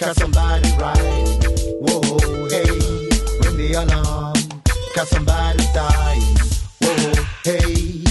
cause 0.00 0.16
somebody 0.16 0.68
riding. 0.78 1.26
Whoa, 1.84 2.00
hey, 2.48 2.64
ring 3.44 3.56
the 3.58 3.72
alarm, 3.76 4.34
cause 4.94 5.10
somebody's 5.10 5.70
dying. 5.72 6.22
Whoa, 6.80 7.24
hey. 7.44 8.04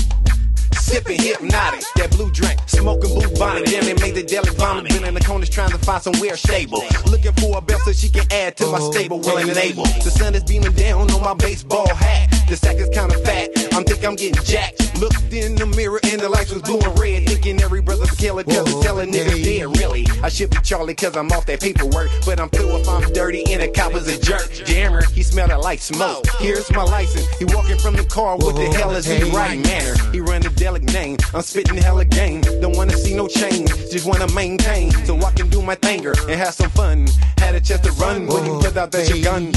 Sipping 0.78 1.22
hypnotic, 1.22 1.84
that 1.96 2.12
blue 2.12 2.32
drink, 2.32 2.60
smoking 2.68 3.14
blue 3.14 3.30
bonnet. 3.38 3.66
Then 3.66 3.86
they 3.86 3.94
made 3.96 4.16
the 4.16 4.24
deli 4.24 4.52
vomit. 4.56 4.92
Been 4.92 5.04
in 5.04 5.14
the 5.14 5.20
corners 5.22 5.50
trying 5.50 5.72
to 5.72 5.78
find 5.80 6.02
somewhere 6.02 6.38
stable. 6.38 6.84
Looking 7.06 7.34
for 7.34 7.58
a 7.58 7.62
belt 7.62 7.82
so 7.82 7.92
she 7.92 8.10
can 8.10 8.26
add 8.32 8.58
to 8.58 8.68
my 8.68 8.78
oh, 8.80 8.92
stable, 8.92 9.20
willing 9.20 9.50
and 9.50 9.58
able. 9.58 9.84
The 9.84 10.12
sun 10.12 10.36
is 10.36 10.44
beaming 10.44 10.74
down 10.74 11.12
on 11.12 11.22
my 11.22 11.34
baseball 11.34 11.94
hat. 11.94 12.39
The 12.50 12.58
sack 12.58 12.78
is 12.78 12.90
kinda 12.90 13.16
fat. 13.20 13.50
I'm 13.76 13.84
think 13.84 14.04
I'm 14.04 14.16
getting 14.16 14.44
jacked. 14.44 15.00
Looked 15.00 15.32
in 15.32 15.54
the 15.54 15.68
mirror 15.68 16.00
and 16.04 16.20
the 16.20 16.28
lights 16.28 16.52
was 16.52 16.64
blue 16.64 16.80
and 16.80 17.00
red. 17.00 17.30
Thinking 17.30 17.62
every 17.62 17.80
brother's 17.80 18.12
a 18.12 18.16
killer 18.16 18.44
cause 18.44 18.66
it's 18.68 18.84
telling 18.84 19.12
niggas 19.14 19.44
dead. 19.44 19.78
Really, 19.78 20.08
I 20.24 20.30
should 20.30 20.50
be 20.50 20.58
Charlie 20.64 20.96
cause 20.96 21.16
I'm 21.16 21.32
off 21.32 21.46
that 21.46 21.62
paperwork. 21.62 22.10
But 22.26 22.40
I'm 22.40 22.50
through 22.50 22.76
if 22.78 22.90
I'm 22.90 23.04
dirty 23.14 23.44
and 23.54 23.62
the 23.62 23.68
cop 23.68 23.94
is 23.94 24.08
a 24.08 24.20
jerk. 24.20 24.52
Jammer, 24.66 25.06
he 25.14 25.22
smelled 25.22 25.52
it 25.52 25.60
like 25.60 25.80
smoke. 25.80 26.26
Here's 26.40 26.72
my 26.72 26.82
license. 26.82 27.28
He 27.38 27.46
walking 27.46 27.78
from 27.78 27.96
the 27.96 28.04
car. 28.06 28.36
What 28.36 28.56
the 28.56 28.66
hell 28.76 28.96
is 28.96 29.06
he 29.06 29.30
right 29.30 29.64
manner? 29.64 29.94
He 30.12 30.20
run 30.20 30.42
the 30.42 30.50
delic 30.50 30.92
name. 30.92 31.18
I'm 31.36 31.44
spitting 31.44 31.78
hella 31.78 32.06
game. 32.06 32.42
Don't 32.62 32.76
wanna 32.76 32.98
see 32.98 33.16
no 33.16 33.28
change. 33.28 33.70
Just 33.92 34.08
wanna 34.08 34.28
maintain. 34.34 34.90
So 35.06 35.16
I 35.18 35.32
can 35.34 35.50
do 35.50 35.62
my 35.62 35.76
thinger 35.76 36.18
and 36.28 36.40
have 36.40 36.56
some 36.56 36.72
fun. 36.72 37.06
Had 37.38 37.54
a 37.54 37.62
chance 37.62 37.82
to 37.82 37.92
run 38.02 38.26
when 38.26 38.44
he 38.44 38.50
put 38.50 38.76
out 38.76 38.92
that 38.92 39.22
gun. 39.24 39.54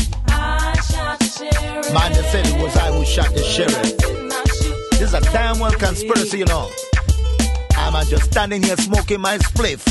Man, 1.13 2.09
they 2.13 2.23
said 2.23 2.47
it 2.47 2.57
was 2.63 2.75
I 2.77 2.91
who 2.91 3.05
shot 3.05 3.35
the 3.35 3.43
sheriff. 3.43 3.97
This 4.93 5.03
is 5.03 5.13
a 5.15 5.21
damn 5.21 5.59
well 5.59 5.73
conspiracy, 5.73 6.39
you 6.39 6.47
know. 6.47 6.71
I'm 7.77 8.07
just 8.07 8.31
standing 8.33 8.63
here 8.63 8.77
smoking 8.77 9.21
my 9.21 9.37
spliff 9.39 9.87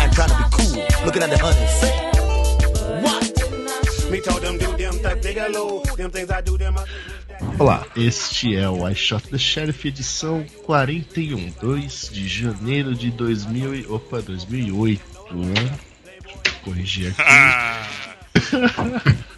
and 0.00 0.12
trying 0.12 0.28
to 0.28 0.36
be 0.36 0.44
cool, 0.52 0.84
looking 1.06 1.22
at 1.22 1.30
the 1.30 1.38
honeys. 1.38 1.82
What? 3.02 4.10
Me 4.10 4.20
told 4.20 4.42
them 4.42 4.58
do 4.58 4.76
them 4.76 4.92
things 4.92 5.22
they 5.22 5.32
got 5.32 5.50
low. 5.52 5.80
Them 5.96 6.10
things 6.10 6.30
I 6.30 6.42
do 6.42 6.58
them. 6.58 6.76
I 6.76 6.84
Olá, 7.58 7.86
este 7.96 8.54
é 8.54 8.68
o 8.68 8.86
I 8.86 8.94
Shot 8.94 9.28
the 9.28 9.38
Sheriff 9.38 9.88
edição 9.88 10.44
41, 10.64 11.48
2 11.60 12.10
de 12.12 12.28
janeiro 12.28 12.94
de 12.94 13.10
2000 13.10 13.74
e... 13.74 13.86
Opa, 13.86 14.20
2008, 14.20 15.02
né? 15.34 15.78
Deixa 16.04 16.36
eu 16.36 16.42
corrigir 16.64 17.14
aqui. 17.16 17.22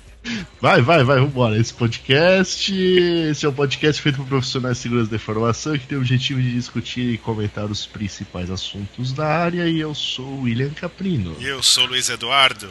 Vai, 0.61 0.81
vai, 0.81 1.03
vai, 1.03 1.19
vambora. 1.19 1.59
Esse 1.59 1.75
podcast. 1.75 2.73
Esse 2.73 3.45
é 3.45 3.49
um 3.49 3.53
podcast 3.53 4.01
feito 4.01 4.17
por 4.19 4.27
profissionais 4.27 4.77
de 4.77 4.83
segurança 4.85 5.11
da 5.11 5.17
informação 5.17 5.77
que 5.77 5.87
tem 5.87 5.99
o 5.99 6.01
objetivo 6.01 6.41
de 6.41 6.53
discutir 6.53 7.15
e 7.15 7.19
comentar 7.19 7.65
os 7.65 7.87
principais 7.87 8.51
assuntos 8.51 9.13
da 9.13 9.27
área. 9.27 9.69
E 9.69 9.81
eu 9.81 9.95
sou 9.95 10.25
o 10.25 10.43
William 10.43 10.71
Caprino. 10.71 11.37
E 11.41 11.47
eu 11.47 11.63
sou 11.63 11.85
o 11.85 11.89
Luiz 11.89 12.09
Eduardo. 12.09 12.71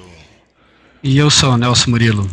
E 1.03 1.17
eu 1.17 1.29
sou 1.29 1.51
o 1.53 1.57
Nelson 1.57 1.91
Murilo. 1.91 2.29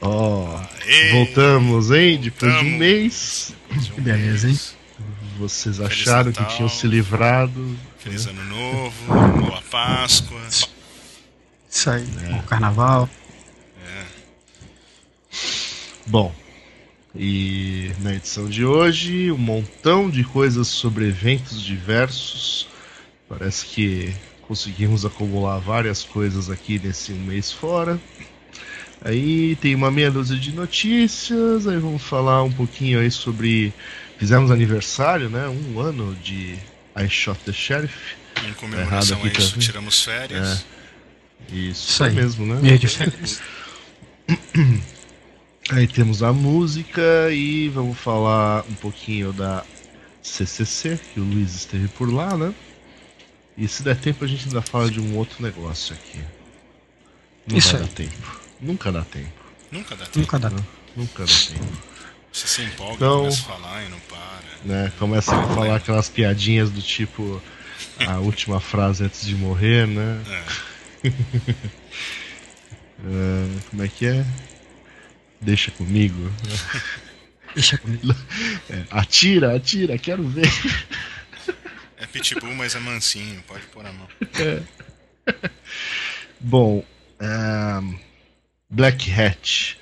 Ó, 0.00 0.60
Aê, 0.86 1.10
voltamos, 1.12 1.90
hein? 1.90 2.20
Depois 2.20 2.52
de 2.52 2.58
um 2.58 2.60
Voltamos. 2.60 2.78
mês. 2.78 3.54
Que 3.94 4.00
beleza, 4.00 4.48
hein? 4.50 4.58
Vocês 5.38 5.80
acharam 5.80 6.32
que 6.32 6.44
tinham 6.44 6.68
se 6.68 6.86
livrado. 6.86 7.76
Feliz 7.98 8.26
Ano 8.26 8.44
Novo, 8.44 9.06
Boa 9.40 9.62
Páscoa. 9.70 10.40
Isso 11.70 11.90
aí. 11.90 12.04
O 12.38 12.42
carnaval. 12.42 13.08
Bom, 16.08 16.34
e 17.14 17.90
na 18.00 18.14
edição 18.14 18.48
de 18.48 18.64
hoje, 18.64 19.30
um 19.30 19.36
montão 19.36 20.08
de 20.08 20.24
coisas 20.24 20.66
sobre 20.66 21.06
eventos 21.06 21.60
diversos. 21.60 22.66
Parece 23.28 23.66
que 23.66 24.14
conseguimos 24.40 25.04
acumular 25.04 25.58
várias 25.58 26.02
coisas 26.02 26.48
aqui 26.48 26.80
nesse 26.82 27.12
um 27.12 27.18
mês 27.18 27.52
fora. 27.52 28.00
Aí 29.02 29.54
tem 29.56 29.74
uma 29.74 29.90
meia 29.90 30.10
dúzia 30.10 30.38
de 30.38 30.50
notícias, 30.50 31.66
aí 31.66 31.76
vamos 31.76 32.02
falar 32.02 32.42
um 32.42 32.52
pouquinho 32.52 33.00
aí 33.00 33.10
sobre. 33.10 33.70
Fizemos 34.18 34.50
aniversário, 34.50 35.28
né? 35.28 35.46
Um 35.46 35.78
ano 35.78 36.16
de 36.24 36.54
I 36.96 37.06
Shot 37.06 37.38
the 37.44 37.52
Sheriff. 37.52 38.16
Em 38.48 38.54
comemoração 38.54 39.18
Errado 39.18 39.26
a 39.26 39.30
aqui, 39.30 39.42
isso, 39.42 39.54
tá? 39.54 39.60
tiramos 39.60 40.02
férias. 40.02 40.64
Isso, 41.52 41.90
Isso 41.90 42.04
aí. 42.04 42.14
mesmo, 42.14 42.46
né? 42.46 42.58
Meio 42.62 42.78
de 42.78 42.88
férias. 42.88 43.42
Aí 45.70 45.86
temos 45.86 46.22
a 46.22 46.32
música 46.32 47.02
e 47.30 47.68
vamos 47.68 47.98
falar 47.98 48.64
um 48.70 48.74
pouquinho 48.74 49.32
da 49.32 49.64
CCC, 50.22 50.98
que 51.12 51.20
o 51.20 51.24
Luiz 51.24 51.54
esteve 51.54 51.88
por 51.88 52.10
lá, 52.12 52.36
né? 52.36 52.54
E 53.56 53.68
se 53.68 53.82
der 53.82 53.96
tempo 53.96 54.24
a 54.24 54.28
gente 54.28 54.46
ainda 54.46 54.62
fala 54.62 54.90
de 54.90 55.00
um 55.00 55.16
outro 55.16 55.42
negócio 55.42 55.94
aqui. 55.94 56.20
Não 57.46 57.58
Isso 57.58 57.72
vai 57.72 57.82
aí. 57.82 57.86
dar 57.86 57.92
tempo. 57.94 58.40
Nunca 58.60 58.92
dá 58.92 59.02
tempo. 59.02 59.32
Nunca 59.70 59.96
dá 59.96 60.04
tempo. 60.06 60.18
Nunca 60.20 60.38
dá. 60.38 60.50
Nunca 60.96 61.24
dá 61.24 61.32
tempo. 61.48 61.78
Você 62.32 62.46
se 62.46 62.62
empolga, 62.62 62.94
Então- 62.94 63.18
começa 63.20 63.40
a 63.40 63.44
falar 63.44 63.84
e 63.84 63.88
não 63.88 63.98
para. 64.00 64.18
Né? 64.64 64.92
Começa 64.98 65.34
a 65.36 65.46
falar 65.48 65.76
aquelas 65.76 66.08
piadinhas 66.08 66.70
do 66.70 66.80
tipo 66.80 67.42
a 68.06 68.18
última 68.20 68.60
frase 68.60 69.04
antes 69.04 69.24
de 69.26 69.34
morrer, 69.34 69.86
né? 69.86 70.22
É. 70.28 70.44
Ah, 73.04 73.58
como 73.70 73.82
é 73.82 73.88
que 73.88 74.06
é? 74.06 74.24
Deixa 75.40 75.70
comigo. 75.70 76.30
Deixa 77.54 77.78
comigo. 77.78 78.14
É, 78.70 78.84
atira, 78.90 79.56
atira, 79.56 79.96
quero 79.96 80.22
ver. 80.28 80.46
É 81.96 82.06
pitbull, 82.06 82.54
mas 82.54 82.74
é 82.74 82.78
mansinho, 82.78 83.42
pode 83.46 83.64
pôr 83.66 83.84
a 83.86 83.92
mão. 83.92 84.06
Bom, 86.38 86.84
ahn, 87.18 87.94
Black 88.68 89.10
Hat. 89.10 89.78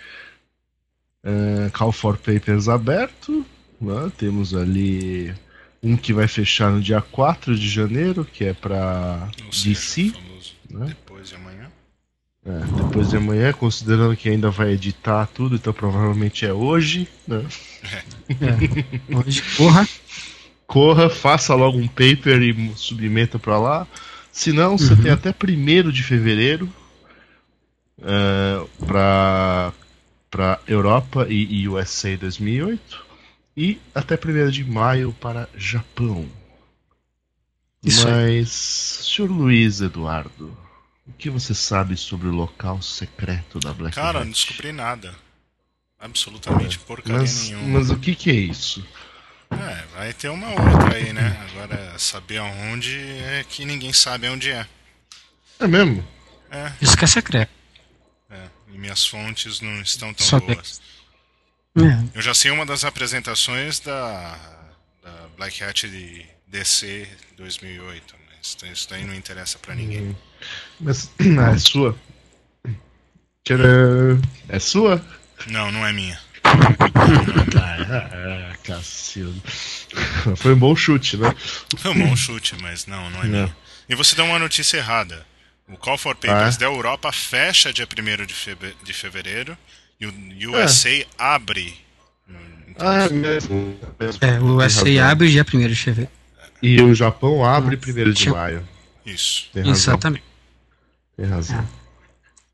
Ahn, 1.25 1.69
Call 1.71 1.93
for 1.93 2.17
Papers 2.17 2.69
aberto. 2.69 3.44
né? 3.81 4.11
Temos 4.17 4.55
ali 4.55 5.34
um 5.83 5.97
que 5.97 6.12
vai 6.12 6.28
fechar 6.28 6.71
no 6.71 6.81
dia 6.81 7.00
4 7.00 7.56
de 7.56 7.69
janeiro, 7.69 8.25
que 8.25 8.44
é 8.44 8.55
para 8.55 9.28
DC. 9.50 10.11
famoso 10.11 10.55
né? 10.71 10.97
Depois 12.47 12.61
de 12.69 12.69
amanhã. 12.69 12.69
É, 12.69 12.69
depois 12.73 13.09
de 13.09 13.17
amanhã, 13.17 13.53
considerando 13.53 14.17
que 14.17 14.29
ainda 14.29 14.51
vai 14.51 14.73
editar 14.73 15.27
tudo, 15.27 15.57
então 15.57 15.73
provavelmente 15.73 16.45
é 16.47 16.53
hoje. 16.53 17.09
Né? 17.27 17.45
É. 18.41 18.62
Hoje, 19.15 19.43
porra. 19.57 19.89
Corra, 20.67 21.09
faça 21.09 21.55
logo 21.55 21.79
um 21.79 21.89
paper 21.89 22.43
e 22.43 22.73
submeta 22.77 23.39
para 23.39 23.59
lá. 23.59 23.87
Se 24.33 24.53
não, 24.53 24.77
você 24.79 24.95
Uhum. 24.95 25.01
tem 25.03 25.11
até 25.12 25.33
1 25.33 25.91
de 25.91 26.03
fevereiro 26.03 26.69
para 28.87 29.73
para 30.31 30.61
Europa 30.67 31.27
e, 31.31 31.62
e 31.62 31.69
USA 31.69 32.17
2008 32.17 33.06
e 33.56 33.81
até 33.95 34.17
1 34.17 34.51
de 34.51 34.65
maio 34.65 35.12
para 35.15 35.49
Japão. 35.56 36.27
Isso 37.83 38.06
aí. 38.09 38.41
Mas, 38.41 38.49
senhor 38.51 39.31
Luiz 39.31 39.81
Eduardo, 39.81 40.56
o 41.06 41.12
que 41.12 41.31
você 41.31 41.55
sabe 41.55 41.97
sobre 41.97 42.28
o 42.28 42.33
local 42.33 42.83
secreto 42.83 43.59
da 43.61 43.72
Black 43.72 43.94
Cara, 43.94 44.19
Hat? 44.19 44.25
não 44.25 44.33
descobri 44.33 44.72
nada. 44.72 45.15
Absolutamente 45.99 46.78
porcaria 46.81 47.21
mas, 47.21 47.49
nenhuma. 47.49 47.78
mas 47.78 47.91
o 47.91 47.97
que, 47.99 48.15
que 48.15 48.31
é 48.31 48.34
isso? 48.34 48.87
É, 49.50 49.84
vai 49.97 50.12
ter 50.12 50.28
uma 50.28 50.49
outra 50.50 50.97
aí, 50.97 51.12
né? 51.12 51.49
Agora, 51.50 51.99
saber 51.99 52.39
aonde 52.39 52.99
é 52.99 53.44
que 53.49 53.65
ninguém 53.65 53.93
sabe 53.93 54.28
onde 54.28 54.50
é. 54.50 54.67
É 55.59 55.67
mesmo? 55.67 56.06
É, 56.50 56.72
Isso 56.81 56.97
que 56.97 57.05
é 57.05 57.09
secreto. 57.09 57.50
é. 58.31 58.49
E 58.73 58.78
minhas 58.78 59.06
fontes 59.06 59.61
não 59.61 59.81
estão 59.81 60.12
tão 60.12 60.26
Só 60.26 60.41
boas. 60.41 60.81
É. 61.76 62.17
Eu 62.19 62.23
já 62.23 62.35
sei 62.35 62.50
uma 62.50 62.67
das 62.67 62.85
apresentações 62.85 63.81
da, 63.81 64.38
da 65.03 65.29
Black 65.37 65.62
Hat 65.62 65.88
de 65.88 66.26
DC 66.47 67.08
2008, 67.37 68.14
mas 68.62 68.72
isso 68.78 68.88
daí 68.90 69.04
não 69.04 69.14
interessa 69.14 69.58
pra 69.58 69.75
ninguém. 69.75 70.16
Mas 70.78 71.10
ah, 71.40 71.50
é 71.54 71.58
sua? 71.58 71.96
Tcharam! 73.44 74.20
É 74.48 74.58
sua? 74.58 75.04
Não, 75.48 75.70
não 75.72 75.87
é 75.87 75.93
minha. 75.93 76.19
Ah, 77.58 78.56
cacildo. 78.64 79.40
Foi 80.37 80.54
um 80.54 80.58
bom 80.58 80.75
chute, 80.75 81.16
né? 81.16 81.34
Foi 81.78 81.90
um 81.93 82.08
bom 82.08 82.16
chute, 82.16 82.54
mas 82.60 82.87
não, 82.87 83.08
não 83.10 83.20
é 83.20 83.25
Não. 83.25 83.31
minha. 83.31 83.56
E 83.88 83.94
você 83.94 84.14
deu 84.16 84.25
uma 84.25 84.38
notícia 84.38 84.78
errada. 84.78 85.25
O 85.69 85.76
Call 85.76 85.98
for 85.98 86.14
Papers 86.14 86.54
Ah, 86.54 86.56
é? 86.56 86.58
da 86.60 86.66
Europa 86.66 87.10
fecha 87.12 87.72
dia 87.72 87.87
1 87.87 88.26
de, 88.26 88.34
febe- 88.34 88.76
de 88.84 88.93
fevereiro 88.93 89.56
e 90.00 90.06
o 90.06 90.12
USA 90.60 91.04
abre. 91.19 91.76
Então, 92.69 92.87
Ah, 92.88 93.04
é 93.04 93.08
mesmo. 93.08 93.78
É, 94.20 94.38
o 94.40 94.56
USA 94.56 95.10
abre 95.10 95.31
dia 95.31 95.44
1 95.44 95.69
de 95.69 95.76
fevereiro. 95.76 96.10
E 96.62 96.81
o 96.81 96.94
Japão 96.94 97.44
abre 97.44 97.76
1 97.76 98.12
de 98.12 98.31
maio. 98.31 98.67
Isso. 99.05 99.49
Tem 99.53 99.62
razão. 99.62 99.94
Exatamente. 99.94 100.25
Tem 101.17 101.26
razão. 101.26 101.69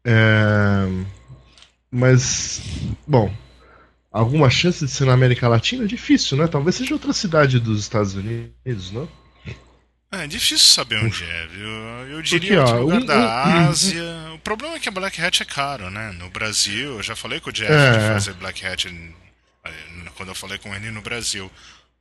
É, 0.05 0.87
Mas, 1.91 2.61
bom, 3.07 3.33
alguma 4.11 4.51
chance 4.51 4.85
de 4.85 4.91
ser 4.91 5.07
na 5.07 5.15
América 5.15 5.49
Latina? 5.49 5.87
Difícil, 5.87 6.37
né? 6.37 6.47
Talvez 6.47 6.77
seja 6.77 6.95
outra 6.95 7.13
cidade 7.13 7.59
dos 7.59 7.81
Estados 7.81 8.15
Unidos, 8.15 8.91
não? 8.91 9.09
É 10.11 10.27
difícil 10.27 10.59
saber 10.59 11.03
onde 11.03 11.25
é, 11.25 11.47
viu? 11.47 11.69
Eu 12.11 12.21
diria 12.21 12.63
Porque, 12.63 12.73
ó, 12.73 12.81
outro 12.81 12.85
lugar 12.85 13.01
um, 13.01 13.07
da 13.07 13.17
um, 13.17 13.69
Ásia. 13.71 14.03
Um, 14.03 14.35
o 14.35 14.39
problema 14.41 14.77
é 14.77 14.79
que 14.79 14.89
a 14.89 14.93
Black 14.93 15.19
Hat 15.19 15.43
é 15.43 15.47
caro, 15.47 15.89
né? 15.89 16.13
No 16.13 16.29
Brasil, 16.29 16.97
eu 16.97 17.03
já 17.03 17.17
falei 17.17 17.41
com 17.41 17.49
o 17.49 17.53
Jeff 17.53 17.73
é. 17.73 17.93
de 17.93 17.99
fazer 17.99 18.35
Black 18.35 18.67
Hat 18.67 18.87
quando 20.15 20.29
eu 20.29 20.35
falei 20.35 20.59
com 20.59 20.75
ele 20.75 20.91
no 20.91 21.01
Brasil. 21.01 21.51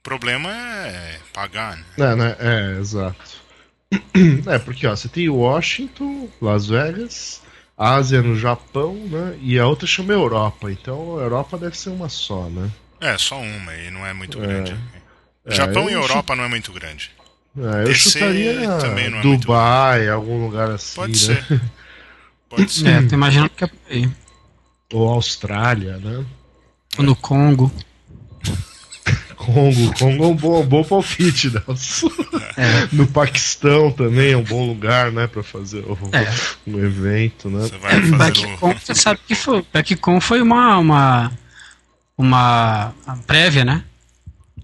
O 0.01 0.03
problema 0.03 0.51
é 0.51 1.19
pagar, 1.31 1.77
né? 1.77 1.85
É, 1.99 2.15
né? 2.15 2.35
é 2.39 2.79
exato. 2.79 3.39
É, 4.47 4.57
porque 4.57 4.87
ó, 4.87 4.95
você 4.95 5.07
tem 5.07 5.29
Washington, 5.29 6.27
Las 6.41 6.65
Vegas, 6.65 7.41
Ásia 7.77 8.21
no 8.23 8.35
Japão, 8.35 8.95
né? 8.95 9.37
E 9.39 9.59
a 9.59 9.67
outra 9.67 9.85
chama 9.85 10.11
Europa. 10.11 10.71
Então 10.71 11.19
a 11.19 11.21
Europa 11.21 11.55
deve 11.55 11.77
ser 11.77 11.89
uma 11.89 12.09
só, 12.09 12.49
né? 12.49 12.71
É, 12.99 13.15
só 13.17 13.39
uma 13.39 13.75
e 13.75 13.91
não 13.91 14.03
é 14.03 14.11
muito 14.11 14.41
é. 14.41 14.47
grande. 14.47 14.75
É, 15.45 15.53
Japão 15.53 15.87
e 15.87 15.93
Europa 15.93 16.35
não 16.35 16.45
é 16.45 16.47
muito 16.47 16.71
grande. 16.71 17.11
É, 17.55 17.81
eu 17.81 17.85
DC 17.85 18.09
chutaria 18.09 18.77
também 18.79 19.09
não 19.09 19.19
é 19.19 19.21
Dubai, 19.21 20.09
algum 20.09 20.43
lugar 20.43 20.71
assim. 20.71 20.95
Pode 20.95 21.29
né? 21.29 21.45
ser. 21.47 21.61
Pode 22.49 22.71
ser. 22.71 22.87
É, 22.87 23.07
tô 23.07 23.13
imaginando 23.13 23.51
que 23.51 23.63
é 23.65 23.67
por 23.67 23.79
aí. 23.87 24.09
Ou 24.93 25.09
Austrália, 25.09 25.97
né? 25.97 26.25
Ou 26.97 27.03
no 27.03 27.15
Congo. 27.15 27.71
Congo, 29.45 29.93
Congo 29.97 30.23
é 30.23 30.27
um 30.27 30.35
bom, 30.35 30.63
bom 30.63 30.83
palpite, 30.83 31.49
Nelson. 31.49 32.11
É. 32.55 32.87
No 32.91 33.07
Paquistão 33.07 33.91
também 33.91 34.33
é 34.33 34.37
um 34.37 34.43
bom 34.43 34.67
lugar, 34.67 35.11
né, 35.11 35.25
para 35.25 35.41
fazer 35.41 35.79
o, 35.79 35.97
é. 36.11 36.31
um 36.67 36.77
evento, 36.77 37.49
né? 37.49 37.61
Você 37.61 37.77
vai 37.79 37.99
fazer 37.99 38.15
Backcon, 38.17 38.75
você 38.75 38.95
sabe 38.95 39.19
que 39.27 39.33
foi, 39.33 39.65
foi 40.21 40.41
uma, 40.41 40.77
uma, 40.77 41.31
uma 42.15 42.93
prévia, 43.25 43.65
né? 43.65 43.83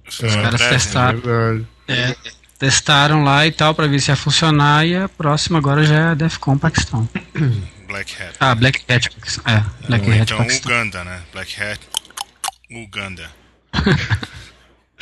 Os 0.08 0.24
é, 0.24 0.42
caras 0.42 0.62
testaram. 0.62 1.66
É, 1.88 2.16
testaram 2.60 3.24
lá 3.24 3.48
e 3.48 3.52
tal 3.52 3.74
para 3.74 3.88
ver 3.88 4.00
se 4.00 4.12
ia 4.12 4.16
funcionar 4.16 4.86
e 4.86 4.96
a 4.96 5.10
próxima 5.10 5.58
agora 5.58 5.84
já 5.84 6.12
é 6.12 6.16
Defcon 6.16 6.58
Paquistão. 6.58 7.10
Black 7.88 8.22
Hat. 8.22 8.36
Ah, 8.40 8.54
Black 8.54 8.84
Hat. 8.88 9.10
É, 9.46 9.88
Black 9.88 10.06
Ou 10.08 10.14
Hat 10.14 10.22
então 10.22 10.38
Paquistão. 10.38 10.72
Uganda, 10.72 11.04
né? 11.04 11.22
Black 11.34 11.62
Hat 11.62 11.80
Uganda. 12.70 13.30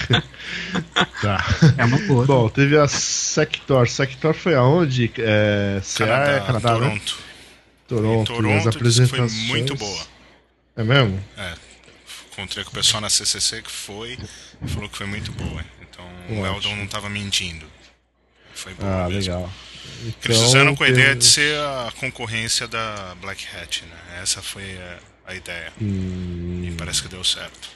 tá. 1.21 1.45
É 1.77 1.85
uma 1.85 1.97
boa. 1.99 2.25
Bom, 2.25 2.49
teve 2.49 2.77
a 2.77 2.87
Sector. 2.87 3.87
Sector 3.87 4.33
foi 4.33 4.55
aonde? 4.55 5.11
É, 5.17 5.81
Canadá, 5.97 6.31
é 6.31 6.39
Canadá 6.39 6.73
né? 6.73 6.79
Toronto. 6.79 7.15
Né? 7.15 7.23
Toronto. 7.87 8.33
Toronto 8.33 8.57
as 8.57 8.75
apresentações... 8.75 9.33
foi 9.33 9.47
muito 9.47 9.75
boa. 9.75 10.07
É 10.75 10.83
mesmo? 10.83 11.23
É. 11.37 11.53
Encontrei 12.31 12.63
com 12.65 12.71
o 12.71 12.73
pessoal 12.73 13.01
na 13.01 13.09
CCC 13.09 13.61
que 13.61 13.71
foi 13.71 14.17
e 14.61 14.67
falou 14.67 14.89
que 14.89 14.97
foi 14.97 15.07
muito 15.07 15.31
boa. 15.31 15.63
Então 15.81 16.05
o 16.29 16.45
Eldon 16.45 16.75
não 16.75 16.85
estava 16.85 17.09
mentindo. 17.09 17.65
Foi 18.53 18.73
boa 18.73 19.05
ah, 19.05 19.09
mesmo. 19.09 19.19
legal. 19.19 19.53
Então, 20.01 20.31
Eles 20.31 20.41
fizeram 20.41 20.75
com 20.75 20.83
a 20.83 20.89
ideia 20.89 21.15
de 21.15 21.23
ser 21.23 21.57
a 21.57 21.93
concorrência 21.99 22.67
da 22.67 23.15
Black 23.21 23.45
Hat, 23.55 23.83
né? 23.83 24.21
Essa 24.21 24.41
foi 24.41 24.77
a, 24.77 24.99
a 25.27 25.35
ideia. 25.35 25.71
Hum... 25.81 26.63
E 26.65 26.71
parece 26.71 27.01
que 27.01 27.07
deu 27.07 27.23
certo. 27.23 27.69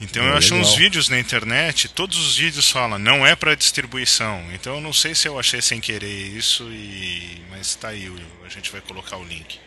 Então 0.00 0.22
é, 0.22 0.30
eu 0.30 0.38
legal. 0.38 0.58
uns 0.58 0.74
vídeos 0.74 1.08
na 1.08 1.18
internet, 1.18 1.88
todos 1.88 2.18
os 2.18 2.36
vídeos 2.36 2.70
falam, 2.70 2.98
não 2.98 3.26
é 3.26 3.34
para 3.34 3.54
distribuição. 3.54 4.42
Então 4.52 4.74
eu 4.74 4.80
não 4.80 4.92
sei 4.92 5.14
se 5.14 5.26
eu 5.26 5.38
achei 5.38 5.62
sem 5.62 5.80
querer 5.80 6.36
isso, 6.36 6.64
e 6.70 7.42
mas 7.50 7.74
tá 7.74 7.88
aí, 7.88 8.12
a 8.44 8.48
gente 8.48 8.70
vai 8.70 8.80
colocar 8.80 9.16
o 9.16 9.24
link. 9.24 9.58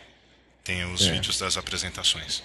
Tem 0.63 0.85
os 0.93 1.07
é. 1.07 1.11
vídeos 1.11 1.39
das 1.39 1.57
apresentações. 1.57 2.43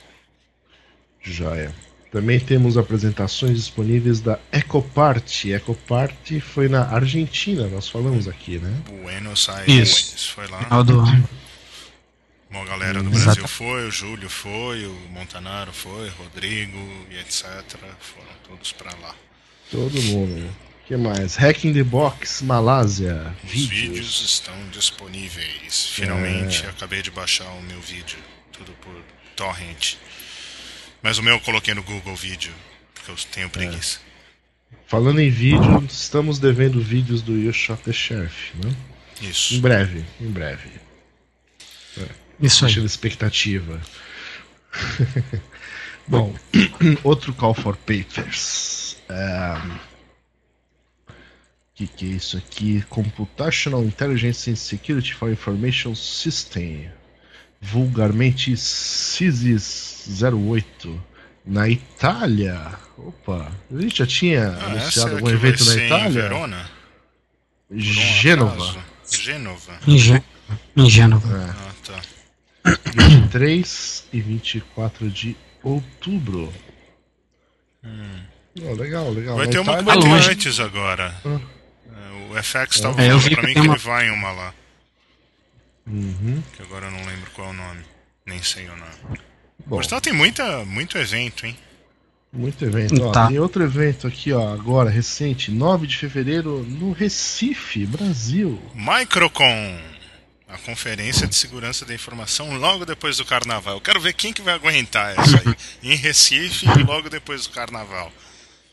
Joia. 1.22 1.75
Também 2.10 2.38
temos 2.38 2.78
apresentações 2.78 3.56
disponíveis 3.56 4.20
da 4.20 4.38
Ecopart. 4.52 5.46
Ecopart 5.46 6.40
foi 6.40 6.69
na 6.69 6.88
Argentina, 6.88 7.66
nós 7.66 7.88
falamos 7.88 8.28
aqui, 8.28 8.58
né? 8.58 8.72
Buenos 9.02 9.48
Aires 9.48 10.14
Isso. 10.14 10.32
foi 10.32 10.46
lá. 10.46 10.62
Final 10.62 10.84
do 10.84 11.02
uma 12.55 12.65
galera 12.65 13.03
do 13.03 13.11
Exato. 13.11 13.25
Brasil 13.25 13.49
foi, 13.49 13.89
o 13.89 13.91
Júlio 13.91 14.31
foi, 14.31 14.87
o 14.87 14.95
Montanaro 15.11 15.73
foi, 15.73 16.09
Rodrigo 16.11 16.79
e 17.11 17.19
etc. 17.19 17.45
Foram 17.99 18.33
todos 18.49 18.73
para 18.73 18.97
lá. 18.99 19.15
Todo 19.71 20.01
mundo. 20.03 20.51
O 20.85 20.87
que 20.87 20.97
mais? 20.97 21.37
Hacking 21.37 21.73
the 21.73 21.83
Box, 21.83 22.45
Malásia. 22.45 23.35
Os 23.43 23.51
vídeos, 23.51 23.69
vídeos 23.71 24.23
estão 24.25 24.55
disponíveis. 24.71 25.89
Finalmente 25.95 26.65
é. 26.65 26.69
acabei 26.69 27.03
de 27.03 27.11
baixar 27.11 27.49
o 27.49 27.62
meu 27.62 27.81
vídeo. 27.81 28.19
Tudo 28.53 28.73
por 28.83 28.95
torrent. 29.35 29.95
Mas 31.03 31.19
o 31.19 31.23
meu 31.23 31.35
eu 31.35 31.41
coloquei 31.41 31.75
no 31.75 31.83
Google 31.83 32.15
Vídeo, 32.15 32.53
porque 32.95 33.11
eu 33.11 33.17
tenho 33.33 33.51
preguiça. 33.51 33.99
É. 34.73 34.77
Falando 34.87 35.21
em 35.21 35.31
vídeo, 35.31 35.85
estamos 35.89 36.39
devendo 36.39 36.81
vídeos 36.81 37.21
do 37.23 37.37
You 37.37 37.53
Shot 37.53 37.83
the 37.83 37.93
Sheriff, 37.93 38.53
né? 38.62 38.75
Isso. 39.21 39.55
Em 39.55 39.61
breve, 39.61 40.05
em 40.21 40.31
breve. 40.31 40.83
Isso 42.40 42.66
aí. 42.66 42.84
expectativa. 42.84 43.81
Bom, 46.06 46.34
outro 47.02 47.32
call 47.32 47.54
for 47.54 47.76
papers. 47.76 48.96
O 49.08 49.12
um, 49.12 49.78
que, 51.75 51.86
que 51.86 52.04
é 52.06 52.08
isso 52.10 52.36
aqui? 52.36 52.82
Computational 52.88 53.82
Intelligence 53.82 54.50
and 54.50 54.56
Security 54.56 55.14
for 55.14 55.31
Information 55.31 55.94
System, 55.94 56.90
vulgarmente 57.60 58.56
CISIS 58.56 60.22
08, 60.22 61.02
na 61.44 61.69
Itália. 61.69 62.78
Opa, 62.96 63.50
a 63.70 63.81
gente 63.81 63.98
já 63.98 64.06
tinha 64.06 64.48
ah, 64.48 64.66
anunciado 64.66 65.10
é 65.10 65.14
algum 65.14 65.31
evento 65.31 65.64
na 65.64 65.75
Itália? 65.75 66.22
Verona? 66.22 66.70
Gênova. 67.70 68.76
Gênova. 69.10 69.78
Em 70.76 70.88
Gênova. 70.88 71.36
É. 71.36 71.50
Ah, 71.50 71.54
tá. 71.54 71.74
23 72.64 74.08
e 74.12 74.20
24 74.20 75.11
de 75.11 75.37
outubro. 75.62 76.52
Hum. 77.84 78.20
Oh, 78.62 78.72
legal, 78.75 79.11
legal. 79.11 79.37
Vai 79.37 79.49
ter 79.49 79.58
uma 79.58 79.76
que 79.76 79.84
vai 79.84 79.99
ter 79.99 80.31
antes 80.31 80.61
agora. 80.61 81.14
Ah. 81.25 81.40
O 82.31 82.43
FX 82.43 82.76
estava 82.76 83.00
é, 83.02 83.08
falando 83.08 83.31
pra 83.31 83.43
mim 83.43 83.55
que, 83.55 83.61
uma... 83.61 83.75
ele 83.75 83.82
vai 83.82 84.06
em 84.08 84.11
uma 84.11 84.32
lá. 84.32 84.55
Uhum. 85.87 86.43
Que 86.55 86.62
agora 86.62 86.87
eu 86.87 86.90
não 86.90 87.05
lembro 87.05 87.31
qual 87.32 87.49
é 87.49 87.50
o 87.50 87.55
nome. 87.55 87.81
Nem 88.26 88.43
sei 88.43 88.64
o 88.67 88.76
nome. 88.76 89.20
Bom. 89.67 89.76
Gostal 89.76 90.00
tem 90.00 90.12
muita, 90.12 90.64
muito 90.64 90.96
evento, 90.96 91.46
hein? 91.46 91.56
Muito 92.32 92.65
evento. 92.65 93.12
Tá. 93.12 93.24
Ó, 93.24 93.29
tem 93.29 93.39
outro 93.39 93.62
evento 93.62 94.06
aqui, 94.06 94.32
ó, 94.32 94.53
agora, 94.53 94.91
recente, 94.91 95.53
9 95.53 95.86
de 95.86 95.96
fevereiro, 95.96 96.65
no 96.65 96.93
Recife, 96.93 97.86
Brasil. 97.86 98.60
Microcon 98.74 99.79
a 100.55 100.58
Conferência 100.58 101.27
de 101.27 101.34
Segurança 101.34 101.84
da 101.84 101.93
Informação 101.93 102.56
logo 102.56 102.87
depois 102.87 103.17
do 103.17 103.25
Carnaval. 103.25 103.75
Eu 103.75 103.81
quero 103.81 104.01
ver 104.01 104.13
quem 104.13 104.32
que 104.32 104.41
vai 104.41 104.55
aguentar 104.55 105.19
essa 105.19 105.43
aí. 105.44 105.55
em 105.82 105.96
Recife 105.96 106.65
e 106.79 106.82
logo 106.84 107.11
depois 107.11 107.44
do 107.44 107.51
Carnaval. 107.53 108.13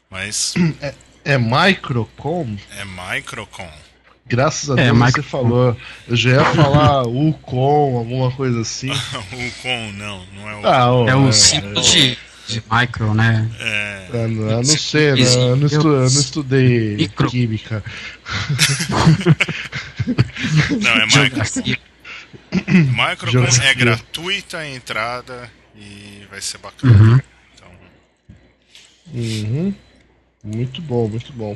Mas... 0.10 0.54
É, 0.80 0.94
é 1.26 1.38
Microcom? 1.40 2.56
É 2.78 2.86
Microcom. 2.86 3.70
Graças 4.28 4.70
a 4.70 4.80
é, 4.80 4.92
Deus 4.92 5.12
você 5.12 5.22
falou. 5.24 5.76
Eu 6.08 6.16
já 6.16 6.30
ia 6.30 6.46
falar 6.46 7.08
Ucom, 7.08 7.98
alguma 7.98 8.32
coisa 8.32 8.62
assim. 8.62 8.92
Ucom, 9.34 9.92
não, 9.94 10.24
não 10.36 10.50
é 10.50 10.56
o. 10.56 10.68
Ah, 10.68 10.94
oh, 10.94 11.08
é 11.08 11.16
o 11.16 11.34
símbolo 11.34 11.82
de, 11.82 12.18
de 12.48 12.64
micro, 12.72 13.14
né? 13.16 13.50
É. 13.60 14.08
Eu 14.14 14.28
não, 14.30 14.50
eu 14.52 14.58
não 14.58 14.64
sei, 14.64 15.14
né? 15.14 15.22
eu, 15.22 15.56
não 15.56 15.66
estu, 15.66 15.88
eu 15.88 16.00
não 16.00 16.06
estudei 16.06 16.96
micro. 16.96 17.30
química. 17.30 17.84
Não, 20.82 20.92
é 20.92 21.06
Microcom. 21.06 21.62
Microcom 22.68 23.64
é 23.64 23.74
gratuita 23.74 24.58
a 24.58 24.70
entrada 24.70 25.52
e 25.76 26.26
vai 26.30 26.42
ser 26.42 26.58
bacana. 26.58 26.94
Uhum. 26.94 27.20
Então... 27.54 27.70
Uhum. 29.14 29.74
Muito 30.44 30.82
bom, 30.82 31.08
muito 31.08 31.32
bom. 31.34 31.56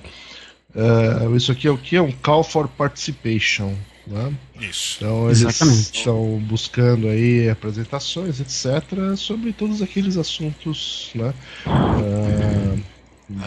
Uh, 0.76 1.36
isso 1.36 1.52
aqui 1.52 1.68
é 1.68 1.72
o 1.72 1.78
que? 1.78 1.96
É 1.96 2.02
um 2.02 2.12
call 2.12 2.44
for 2.44 2.68
participation. 2.68 3.74
Né? 4.06 4.34
Isso. 4.60 4.98
Então 4.98 5.26
eles 5.26 5.42
Exatamente. 5.42 5.98
estão 5.98 6.38
buscando 6.40 7.08
aí 7.08 7.50
apresentações, 7.50 8.40
etc., 8.40 9.18
sobre 9.18 9.52
todos 9.52 9.82
aqueles 9.82 10.16
assuntos 10.18 11.10
né? 11.16 11.34
Uh, 11.66 12.84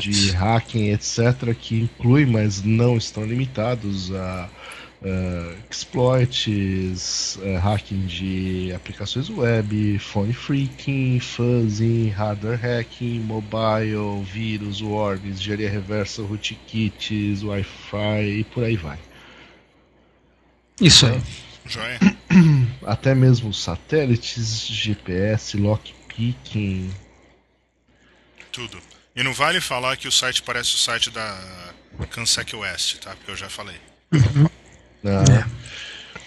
de 0.01 0.33
hacking, 0.33 0.91
etc., 0.91 1.55
que 1.55 1.77
inclui, 1.77 2.27
mas 2.27 2.63
não 2.63 2.97
estão 2.97 3.25
limitados 3.25 4.13
a 4.13 4.49
uh, 5.03 5.55
exploits, 5.71 7.37
uh, 7.37 7.59
hacking 7.59 8.07
de 8.07 8.73
aplicações 8.75 9.29
web, 9.31 9.99
phone 9.99 10.33
freaking, 10.33 11.21
fuzzing, 11.21 12.09
hardware 12.11 12.57
hacking, 12.57 13.21
mobile, 13.21 14.23
vírus, 14.25 14.81
worms, 14.81 15.41
engenharia 15.41 15.71
reversa, 15.71 16.23
rootkits, 16.23 17.43
Wi-Fi 17.43 18.41
e 18.41 18.45
por 18.45 18.65
aí 18.65 18.77
vai. 18.77 18.99
Isso 20.81 21.07
aí. 21.07 21.21
Joia. 21.67 21.99
Até 22.87 23.15
mesmo 23.15 23.53
satélites, 23.53 24.67
GPS, 24.67 25.57
lockpicking. 25.57 26.91
Tudo. 28.51 28.79
E 29.15 29.23
não 29.23 29.35
vale 29.35 29.61
falar 29.61 29.97
que 29.97 30.09
o 30.09 30.13
site 30.13 30.43
parece 30.43 30.75
o 30.75 30.79
site 30.79 31.11
da 31.11 31.39
Kansec 32.11 32.55
West, 32.55 32.99
tá? 33.01 33.11
Porque 33.17 33.31
eu 33.31 33.37
já 33.37 33.49
falei. 33.49 33.77
Uhum. 34.13 34.49
Ah. 35.05 35.25
É. 35.31 35.59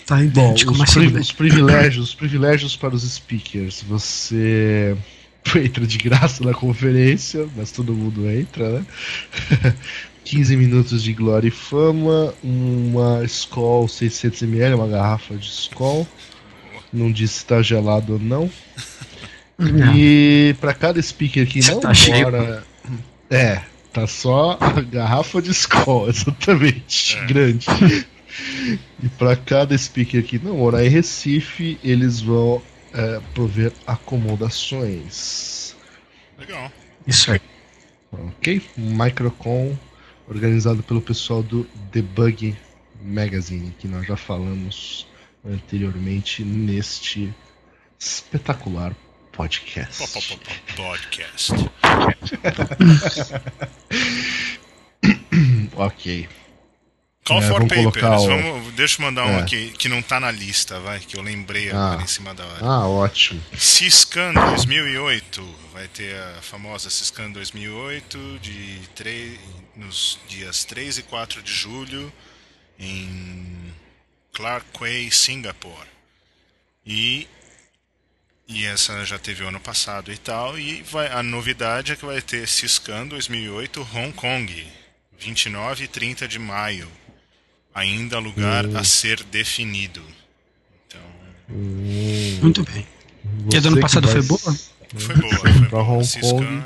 Tá 0.05 0.21
idêntico, 0.21 0.73
Bom, 0.73 0.83
os, 0.83 0.93
pri 0.93 1.07
os 1.07 1.31
privilégios, 1.31 2.09
os 2.09 2.15
privilégios 2.15 2.75
para 2.75 2.93
os 2.93 3.03
speakers. 3.03 3.83
Você 3.87 4.97
entra 5.55 5.87
de 5.87 5.97
graça 5.97 6.43
na 6.43 6.53
conferência, 6.53 7.47
mas 7.55 7.71
todo 7.71 7.93
mundo 7.93 8.29
entra, 8.29 8.79
né? 8.79 8.85
15 10.23 10.55
minutos 10.55 11.03
de 11.03 11.13
glória 11.13 11.47
e 11.47 11.51
fama, 11.51 12.33
uma 12.43 13.23
Skol 13.25 13.85
600ml, 13.85 14.75
uma 14.75 14.87
garrafa 14.87 15.35
de 15.35 15.47
Skol. 15.47 16.07
Não 16.93 17.11
disse 17.11 17.39
se 17.39 17.45
tá 17.45 17.61
gelado 17.61 18.13
ou 18.13 18.19
não. 18.19 18.49
não. 19.57 19.95
E 19.95 20.55
para 20.59 20.73
cada 20.73 21.01
speaker 21.01 21.47
que 21.47 21.59
não 21.61 21.79
tá 21.79 21.91
mora. 22.23 22.63
É, 23.29 23.61
tá 23.91 24.05
só 24.07 24.57
a 24.59 24.81
garrafa 24.81 25.41
de 25.41 25.51
Skol, 25.51 26.07
exatamente, 26.11 27.17
é. 27.17 27.25
grande. 27.25 27.65
E 29.03 29.09
para 29.17 29.35
cada 29.35 29.77
speaker 29.77 30.23
que 30.23 30.39
não 30.39 30.57
morar 30.57 30.85
em 30.85 30.89
Recife, 30.89 31.79
eles 31.83 32.21
vão 32.21 32.61
é, 32.93 33.19
prover 33.33 33.73
acomodações. 33.85 35.75
Legal. 36.37 36.71
Isso 37.05 37.31
aí. 37.31 37.41
Ok? 38.11 38.61
Microcon 38.77 39.77
organizado 40.27 40.83
pelo 40.83 41.01
pessoal 41.01 41.43
do 41.43 41.67
Debug 41.91 42.55
Magazine, 43.01 43.73
que 43.77 43.87
nós 43.87 44.05
já 44.05 44.15
falamos 44.15 45.07
anteriormente 45.45 46.43
neste 46.43 47.33
espetacular 47.99 48.95
podcast. 49.31 50.07
Podcast. 50.75 51.53
ok. 55.75 56.29
Call 57.31 57.43
é, 57.43 57.47
for 57.47 57.61
Papers. 57.61 58.21
O... 58.23 58.27
Vamos, 58.27 58.73
deixa 58.73 59.01
eu 59.01 59.05
mandar 59.05 59.27
é. 59.27 59.31
um 59.31 59.39
aqui 59.39 59.71
que 59.77 59.87
não 59.87 60.01
tá 60.01 60.19
na 60.19 60.29
lista, 60.29 60.79
vai, 60.79 60.99
que 60.99 61.15
eu 61.15 61.21
lembrei 61.21 61.69
agora 61.69 62.01
ah. 62.01 62.03
em 62.03 62.07
cima 62.07 62.33
da 62.33 62.45
hora. 62.45 62.65
Ah, 62.65 62.87
ótimo. 62.87 63.41
Ciscan 63.57 64.33
2008. 64.33 65.55
Vai 65.71 65.87
ter 65.87 66.15
a 66.15 66.41
famosa 66.41 66.89
Ciscan 66.89 67.31
2008 67.31 68.39
de 68.41 68.81
3, 68.95 69.39
nos 69.75 70.19
dias 70.27 70.65
3 70.65 70.97
e 70.97 71.03
4 71.03 71.41
de 71.41 71.51
julho 71.51 72.11
em 72.77 73.73
Clark 74.33 74.65
Quay, 74.77 75.09
Singapore. 75.11 75.87
E 76.85 77.27
e 78.47 78.65
essa 78.65 79.05
já 79.05 79.17
teve 79.17 79.45
o 79.45 79.47
ano 79.47 79.61
passado 79.61 80.11
e 80.11 80.17
tal. 80.17 80.59
E 80.59 80.81
vai, 80.83 81.07
a 81.07 81.23
novidade 81.23 81.93
é 81.93 81.95
que 81.95 82.05
vai 82.05 82.21
ter 82.21 82.45
Ciscan 82.47 83.07
2008 83.07 83.87
Hong 83.93 84.11
Kong, 84.11 84.67
29 85.17 85.85
e 85.85 85.87
30 85.87 86.27
de 86.27 86.37
maio. 86.37 86.91
Ainda 87.73 88.19
lugar 88.19 88.65
a 88.75 88.83
ser 88.83 89.23
definido. 89.23 90.01
Então. 90.87 91.01
Muito 92.41 92.63
bem. 92.63 92.85
Você 93.45 93.55
e 93.55 93.57
a 93.57 93.61
do 93.61 93.67
ano 93.69 93.79
passado 93.79 94.07
vai... 94.07 94.21
foi 94.21 94.27
boa? 94.27 94.57
Foi 94.95 95.15
boa, 95.15 95.37
foi 95.37 95.51
boa. 95.69 95.83
Hong 95.83 96.19
Kong. 96.19 96.63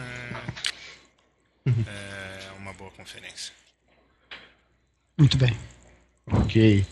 É, 1.67 1.71
é 2.47 2.51
uma 2.59 2.73
boa 2.73 2.91
conferência. 2.91 3.53
Muito 5.17 5.37
bem. 5.37 5.55
Ok. 6.27 6.85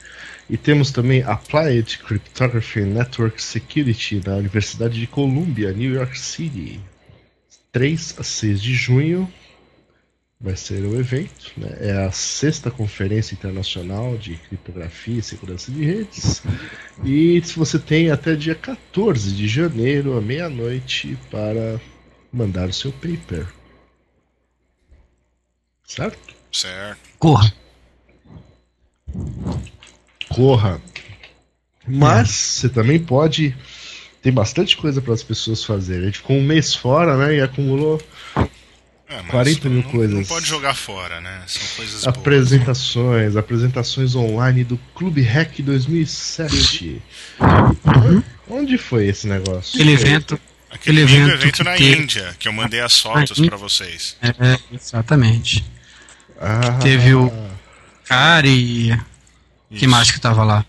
E 0.49 0.57
temos 0.57 0.91
também 0.91 1.23
Applied 1.23 1.97
Cryptography 1.99 2.81
Network 2.81 3.41
Security 3.41 4.21
na 4.25 4.35
Universidade 4.35 4.99
de 4.99 5.07
Columbia, 5.07 5.71
New 5.73 5.91
York 5.91 6.19
City. 6.19 6.79
3 7.71 8.15
a 8.19 8.23
6 8.23 8.61
de 8.61 8.75
junho 8.75 9.31
vai 10.43 10.55
ser 10.55 10.83
o 10.83 10.99
evento. 10.99 11.51
Né? 11.57 11.77
É 11.79 12.05
a 12.05 12.11
sexta 12.11 12.69
conferência 12.69 13.33
internacional 13.33 14.15
de 14.17 14.35
criptografia 14.35 15.17
e 15.17 15.23
segurança 15.23 15.71
de 15.71 15.83
redes. 15.83 16.43
E 17.03 17.39
você 17.55 17.79
tem 17.79 18.11
até 18.11 18.35
dia 18.35 18.53
14 18.53 19.33
de 19.33 19.47
janeiro, 19.47 20.15
à 20.15 20.21
meia-noite, 20.21 21.17
para 21.31 21.81
mandar 22.31 22.69
o 22.69 22.73
seu 22.73 22.91
paper. 22.91 23.47
Certo? 25.85 26.35
Certo. 26.51 26.99
Corra 27.17 27.51
corra. 30.33 30.81
Mas 31.87 32.29
você 32.29 32.69
também 32.69 32.99
pode. 32.99 33.55
Tem 34.21 34.31
bastante 34.31 34.77
coisa 34.77 35.01
para 35.01 35.13
as 35.13 35.21
pessoas 35.21 35.63
fazerem. 35.63 36.03
A 36.03 36.05
gente 36.05 36.19
ficou 36.19 36.37
um 36.37 36.43
mês 36.43 36.73
fora, 36.73 37.17
né? 37.17 37.35
E 37.35 37.41
acumulou 37.41 38.01
é, 39.27 39.31
40 39.31 39.69
mil 39.69 39.83
não, 39.83 39.91
coisas. 39.91 40.15
Não 40.15 40.23
pode 40.25 40.45
jogar 40.45 40.75
fora, 40.75 41.21
né? 41.21 41.43
São 41.47 41.61
coisas 41.75 42.07
Apresentações, 42.07 43.33
boas. 43.33 43.37
apresentações 43.37 44.15
online 44.15 44.63
do 44.63 44.77
Clube 44.95 45.21
Hack 45.21 45.59
2007. 45.59 47.01
Onde 48.49 48.77
foi 48.77 49.07
esse 49.07 49.27
negócio? 49.27 49.75
Aquele 49.75 49.93
evento. 49.93 50.39
Aquele, 50.69 51.01
evento, 51.01 51.33
evento 51.33 51.63
na 51.63 51.73
teve... 51.73 52.01
Índia, 52.01 52.35
que 52.39 52.47
eu 52.47 52.53
mandei 52.53 52.81
as 52.81 52.99
fotos 52.99 53.39
para 53.39 53.55
vocês. 53.57 54.17
É, 54.21 54.57
exatamente. 54.73 55.63
Ah. 56.41 56.79
Teve 56.81 57.13
o 57.13 57.31
e 58.43 58.89
isso. 58.89 59.79
Que 59.79 59.87
mais 59.87 60.11
que 60.11 60.19
tava 60.19 60.43
lá? 60.43 60.65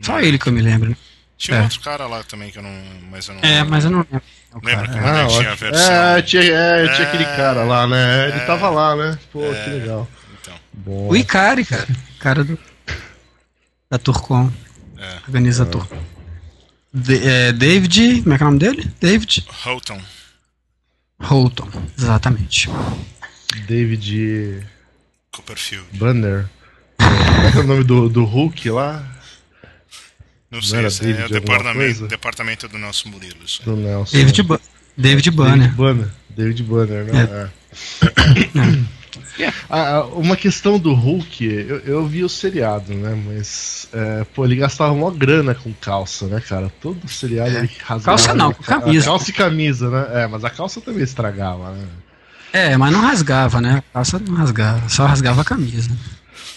Só 0.00 0.20
ele 0.20 0.38
que 0.38 0.48
eu 0.48 0.52
me 0.52 0.60
lembro. 0.60 0.96
Tinha 1.36 1.58
é. 1.58 1.62
outro 1.62 1.80
cara 1.80 2.06
lá 2.06 2.22
também 2.22 2.50
que 2.50 2.58
eu 2.58 2.62
não. 2.62 2.82
Mas 3.10 3.28
eu 3.28 3.34
não 3.34 3.42
é, 3.42 3.62
mas 3.62 3.84
eu 3.84 3.90
não 3.90 3.98
lembro. 3.98 4.22
Lembra 4.62 4.88
que 4.88 4.98
ah, 4.98 5.26
tinha 5.28 5.52
a 5.52 5.54
versão. 5.54 5.92
É, 5.92 6.22
tinha, 6.22 6.42
é, 6.42 6.94
tinha 6.94 7.08
aquele 7.08 7.24
é. 7.24 7.36
cara 7.36 7.62
lá, 7.62 7.86
né? 7.86 8.28
Ele 8.28 8.38
é. 8.38 8.46
tava 8.46 8.70
lá, 8.70 8.96
né? 8.96 9.18
Pô, 9.30 9.40
que 9.40 9.46
é. 9.46 9.66
legal. 9.66 10.08
Então. 10.40 10.54
O 10.86 11.14
Icari, 11.14 11.64
cara. 11.64 11.86
cara 12.18 12.44
do. 12.44 12.58
Da 13.90 13.98
Turcom. 13.98 14.50
É. 14.98 15.16
Organiza 15.26 15.64
a 15.64 15.66
Turcom. 15.66 16.02
De, 16.92 17.52
David. 17.52 18.22
Como 18.22 18.34
é 18.34 18.38
que 18.38 18.42
é 18.42 18.46
o 18.46 18.50
nome 18.50 18.58
dele? 18.58 18.90
David? 18.98 19.46
Houghton. 19.66 20.00
Houghton, 21.20 21.68
exatamente. 21.98 22.70
David. 23.68 24.66
Copperfield. 25.30 25.86
Banner. 25.92 26.48
Qual 26.96 27.62
é 27.62 27.64
o 27.64 27.66
nome 27.66 27.84
do, 27.84 28.08
do 28.08 28.24
Hulk 28.24 28.70
lá? 28.70 29.15
Não 30.50 30.62
sei, 30.62 31.12
Não 31.12 31.20
é 31.20 31.26
o 31.26 31.28
departamento, 31.28 32.06
departamento 32.06 32.68
do 32.68 32.78
nosso 32.78 33.08
Murilo. 33.08 33.34
Do 33.64 33.76
Nelson. 33.76 34.16
David, 34.16 34.42
ba 34.42 34.60
David 34.96 35.30
Banner. 35.30 35.58
David 35.58 35.76
Banner, 35.76 36.08
David 36.30 36.62
Banner 36.62 37.04
né? 37.04 37.50
É. 38.02 38.64
É. 38.64 38.86
Ah, 39.68 40.04
uma 40.12 40.36
questão 40.36 40.78
do 40.78 40.94
Hulk, 40.94 41.44
eu, 41.44 41.78
eu, 41.80 42.06
vi 42.06 42.24
o 42.24 42.28
seriado, 42.28 42.94
né? 42.94 43.20
Mas, 43.26 43.88
é, 43.92 44.24
pô, 44.34 44.44
ele 44.44 44.56
gastava 44.56 44.92
uma 44.92 45.10
grana 45.10 45.54
com 45.54 45.72
calça, 45.74 46.26
né, 46.26 46.40
cara? 46.40 46.72
Todo 46.80 47.06
seriado 47.08 47.50
é. 47.50 47.58
ele 47.60 47.70
rasgava. 47.84 48.04
Calça 48.04 48.34
não, 48.34 48.52
com 48.52 48.62
camisa. 48.62 49.06
Calça 49.06 49.30
e 49.30 49.32
camisa, 49.34 49.90
né? 49.90 50.22
É, 50.22 50.26
mas 50.26 50.44
a 50.44 50.50
calça 50.50 50.80
também 50.80 51.02
estragava, 51.02 51.72
né? 51.72 51.86
É, 52.52 52.76
mas 52.76 52.92
não 52.92 53.00
rasgava, 53.00 53.60
né? 53.60 53.82
A 53.90 53.94
calça 53.94 54.18
não 54.18 54.34
rasgava, 54.34 54.88
só 54.88 55.04
rasgava 55.06 55.42
a 55.42 55.44
camisa. 55.44 55.90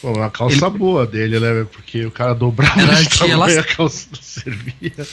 Pô, 0.02 0.12
uma 0.14 0.30
calça 0.30 0.68
ele... 0.68 0.78
boa 0.78 1.06
dele, 1.06 1.40
né? 1.40 1.66
Porque 1.72 2.06
o 2.06 2.12
cara 2.12 2.34
dobrava 2.34 2.82
Era 2.82 3.02
de 3.04 3.10
tamanho, 3.10 3.34
ela... 3.34 3.60
a 3.60 3.64
calça 3.64 4.08
não 4.12 4.22
servia. 4.22 4.94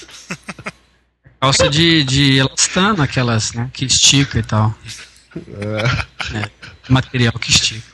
Calça 1.39 1.69
de, 1.69 2.03
de 2.03 2.39
elastano, 2.39 3.03
aquelas, 3.03 3.53
né? 3.53 3.71
Que 3.73 3.85
estica 3.85 4.39
e 4.39 4.43
tal. 4.43 4.75
É. 5.37 6.39
é 6.39 6.51
material 6.89 7.35
que 7.35 7.51
estica. 7.51 7.87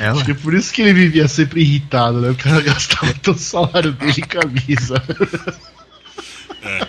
Ela? 0.00 0.16
Acho 0.16 0.24
que 0.24 0.30
é 0.32 0.34
por 0.34 0.54
isso 0.54 0.72
que 0.72 0.82
ele 0.82 0.92
vivia 0.92 1.28
sempre 1.28 1.60
irritado, 1.60 2.20
né? 2.20 2.30
O 2.30 2.34
cara 2.34 2.60
gastava 2.60 3.14
todo 3.22 3.36
o 3.36 3.38
salário 3.38 3.92
dele 3.92 4.14
em 4.18 4.26
camisa. 4.26 5.02
É. 6.62 6.80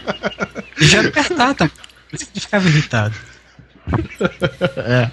E 0.82 0.88
já 0.88 1.02
apertado, 1.02 1.56
tá? 1.56 1.70
Por 1.70 2.16
isso 2.16 2.26
que 2.26 2.32
ele 2.34 2.42
ficava 2.42 2.68
irritado. 2.68 3.16
É. 4.78 5.12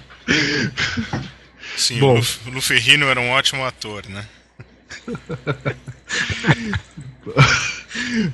Sim, 1.77 1.99
Bom. 1.99 2.19
o 2.47 2.49
Luferrino 2.49 3.05
era 3.05 3.21
um 3.21 3.29
ótimo 3.29 3.63
ator, 3.63 4.03
né? 4.09 4.25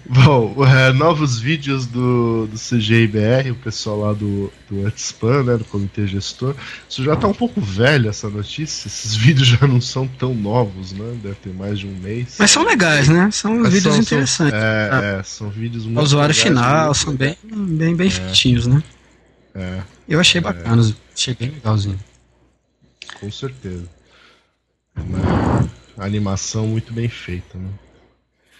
Bom, 0.07 0.55
é, 0.65 0.93
novos 0.93 1.39
vídeos 1.39 1.85
do, 1.85 2.47
do 2.47 2.57
CGIBR, 2.57 3.51
o 3.51 3.55
pessoal 3.55 3.99
lá 3.99 4.13
do, 4.13 4.51
do 4.69 4.85
Antispan, 4.85 5.43
né, 5.43 5.57
do 5.57 5.65
Comitê 5.65 6.07
Gestor. 6.07 6.55
Isso 6.87 7.03
já 7.03 7.15
tá 7.15 7.27
um 7.27 7.33
pouco 7.33 7.59
velho, 7.59 8.09
essa 8.09 8.29
notícia. 8.29 8.87
Esses 8.87 9.15
vídeos 9.15 9.47
já 9.47 9.67
não 9.67 9.81
são 9.81 10.07
tão 10.07 10.33
novos, 10.33 10.93
né? 10.93 11.17
Deve 11.21 11.35
ter 11.35 11.53
mais 11.53 11.79
de 11.79 11.87
um 11.87 11.95
mês. 11.95 12.35
Mas 12.39 12.51
são 12.51 12.63
legais, 12.63 13.09
né? 13.09 13.29
São 13.31 13.59
Mas 13.59 13.73
vídeos 13.73 13.95
são, 13.95 14.03
interessantes. 14.03 14.53
São, 14.53 14.59
é, 14.59 14.89
ah. 14.91 15.17
é, 15.19 15.23
são 15.23 15.49
vídeos 15.49 15.85
muito 15.85 15.99
O 15.99 16.03
usuário 16.03 16.35
final, 16.35 16.93
são 16.93 17.13
bem, 17.15 17.37
bem, 17.43 17.95
bem 17.95 18.07
é. 18.07 18.11
feitinhos, 18.11 18.67
né? 18.67 18.81
É. 19.55 19.81
Eu 20.07 20.19
achei 20.19 20.39
é. 20.39 20.41
bacana, 20.41 20.81
achei 21.13 21.35
bem 21.35 21.49
legalzinho 21.49 21.99
com 23.19 23.31
certeza. 23.31 23.89
Uma 24.95 26.05
animação 26.05 26.67
muito 26.67 26.93
bem 26.93 27.09
feita, 27.09 27.57
né? 27.57 27.69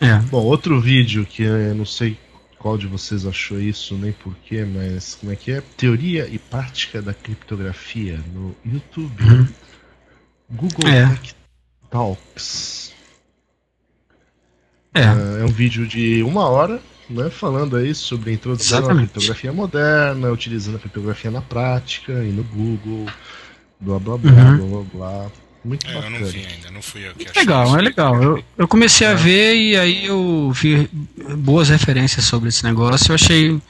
É. 0.01 0.17
Bom, 0.29 0.43
outro 0.43 0.79
vídeo 0.81 1.25
que 1.25 1.43
eu 1.43 1.75
não 1.75 1.85
sei 1.85 2.17
qual 2.63 2.77
de 2.77 2.87
vocês 2.87 3.25
achou 3.25 3.59
isso, 3.59 3.95
nem 3.95 4.13
porquê, 4.13 4.63
mas 4.63 5.15
como 5.15 5.31
é 5.31 5.35
que 5.35 5.51
é? 5.51 5.61
Teoria 5.75 6.27
e 6.31 6.39
prática 6.39 7.01
da 7.01 7.13
criptografia 7.13 8.19
no 8.33 8.55
YouTube. 8.65 9.21
Uhum. 9.21 9.47
Google 10.49 10.89
é. 10.89 11.07
Tech 11.07 11.35
Talks. 11.89 12.93
É. 14.93 15.01
é. 15.01 15.41
é 15.41 15.43
um 15.43 15.51
vídeo 15.51 15.85
de 15.85 16.23
uma 16.23 16.47
hora, 16.47 16.81
né, 17.09 17.29
falando 17.29 17.75
aí 17.75 17.93
sobre 17.93 18.31
a 18.31 18.33
introdução 18.33 18.79
Exatamente. 18.79 19.05
à 19.05 19.11
criptografia 19.11 19.51
moderna, 19.51 20.31
utilizando 20.31 20.75
a 20.75 20.79
criptografia 20.79 21.31
na 21.31 21.41
prática 21.41 22.13
e 22.23 22.31
no 22.31 22.43
Google, 22.43 23.07
blá 23.83 23.99
blá 23.99 24.17
blá 24.17 24.31
uhum. 24.31 24.57
blá 24.57 24.67
blá 24.67 24.83
blá. 24.93 25.31
Muito 25.63 25.87
é, 25.87 25.93
bacana. 25.93 26.17
Eu 26.17 26.21
não 26.21 26.27
vi 26.27 26.45
ainda, 26.45 26.71
não 26.71 26.81
fui 26.81 27.07
eu 27.07 27.13
que 27.13 27.29
achei 27.29 27.41
Legal, 27.41 27.77
é 27.77 27.81
legal. 27.81 28.21
Eu, 28.21 28.43
eu 28.57 28.67
comecei 28.67 29.07
a 29.07 29.11
é. 29.11 29.15
ver 29.15 29.55
e 29.55 29.77
aí 29.77 30.05
eu 30.05 30.51
vi 30.53 30.89
boas 31.37 31.69
referências 31.69 32.25
sobre 32.25 32.49
esse 32.49 32.63
negócio. 32.63 33.11
Eu 33.11 33.15
achei, 33.15 33.61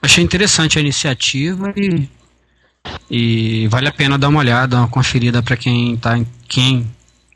achei 0.00 0.24
interessante 0.24 0.78
a 0.78 0.80
iniciativa 0.80 1.72
e, 1.76 2.08
e 3.10 3.68
vale 3.68 3.88
a 3.88 3.92
pena 3.92 4.18
dar 4.18 4.28
uma 4.28 4.40
olhada, 4.40 4.76
uma 4.76 4.88
conferida 4.88 5.42
para 5.42 5.56
quem, 5.56 5.96
tá, 5.96 6.18
quem 6.48 6.90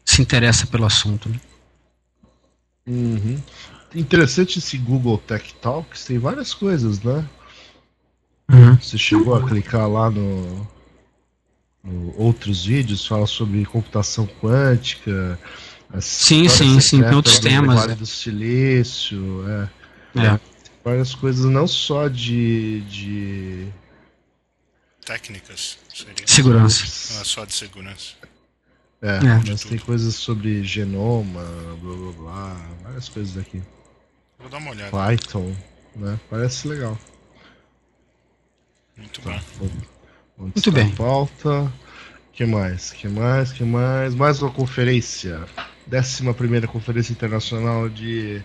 se 0.05 0.23
interessa 0.23 0.67
pelo 0.67 0.87
assunto. 0.87 1.29
Né? 1.29 1.41
Uhum. 2.87 3.39
Interessante 3.95 4.59
esse 4.59 4.79
Google 4.79 5.19
Tech 5.19 5.55
Talks, 5.61 6.05
tem 6.05 6.19
várias 6.19 6.55
coisas, 6.55 7.01
né? 7.03 7.25
Uhum. 8.51 8.77
Você 8.77 8.97
chegou 8.97 9.35
a 9.35 9.47
clicar 9.47 9.89
lá 9.89 10.11
no, 10.11 10.67
outros 12.17 12.65
vídeos, 12.65 13.07
fala 13.07 13.27
sobre 13.27 13.65
computação 13.65 14.27
quântica. 14.41 15.39
Sim, 16.01 16.49
sim, 16.49 16.81
sim, 16.81 17.03
tem 17.03 17.15
outros 17.15 17.39
temas. 17.39 17.81
Vale 17.81 17.93
é. 17.93 17.97
do 17.97 18.07
Silício, 18.07 19.45
é, 19.49 20.21
é. 20.21 20.41
Várias 20.85 21.15
coisas, 21.15 21.45
não 21.45 21.67
só 21.67 22.09
de. 22.09 22.81
de... 22.83 23.69
Técnicas, 25.05 25.79
seria. 25.95 26.27
Segurança. 26.27 27.15
Não 27.15 27.21
é 27.21 27.25
só 27.25 27.45
de 27.45 27.55
segurança. 27.55 28.15
É, 29.01 29.17
é. 29.17 29.43
mas 29.47 29.63
tem 29.65 29.79
coisas 29.79 30.15
sobre 30.17 30.65
genoma, 30.65 31.45
blá 31.81 31.95
blá 31.95 32.13
blá, 32.13 32.71
várias 32.83 33.09
coisas 33.09 33.37
aqui. 33.37 33.63
Vou 34.39 34.49
dar 34.49 34.59
uma 34.59 34.71
olhada. 34.71 34.91
Python, 34.91 35.55
né? 35.97 36.19
Parece 36.29 36.69
legal. 36.69 36.99
Muito 38.97 39.21
tá, 39.21 39.41
bom. 39.59 39.98
Onde 40.39 40.53
Muito 40.55 40.73
bem. 40.73 40.91
pauta. 40.91 41.73
que 42.33 42.47
mais? 42.47 42.93
que 42.93 43.09
mais? 43.09 43.53
que 43.53 43.65
mais? 43.65 44.15
Mais 44.15 44.41
uma 44.41 44.51
conferência. 44.51 45.45
11 45.93 46.33
primeira 46.35 46.69
Conferência 46.69 47.13
Internacional 47.13 47.89
de 47.89 48.43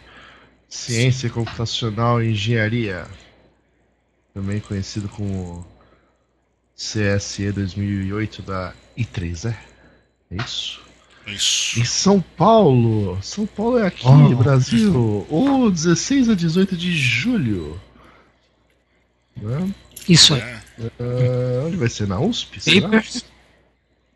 Ciência 0.68 1.30
Computacional 1.30 2.22
e 2.22 2.32
Engenharia. 2.32 3.06
Também 4.34 4.60
conhecido 4.60 5.08
como 5.08 5.66
CSE 6.76 7.52
2008 7.52 8.42
da 8.42 8.74
I3, 8.98 9.52
é? 9.52 9.58
É 10.32 10.44
isso? 10.44 10.82
Isso. 11.28 11.80
Em 11.80 11.86
São 11.86 12.20
Paulo. 12.20 13.20
São 13.22 13.46
Paulo 13.46 13.78
é 13.78 13.88
aqui, 13.88 14.08
oh. 14.08 14.36
Brasil. 14.36 15.28
O 15.30 15.70
16 15.70 16.30
a 16.30 16.34
18 16.34 16.76
de 16.76 16.98
julho. 16.98 17.80
Né? 19.40 19.72
Isso 20.10 20.34
aí. 20.34 20.42
É. 20.42 20.63
Uh, 20.80 21.68
onde 21.68 21.78
vai 21.78 21.90
ser? 21.90 22.08
Na 22.08 22.20
USP? 22.20 22.60
Papers? 22.82 23.26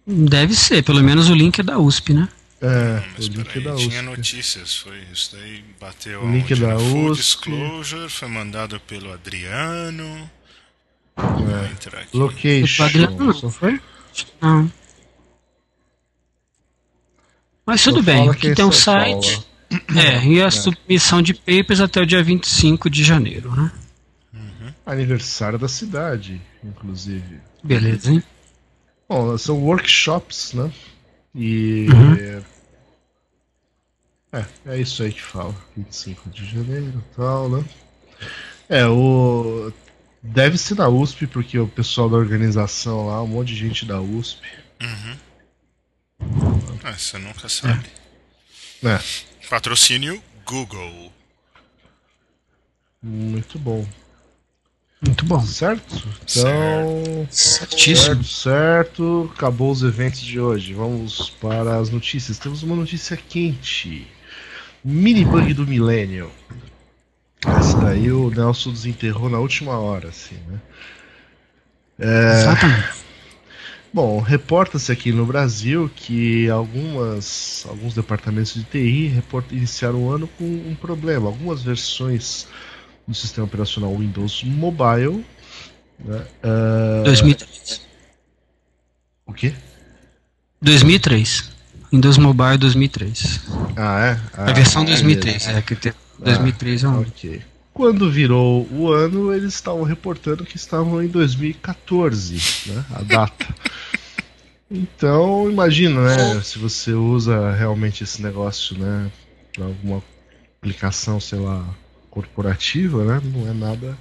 Deve 0.06 0.56
ser, 0.56 0.84
pelo 0.84 1.04
menos 1.04 1.30
o 1.30 1.36
link 1.36 1.60
é 1.60 1.64
da 1.64 1.78
USP, 1.78 2.14
né? 2.14 2.30
É, 2.62 3.04
o 3.20 3.22
link 3.22 3.58
é 3.58 3.60
da 3.60 3.76
USP. 3.76 3.90
Tinha 3.90 4.02
notícias, 4.02 4.76
foi 4.78 5.00
isso 5.14 5.36
daí, 5.36 5.64
bateu 5.80 6.24
o 6.24 6.32
link 6.32 6.56
da 6.56 6.80
Full 6.80 7.12
USP. 7.12 7.22
Disclosure, 7.22 8.10
foi 8.10 8.28
mandado 8.28 8.80
pelo 8.80 9.12
Adriano. 9.14 10.30
É. 11.18 12.08
Location. 12.14 12.84
Adriano, 12.84 13.42
não 13.44 13.52
foi? 13.52 13.80
Não. 14.42 14.72
Mas 17.66 17.84
tudo 17.84 18.02
bem, 18.02 18.30
aqui 18.30 18.56
tem 18.56 18.66
um 18.66 18.72
site. 18.72 19.46
É, 19.70 20.26
e 20.26 20.42
a 20.42 20.46
é. 20.46 20.52
submissão 20.52 21.22
de 21.22 21.34
papers 21.34 21.82
até 21.82 22.02
o 22.02 22.06
dia 22.06 22.24
25 22.24 22.90
de 22.90 23.04
janeiro, 23.04 23.54
né? 23.54 23.72
Aniversário 24.88 25.60
da 25.60 25.68
cidade, 25.68 26.42
inclusive. 26.64 27.42
Beleza, 27.62 28.10
hein? 28.10 28.24
Bom, 29.10 29.38
são 29.38 29.62
workshops, 29.62 30.54
né? 30.54 30.72
E. 31.36 31.88
Uhum. 31.92 32.44
É, 34.32 34.46
é 34.66 34.80
isso 34.80 35.04
aí 35.04 35.12
que 35.12 35.22
fala. 35.22 35.54
25 35.76 36.30
de 36.30 36.46
janeiro 36.46 37.04
e 37.06 37.16
tal, 37.16 37.50
né? 37.50 37.66
É, 38.70 38.88
o. 38.88 39.74
Deve 40.24 40.58
ser 40.58 40.76
da 40.76 40.88
USP, 40.88 41.28
porque 41.28 41.60
o 41.60 41.68
pessoal 41.68 42.10
da 42.10 42.16
organização 42.16 43.08
lá, 43.08 43.22
um 43.22 43.28
monte 43.28 43.50
de 43.50 43.56
gente 43.56 43.86
da 43.86 44.00
USP. 44.00 44.42
Uhum. 44.82 45.18
Ah, 46.84 46.94
você 46.98 47.18
nunca 47.18 47.50
sabe. 47.50 47.86
É. 48.86 48.88
é. 48.88 49.00
Patrocínio 49.50 50.24
Google. 50.46 51.12
Muito 53.04 53.60
bom. 53.60 53.86
Muito 55.02 55.26
bom. 55.26 55.40
Certo? 55.42 56.08
Então. 56.24 57.28
Certíssimo. 57.30 58.24
Certo, 58.24 58.24
certo. 58.24 59.32
Acabou 59.36 59.72
os 59.72 59.84
eventos 59.84 60.22
de 60.22 60.40
hoje. 60.40 60.74
Vamos 60.74 61.30
para 61.30 61.78
as 61.78 61.90
notícias. 61.90 62.40
Temos 62.40 62.64
uma 62.64 62.76
notícia 62.76 63.16
quente. 63.16 64.08
Mini 64.84 65.24
bug 65.24 65.54
do 65.54 65.68
milênio. 65.68 66.32
Essa 67.46 67.78
daí 67.78 68.12
o 68.12 68.30
Nelson 68.30 68.72
desenterrou 68.72 69.30
na 69.30 69.40
última 69.40 69.78
hora, 69.78 70.10
assim, 70.10 70.38
né? 70.48 70.60
É... 72.00 72.42
Exatamente. 72.42 73.08
Bom, 73.94 74.20
reporta-se 74.20 74.92
aqui 74.92 75.12
no 75.12 75.26
Brasil 75.26 75.90
que 75.96 76.50
algumas, 76.50 77.66
alguns 77.70 77.94
departamentos 77.94 78.54
de 78.54 78.64
TI 78.64 79.08
report, 79.08 79.52
iniciaram 79.52 80.04
o 80.04 80.12
ano 80.12 80.28
com 80.38 80.44
um 80.44 80.76
problema. 80.76 81.28
Algumas 81.28 81.64
versões 81.64 82.48
do 83.08 83.14
sistema 83.14 83.48
operacional 83.48 83.96
Windows 83.96 84.44
Mobile. 84.44 85.26
Né? 86.00 86.26
Uh... 86.44 87.04
2003. 87.04 87.82
O 89.26 89.34
quê? 89.34 89.54
2003. 90.62 91.52
Windows 91.92 92.18
Mobile 92.18 92.58
2003. 92.58 93.42
Ah, 93.76 94.06
é? 94.06 94.20
Ah, 94.34 94.50
a 94.50 94.54
versão 94.54 94.84
2003, 94.84 95.48
é, 95.48 95.58
é 95.58 95.62
que 95.62 95.76
tem 95.76 95.94
2003 96.20 96.84
ah, 96.84 96.88
é 96.88 96.90
um. 96.90 97.02
Ok. 97.02 97.42
Quando 97.74 98.12
virou 98.12 98.68
o 98.72 98.92
ano, 98.92 99.32
eles 99.32 99.54
estavam 99.54 99.84
reportando 99.84 100.44
que 100.44 100.58
estavam 100.58 101.02
em 101.02 101.08
2014, 101.08 102.74
né? 102.74 102.86
A 102.96 103.04
data. 103.04 103.56
então, 104.70 105.50
imagina, 105.50 106.02
né? 106.02 106.42
Se 106.42 106.58
você 106.58 106.92
usa 106.94 107.52
realmente 107.52 108.04
esse 108.04 108.22
negócio, 108.22 108.78
né? 108.78 109.12
Pra 109.54 109.66
alguma 109.66 110.04
aplicação, 110.60 111.20
sei 111.20 111.40
lá, 111.40 111.64
corporativa, 112.18 113.04
né? 113.04 113.22
Não 113.24 113.48
é 113.48 113.54
nada. 113.54 113.98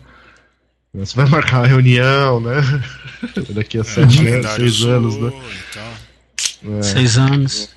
Você 0.94 1.14
vai 1.14 1.26
marcar 1.28 1.58
uma 1.58 1.66
reunião, 1.66 2.40
né? 2.40 2.54
Daqui 3.52 3.76
a 3.76 3.82
é, 3.82 3.84
sete 3.84 4.26
anos, 4.26 4.50
seis 4.52 4.82
anos, 4.82 5.16
né? 5.18 5.32
Então. 5.70 6.78
É. 6.78 6.82
Seis 6.82 7.18
anos. 7.18 7.76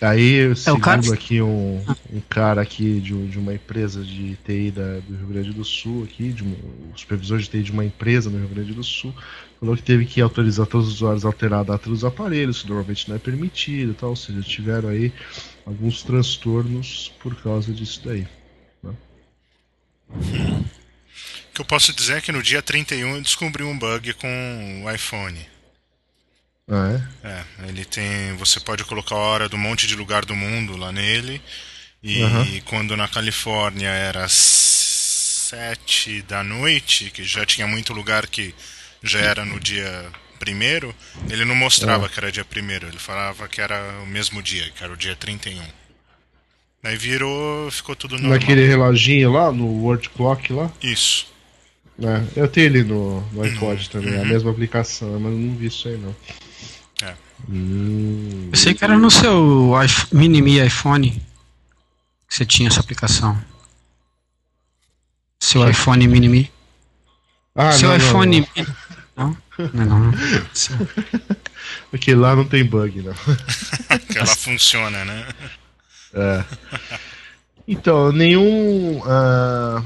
Aí, 0.00 0.54
segundo 0.56 0.80
é, 0.80 0.84
cara... 0.84 1.14
aqui 1.14 1.42
um, 1.42 1.80
um 2.12 2.20
cara 2.28 2.60
aqui 2.60 3.00
de, 3.00 3.28
de, 3.28 3.38
uma 3.38 3.54
empresa 3.54 4.02
de 4.02 4.36
TI 4.44 4.72
da, 4.72 4.98
do 4.98 5.16
Rio 5.16 5.26
Grande 5.28 5.52
do 5.52 5.64
Sul, 5.64 6.04
aqui, 6.04 6.32
de 6.32 6.42
um, 6.42 6.52
o 6.92 6.98
supervisor 6.98 7.38
de 7.38 7.48
TI 7.48 7.62
de 7.62 7.72
uma 7.72 7.84
empresa 7.84 8.28
no 8.28 8.38
Rio 8.38 8.48
Grande 8.48 8.74
do 8.74 8.82
Sul, 8.82 9.14
falou 9.60 9.76
que 9.76 9.82
teve 9.82 10.04
que 10.04 10.20
autorizar 10.20 10.66
todos 10.66 10.88
os 10.88 10.94
usuários 10.94 11.24
a 11.24 11.28
alterar 11.28 11.60
a 11.60 11.64
data 11.64 11.88
dos 11.88 12.04
aparelhos, 12.04 12.62
que 12.62 12.68
normalmente 12.68 13.08
não 13.08 13.16
é 13.16 13.18
permitido 13.18 13.92
e 13.92 13.94
tal, 13.94 14.10
ou 14.10 14.16
seja, 14.16 14.40
tiveram 14.42 14.88
aí 14.88 15.12
alguns 15.64 16.02
transtornos 16.02 17.12
por 17.20 17.34
causa 17.36 17.72
disso 17.72 18.02
daí. 18.04 18.26
O 20.14 21.54
que 21.54 21.60
eu 21.60 21.64
posso 21.64 21.92
dizer 21.92 22.18
é 22.18 22.20
que 22.20 22.32
no 22.32 22.42
dia 22.42 22.62
31 22.62 23.16
eu 23.16 23.22
descobri 23.22 23.62
um 23.62 23.78
bug 23.78 24.14
com 24.14 24.82
o 24.84 24.90
iPhone. 24.90 25.46
Ah, 26.68 27.02
é? 27.22 27.28
É, 27.28 27.44
ele 27.68 27.84
tem. 27.84 28.34
Você 28.36 28.58
pode 28.60 28.84
colocar 28.84 29.14
a 29.14 29.18
hora 29.18 29.48
do 29.48 29.58
monte 29.58 29.86
de 29.86 29.94
lugar 29.94 30.24
do 30.24 30.34
mundo 30.34 30.76
lá 30.76 30.90
nele. 30.92 31.42
E 32.02 32.22
uhum. 32.22 32.60
quando 32.64 32.96
na 32.96 33.06
Califórnia 33.06 33.90
era 33.90 34.26
7 34.28 36.22
da 36.22 36.42
noite, 36.42 37.10
que 37.10 37.22
já 37.22 37.46
tinha 37.46 37.66
muito 37.66 37.92
lugar 37.92 38.26
que 38.26 38.54
já 39.02 39.20
era 39.20 39.44
no 39.44 39.60
dia 39.60 40.10
primeiro, 40.38 40.94
ele 41.30 41.44
não 41.44 41.54
mostrava 41.54 42.04
uhum. 42.04 42.08
que 42.08 42.18
era 42.18 42.32
dia 42.32 42.44
primeiro, 42.44 42.88
ele 42.88 42.98
falava 42.98 43.46
que 43.46 43.60
era 43.60 44.00
o 44.02 44.06
mesmo 44.06 44.42
dia, 44.42 44.68
que 44.70 44.82
era 44.82 44.92
o 44.92 44.96
dia 44.96 45.14
31. 45.14 45.62
Aí 46.82 46.96
virou, 46.96 47.70
ficou 47.70 47.94
tudo 47.94 48.18
normal. 48.18 48.32
Naquele 48.32 48.66
reloginho 48.66 49.32
lá, 49.32 49.52
no 49.52 49.66
World 49.66 50.08
Clock 50.10 50.52
lá? 50.52 50.70
Isso. 50.82 51.32
É, 52.00 52.40
eu 52.40 52.48
tenho 52.48 52.66
ele 52.66 52.82
no, 52.82 53.20
no 53.32 53.42
iPod 53.42 53.88
também, 53.88 54.14
uhum. 54.14 54.22
a 54.22 54.24
mesma 54.24 54.50
aplicação, 54.50 55.20
mas 55.20 55.32
não 55.32 55.54
vi 55.54 55.66
isso 55.66 55.86
aí 55.86 55.96
não. 55.96 56.14
É. 57.02 57.14
Hum... 57.48 58.48
Eu 58.50 58.58
sei 58.58 58.74
que 58.74 58.82
era 58.82 58.98
no 58.98 59.10
seu 59.10 59.72
mini-me 60.12 60.64
iPhone 60.66 61.10
que 62.28 62.34
você 62.34 62.44
tinha 62.44 62.68
essa 62.68 62.80
aplicação. 62.80 63.40
seu 65.38 65.68
iPhone 65.68 66.08
mini 66.08 66.28
Mi. 66.28 66.52
Ah, 67.54 67.70
seu 67.72 67.90
não, 67.90 67.96
iPhone 67.96 68.40
não, 68.40 68.48
mini. 68.56 68.76
Não? 69.16 69.36
Não, 69.74 69.84
não. 69.84 69.98
não. 70.00 70.12
Porque 71.90 72.14
lá 72.14 72.34
não 72.34 72.44
tem 72.44 72.64
bug, 72.64 73.02
não. 73.02 73.14
que 74.10 74.18
ela 74.18 74.26
funciona, 74.26 75.04
né? 75.04 75.28
É. 76.14 76.44
Então, 77.66 78.12
nenhum. 78.12 78.98
Uh, 78.98 79.82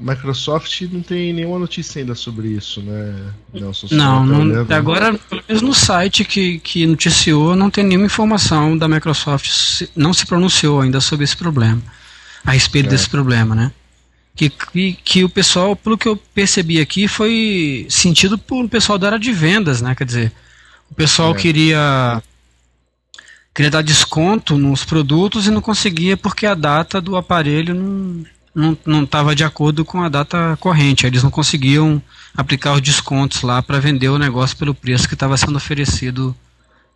Microsoft 0.00 0.82
não 0.92 1.02
tem 1.02 1.32
nenhuma 1.32 1.58
notícia 1.58 2.00
ainda 2.00 2.14
sobre 2.14 2.48
isso, 2.48 2.80
né? 2.82 3.32
Nelson, 3.52 3.88
não, 3.90 4.24
não 4.24 4.64
tá 4.64 4.76
agora, 4.76 5.18
pelo 5.28 5.42
menos 5.48 5.62
no 5.62 5.74
site 5.74 6.24
que, 6.24 6.58
que 6.60 6.86
noticiou, 6.86 7.56
não 7.56 7.70
tem 7.70 7.84
nenhuma 7.84 8.06
informação 8.06 8.78
da 8.78 8.86
Microsoft, 8.86 9.88
não 9.96 10.12
se 10.12 10.24
pronunciou 10.24 10.80
ainda 10.80 11.00
sobre 11.00 11.24
esse 11.24 11.36
problema, 11.36 11.82
a 12.44 12.52
respeito 12.52 12.86
é. 12.86 12.90
desse 12.90 13.08
problema, 13.08 13.54
né? 13.54 13.72
Que, 14.36 14.50
que, 14.50 14.92
que, 15.04 15.24
o 15.24 15.28
pessoal, 15.28 15.74
pelo 15.74 15.98
que 15.98 16.06
eu 16.06 16.16
percebi 16.16 16.80
aqui, 16.80 17.08
foi 17.08 17.86
sentido 17.90 18.38
por 18.38 18.68
pessoal 18.68 18.96
da 18.96 19.08
área 19.08 19.18
de 19.18 19.32
vendas, 19.32 19.82
né? 19.82 19.96
Quer 19.96 20.04
dizer, 20.04 20.32
o 20.88 20.94
pessoal 20.94 21.32
é. 21.32 21.34
queria 21.34 22.22
queria 23.58 23.72
dar 23.72 23.82
desconto 23.82 24.56
nos 24.56 24.84
produtos 24.84 25.48
e 25.48 25.50
não 25.50 25.60
conseguia 25.60 26.16
porque 26.16 26.46
a 26.46 26.54
data 26.54 27.00
do 27.00 27.16
aparelho 27.16 27.74
não 27.74 28.78
não 28.86 29.02
estava 29.02 29.34
de 29.34 29.42
acordo 29.42 29.84
com 29.84 30.00
a 30.00 30.08
data 30.08 30.56
corrente. 30.60 31.06
Eles 31.06 31.24
não 31.24 31.30
conseguiam 31.30 32.00
aplicar 32.36 32.72
os 32.74 32.80
descontos 32.80 33.42
lá 33.42 33.60
para 33.60 33.80
vender 33.80 34.08
o 34.08 34.18
negócio 34.18 34.56
pelo 34.56 34.74
preço 34.74 35.08
que 35.08 35.14
estava 35.14 35.36
sendo 35.36 35.56
oferecido 35.56 36.34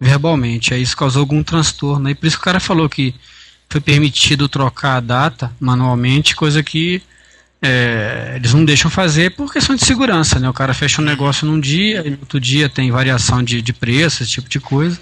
verbalmente. 0.00 0.72
Aí 0.72 0.82
isso 0.82 0.96
causou 0.96 1.20
algum 1.20 1.42
transtorno. 1.42 2.08
E 2.08 2.14
por 2.14 2.26
isso 2.26 2.36
que 2.36 2.42
o 2.42 2.44
cara 2.44 2.58
falou 2.58 2.88
que 2.88 3.14
foi 3.68 3.80
permitido 3.80 4.48
trocar 4.48 4.96
a 4.96 5.00
data 5.00 5.52
manualmente, 5.60 6.34
coisa 6.34 6.62
que 6.62 7.02
é, 7.60 8.34
eles 8.36 8.54
não 8.54 8.64
deixam 8.64 8.90
fazer 8.90 9.34
por 9.36 9.52
questão 9.52 9.76
de 9.76 9.84
segurança, 9.84 10.40
né? 10.40 10.48
O 10.48 10.54
cara 10.54 10.74
fecha 10.74 11.00
um 11.00 11.04
negócio 11.04 11.46
num 11.46 11.60
dia, 11.60 12.02
e 12.04 12.10
no 12.10 12.18
outro 12.20 12.40
dia 12.40 12.68
tem 12.68 12.90
variação 12.90 13.42
de, 13.42 13.62
de 13.62 13.72
preço, 13.72 14.22
esse 14.22 14.32
tipo 14.32 14.48
de 14.48 14.58
coisa. 14.58 14.98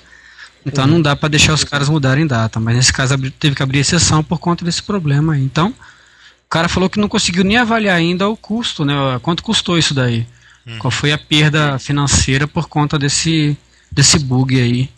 Então 0.65 0.85
uhum. 0.85 0.91
não 0.91 1.03
dá 1.03 1.17
para 1.17 1.29
deixar 1.29 1.55
os 1.55 1.65
caras 1.65 1.89
mudarem 1.89 2.27
data, 2.27 2.61
mas 2.61 2.77
nesse 2.77 2.93
caso 2.93 3.17
teve 3.33 3.55
que 3.55 3.63
abrir 3.63 3.79
exceção 3.79 4.23
por 4.23 4.39
conta 4.39 4.65
desse 4.65 4.83
problema 4.83 5.35
aí. 5.35 5.43
Então, 5.43 5.69
o 5.71 6.49
cara 6.51 6.69
falou 6.69 6.91
que 6.91 7.01
não 7.01 7.09
conseguiu 7.09 7.45
nem 7.45 7.57
avaliar 7.57 7.97
ainda 7.97 8.29
o 8.29 8.37
custo, 8.37 8.85
né? 8.85 8.95
Quanto 9.23 9.43
custou 9.43 9.79
isso 9.79 9.95
daí? 9.95 10.27
Uhum. 10.67 10.79
Qual 10.79 10.91
foi 10.91 11.13
a 11.13 11.19
perda 11.19 11.79
financeira 11.79 12.47
por 12.47 12.69
conta 12.69 12.99
desse, 12.99 13.57
desse 13.91 14.19
bug 14.19 14.61
aí 14.61 14.91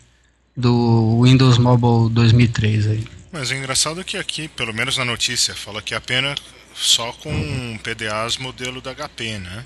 do 0.56 1.22
Windows 1.22 1.58
Mobile 1.58 2.12
2003 2.12 2.86
aí. 2.86 3.04
Mas 3.30 3.50
o 3.50 3.54
engraçado 3.54 4.00
é 4.00 4.04
que 4.04 4.16
aqui, 4.16 4.48
pelo 4.48 4.74
menos 4.74 4.98
na 4.98 5.04
notícia, 5.04 5.54
fala 5.54 5.80
que 5.80 5.94
apenas 5.94 6.38
só 6.74 7.12
com 7.12 7.78
PDAs 7.82 8.36
modelo 8.36 8.80
da 8.80 8.94
HP, 8.94 9.38
né? 9.38 9.64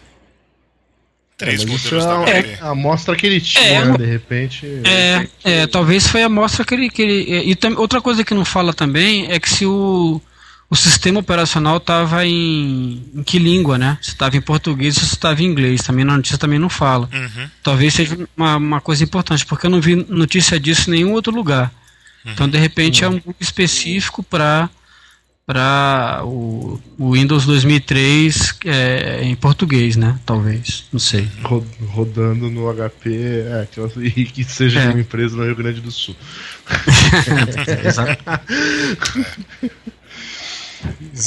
Três 1.37 1.63
é, 1.63 1.67
HP. 1.67 2.49
É 2.49 2.59
a 2.63 2.71
amostra 2.71 3.15
que 3.15 3.27
ele 3.27 3.41
tinha, 3.41 3.63
é, 3.63 3.85
né? 3.85 3.99
de 3.99 4.07
repente. 4.07 4.67
É, 4.85 5.29
é, 5.45 5.67
talvez 5.67 6.07
foi 6.07 6.23
a 6.23 6.27
amostra 6.27 6.65
que 6.65 6.75
ele. 6.75 6.89
Que 6.89 7.03
ele 7.03 7.51
e 7.51 7.55
tam, 7.55 7.75
outra 7.77 8.01
coisa 8.01 8.25
que 8.25 8.33
não 8.33 8.45
fala 8.45 8.73
também 8.73 9.31
é 9.31 9.39
que 9.39 9.51
se 9.51 9.67
o, 9.67 10.21
o 10.71 10.75
sistema 10.75 11.21
operacional 11.21 11.77
estava 11.77 12.25
em, 12.25 13.05
em, 13.15 13.23
que 13.23 13.39
língua, 13.39 13.77
né? 13.77 13.99
Se 14.01 14.11
estava 14.11 14.35
em 14.35 14.41
português 14.41 14.97
ou 14.97 15.03
se 15.03 15.15
estava 15.15 15.43
em 15.43 15.47
inglês. 15.47 15.83
Também 15.83 16.07
na 16.07 16.17
notícia 16.17 16.39
também 16.39 16.59
não 16.59 16.71
fala. 16.71 17.07
Uhum. 17.13 17.51
Talvez 17.63 17.93
seja 17.93 18.19
uma, 18.35 18.57
uma 18.57 18.81
coisa 18.81 19.05
importante, 19.05 19.45
porque 19.45 19.67
eu 19.67 19.71
não 19.71 19.81
vi 19.81 19.95
notícia 19.95 20.59
disso 20.59 20.89
em 20.89 20.95
nenhum 20.95 21.13
outro 21.13 21.35
lugar. 21.35 21.71
Uhum. 22.25 22.33
Então, 22.33 22.49
de 22.49 22.57
repente, 22.57 23.05
uhum. 23.05 23.13
é 23.13 23.15
um 23.15 23.21
grupo 23.21 23.43
específico 23.43 24.23
para 24.23 24.71
para 25.47 26.23
o, 26.25 26.81
o, 26.99 27.13
Windows 27.13 27.47
2003 27.47 28.59
é, 28.65 29.23
em 29.23 29.37
português, 29.37 29.95
né? 29.95 30.19
Talvez, 30.27 30.87
não 30.93 30.99
sei. 30.99 31.29
Rodando 31.87 32.51
no 32.51 32.67
HP, 32.75 33.45
é, 33.47 33.69
que, 33.71 34.25
que 34.25 34.45
seja 34.45 34.81
é. 34.81 34.89
uma 34.89 35.01
empresa 35.01 35.37
no 35.37 35.45
Rio 35.45 35.55
Grande 35.55 35.81
do 35.81 35.93
Sul. 35.93 36.17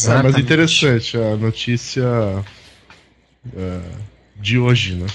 É, 0.08 0.24
mas 0.24 0.38
interessante 0.38 1.18
a 1.18 1.36
notícia 1.36 2.06
é, 3.58 3.82
de 4.40 4.58
hoje, 4.58 4.94
né? 4.94 5.08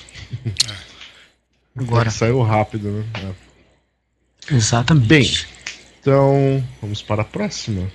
Agora. 1.76 2.10
Saiu 2.10 2.42
rápido, 2.42 2.90
né? 2.90 3.04
É. 4.50 4.54
Exatamente. 4.54 5.06
Bem, 5.06 5.30
então 6.00 6.62
vamos 6.82 7.00
para 7.00 7.22
a 7.22 7.24
próxima. 7.24 7.90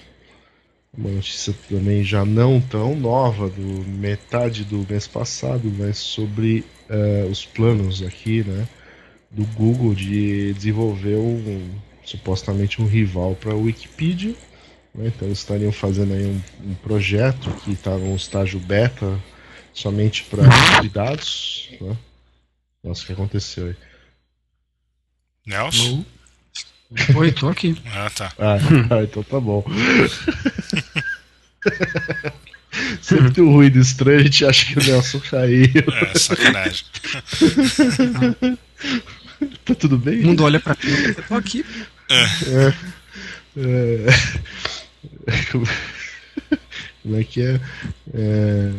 Uma 0.99 1.11
notícia 1.11 1.53
também 1.69 2.03
já 2.03 2.25
não 2.25 2.59
tão 2.59 2.95
nova, 2.95 3.49
do 3.49 3.89
metade 3.89 4.65
do 4.65 4.85
mês 4.89 5.07
passado, 5.07 5.71
mas 5.77 5.97
sobre 5.97 6.65
uh, 6.89 7.29
os 7.29 7.45
planos 7.45 8.03
aqui, 8.03 8.43
né? 8.43 8.67
Do 9.31 9.45
Google 9.53 9.95
de 9.95 10.53
desenvolver 10.53 11.15
um 11.15 11.69
supostamente 12.03 12.81
um 12.81 12.85
rival 12.85 13.35
para 13.35 13.51
a 13.51 13.55
Wikipedia 13.55 14.35
né? 14.93 15.07
Então 15.07 15.27
eles 15.27 15.39
estariam 15.39 15.71
fazendo 15.71 16.13
aí 16.13 16.25
um, 16.25 16.41
um 16.71 16.75
projeto 16.75 17.49
que 17.63 17.71
estava 17.71 17.99
no 17.99 18.15
estágio 18.15 18.59
beta 18.59 19.19
somente 19.73 20.23
para 20.25 20.43
dados. 20.91 21.69
Né? 21.79 21.97
Nossa, 22.83 23.03
o 23.03 23.05
que 23.05 23.13
aconteceu 23.13 23.67
aí? 23.67 23.75
Nelson? 25.45 26.05
Oi, 27.15 27.31
tô 27.31 27.49
aqui. 27.49 27.75
Ah, 27.85 28.09
tá. 28.09 28.33
Ah 28.37 28.57
então 29.03 29.23
tá 29.23 29.39
bom. 29.39 29.63
Sempre 33.01 33.31
tem 33.31 33.43
um 33.43 33.51
ruído 33.51 33.79
estranho, 33.79 34.19
a 34.19 34.23
gente 34.23 34.45
acha 34.45 34.65
que 34.65 34.79
o 34.79 34.83
Nelson 34.83 35.19
caiu. 35.19 35.65
É, 36.13 36.17
sacanagem. 36.17 36.85
tá 39.65 39.75
tudo 39.75 39.97
bem? 39.97 40.21
O 40.21 40.27
mundo 40.27 40.43
olha 40.43 40.59
pra 40.59 40.77
mim, 40.83 40.91
eu 40.91 41.15
tô 41.23 41.33
aqui. 41.35 41.65
É. 42.09 42.23
é. 42.47 42.73
é. 43.57 44.05
Como 47.03 47.15
é 47.15 47.23
que 47.23 47.41
é? 47.41 47.59
é... 48.13 48.71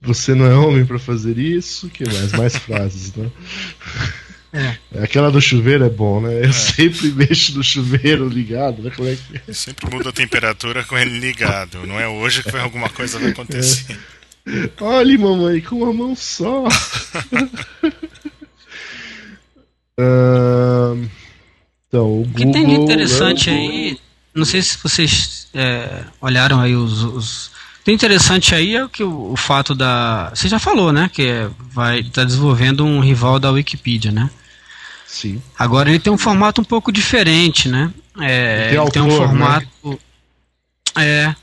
Você 0.00 0.34
não 0.34 0.46
é 0.46 0.54
homem 0.54 0.86
para 0.86 0.98
fazer 0.98 1.38
isso? 1.38 1.88
que 1.90 2.04
mais? 2.04 2.32
Mais 2.32 2.56
frases, 2.56 3.14
né? 3.14 3.30
É. 4.52 4.76
Aquela 5.02 5.30
do 5.30 5.40
chuveiro 5.40 5.84
é 5.84 5.90
bom, 5.90 6.20
né? 6.20 6.38
Eu 6.44 6.48
é. 6.48 6.52
sempre 6.52 7.08
mexo 7.12 7.56
no 7.56 7.62
chuveiro 7.62 8.28
ligado, 8.28 8.82
né? 8.82 8.90
Como 8.94 9.08
é 9.08 9.16
que 9.16 9.40
é? 9.46 9.52
Sempre 9.52 9.94
muda 9.94 10.08
a 10.08 10.12
temperatura 10.12 10.84
com 10.84 10.96
ele 10.96 11.18
ligado. 11.18 11.86
Não 11.86 12.00
é 12.00 12.08
hoje 12.08 12.42
que 12.42 12.56
alguma 12.56 12.88
coisa 12.88 13.18
vai 13.18 13.30
acontecer. 13.30 13.98
É. 14.46 14.70
Olha, 14.80 15.18
mamãe, 15.18 15.60
com 15.60 15.76
uma 15.76 15.92
mão 15.92 16.16
só. 16.16 16.64
uh, 20.00 21.08
então, 21.86 22.20
o 22.20 22.24
Google, 22.24 22.32
que 22.32 22.52
tem 22.52 22.74
interessante 22.74 23.50
aí 23.50 23.98
não 24.38 24.44
sei 24.44 24.62
se 24.62 24.78
vocês 24.80 25.48
é, 25.52 26.04
olharam 26.20 26.60
aí 26.60 26.74
os, 26.74 27.02
os. 27.02 27.50
Tem 27.84 27.94
interessante 27.94 28.54
aí 28.54 28.76
é 28.76 28.86
que 28.88 29.02
o, 29.02 29.32
o, 29.32 29.36
fato 29.36 29.74
da. 29.74 30.30
Você 30.34 30.48
já 30.48 30.58
falou, 30.58 30.92
né? 30.92 31.10
Que 31.12 31.22
é, 31.22 31.50
vai 31.72 32.00
estar 32.00 32.22
tá 32.22 32.24
desenvolvendo 32.24 32.84
um 32.84 33.00
rival 33.00 33.38
da 33.38 33.50
Wikipedia, 33.50 34.12
né? 34.12 34.30
Sim. 35.08 35.42
Agora 35.58 35.88
ele 35.88 35.98
tem 35.98 36.12
um 36.12 36.18
formato 36.18 36.60
um 36.60 36.64
pouco 36.64 36.92
diferente, 36.92 37.68
né? 37.68 37.90
É, 38.20 38.68
tem, 38.68 38.78
autor, 38.78 38.92
tem 38.92 39.02
um 39.02 39.06
né? 39.06 39.16
formato. 39.16 39.66
Né? 39.82 39.98
É. 40.96 41.34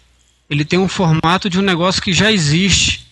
Ele 0.48 0.64
tem 0.64 0.78
um 0.78 0.88
formato 0.88 1.50
de 1.50 1.60
um 1.60 1.64
negócio 1.64 2.02
que 2.02 2.14
já 2.14 2.32
existe. 2.32 3.04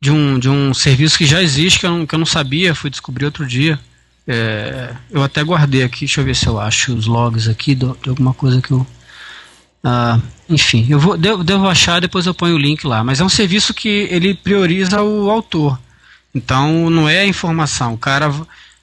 De 0.00 0.10
um, 0.10 0.38
de 0.38 0.50
um 0.50 0.74
serviço 0.74 1.16
que 1.16 1.24
já 1.24 1.40
existe, 1.40 1.78
que 1.80 1.86
eu 1.86 1.90
não, 1.90 2.06
que 2.06 2.14
eu 2.14 2.18
não 2.18 2.26
sabia, 2.26 2.74
fui 2.74 2.90
descobrir 2.90 3.24
outro 3.24 3.46
dia. 3.46 3.80
É, 4.26 4.94
eu 5.10 5.22
até 5.22 5.42
guardei 5.42 5.82
aqui, 5.82 6.00
deixa 6.00 6.20
eu 6.20 6.24
ver 6.26 6.36
se 6.36 6.46
eu 6.46 6.60
acho 6.60 6.94
os 6.94 7.06
logs 7.06 7.48
aqui 7.48 7.74
de 7.74 7.86
alguma 8.06 8.34
coisa 8.34 8.60
que 8.60 8.72
eu 8.72 8.86
Uh, 9.84 10.18
enfim, 10.48 10.86
eu 10.88 10.98
vou, 10.98 11.14
devo, 11.14 11.44
devo, 11.44 11.68
achar, 11.68 12.00
depois 12.00 12.24
eu 12.24 12.32
ponho 12.32 12.54
o 12.54 12.58
link 12.58 12.86
lá. 12.86 13.04
Mas 13.04 13.20
é 13.20 13.24
um 13.24 13.28
serviço 13.28 13.74
que 13.74 14.08
ele 14.10 14.32
prioriza 14.32 15.02
o 15.02 15.30
autor. 15.30 15.78
Então 16.34 16.88
não 16.88 17.06
é 17.06 17.20
a 17.20 17.26
informação. 17.26 17.92
O 17.92 17.98
cara. 17.98 18.32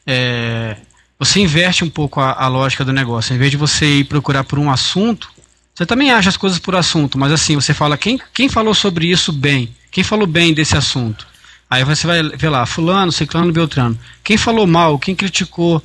É, 0.06 0.78
você 1.22 1.40
inverte 1.40 1.84
um 1.84 1.90
pouco 1.90 2.20
a, 2.20 2.34
a, 2.34 2.48
lógica 2.48 2.84
do 2.84 2.92
negócio. 2.92 3.36
Em 3.36 3.38
vez 3.38 3.52
de 3.52 3.58
você 3.58 3.86
ir 4.00 4.06
procurar 4.06 4.44
por 4.44 4.58
um 4.58 4.72
assunto, 4.72 5.30
você 5.72 5.86
também 5.86 6.10
acha 6.10 6.30
as 6.30 6.36
coisas 6.36 6.58
por 6.58 6.76
assunto, 6.76 7.16
mas 7.16 7.32
assim, 7.32 7.54
você 7.54 7.76
fala 7.76 7.96
quem, 7.96 8.20
quem 8.34 8.50
falou 8.50 8.74
sobre 8.74 9.06
isso 9.06 9.32
bem, 9.32 9.72
quem 9.92 10.04
falou 10.04 10.26
bem 10.26 10.52
desse 10.52 10.76
assunto. 10.76 11.28
Aí 11.70 11.84
você 11.84 12.08
vai 12.08 12.24
ver 12.24 12.50
lá, 12.50 12.66
fulano, 12.66 13.12
ciclano, 13.12 13.54
beltrano. 13.54 13.96
Quem 14.24 14.36
falou 14.36 14.66
mal, 14.66 14.98
quem 14.98 15.14
criticou 15.16 15.82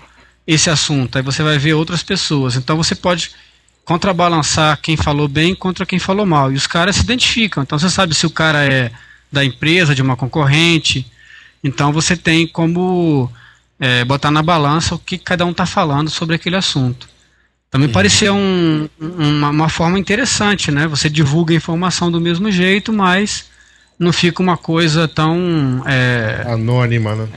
esse 0.46 0.70
assunto. 0.70 1.16
Aí 1.16 1.22
você 1.22 1.42
vai 1.42 1.58
ver 1.58 1.74
outras 1.74 2.02
pessoas. 2.02 2.56
Então 2.56 2.74
você 2.78 2.94
pode 2.94 3.32
contrabalançar 3.84 4.80
quem 4.80 4.96
falou 4.96 5.28
bem 5.28 5.54
contra 5.54 5.84
quem 5.84 5.98
falou 5.98 6.24
mal. 6.24 6.50
E 6.50 6.56
os 6.56 6.66
caras 6.66 6.96
se 6.96 7.02
identificam. 7.02 7.62
Então 7.62 7.78
você 7.78 7.90
sabe 7.90 8.14
se 8.14 8.24
o 8.24 8.30
cara 8.30 8.64
é 8.64 8.90
da 9.30 9.44
empresa, 9.44 9.94
de 9.94 10.00
uma 10.00 10.16
concorrente. 10.16 11.06
Então 11.62 11.92
você 11.92 12.16
tem 12.16 12.48
como 12.48 13.30
é, 13.78 14.04
botar 14.04 14.30
na 14.30 14.42
balança 14.42 14.94
o 14.94 14.98
que 14.98 15.18
cada 15.18 15.44
um 15.44 15.50
está 15.50 15.66
falando 15.66 16.10
sobre 16.10 16.36
aquele 16.36 16.56
assunto. 16.56 17.08
Também 17.70 17.88
uhum. 17.88 17.92
parecia 17.92 18.32
um, 18.32 18.88
uma, 18.98 19.50
uma, 19.50 19.68
forma 19.68 19.98
interessante, 19.98 20.70
né? 20.70 20.86
Você 20.86 21.10
divulga 21.10 21.52
a 21.52 21.56
informação 21.56 22.10
do 22.10 22.20
mesmo 22.20 22.50
jeito, 22.50 22.92
mas 22.92 23.46
não 23.98 24.12
fica 24.12 24.42
uma 24.42 24.56
coisa 24.56 25.08
tão 25.08 25.82
é, 25.86 26.44
anônima, 26.46 27.14
né? 27.14 27.28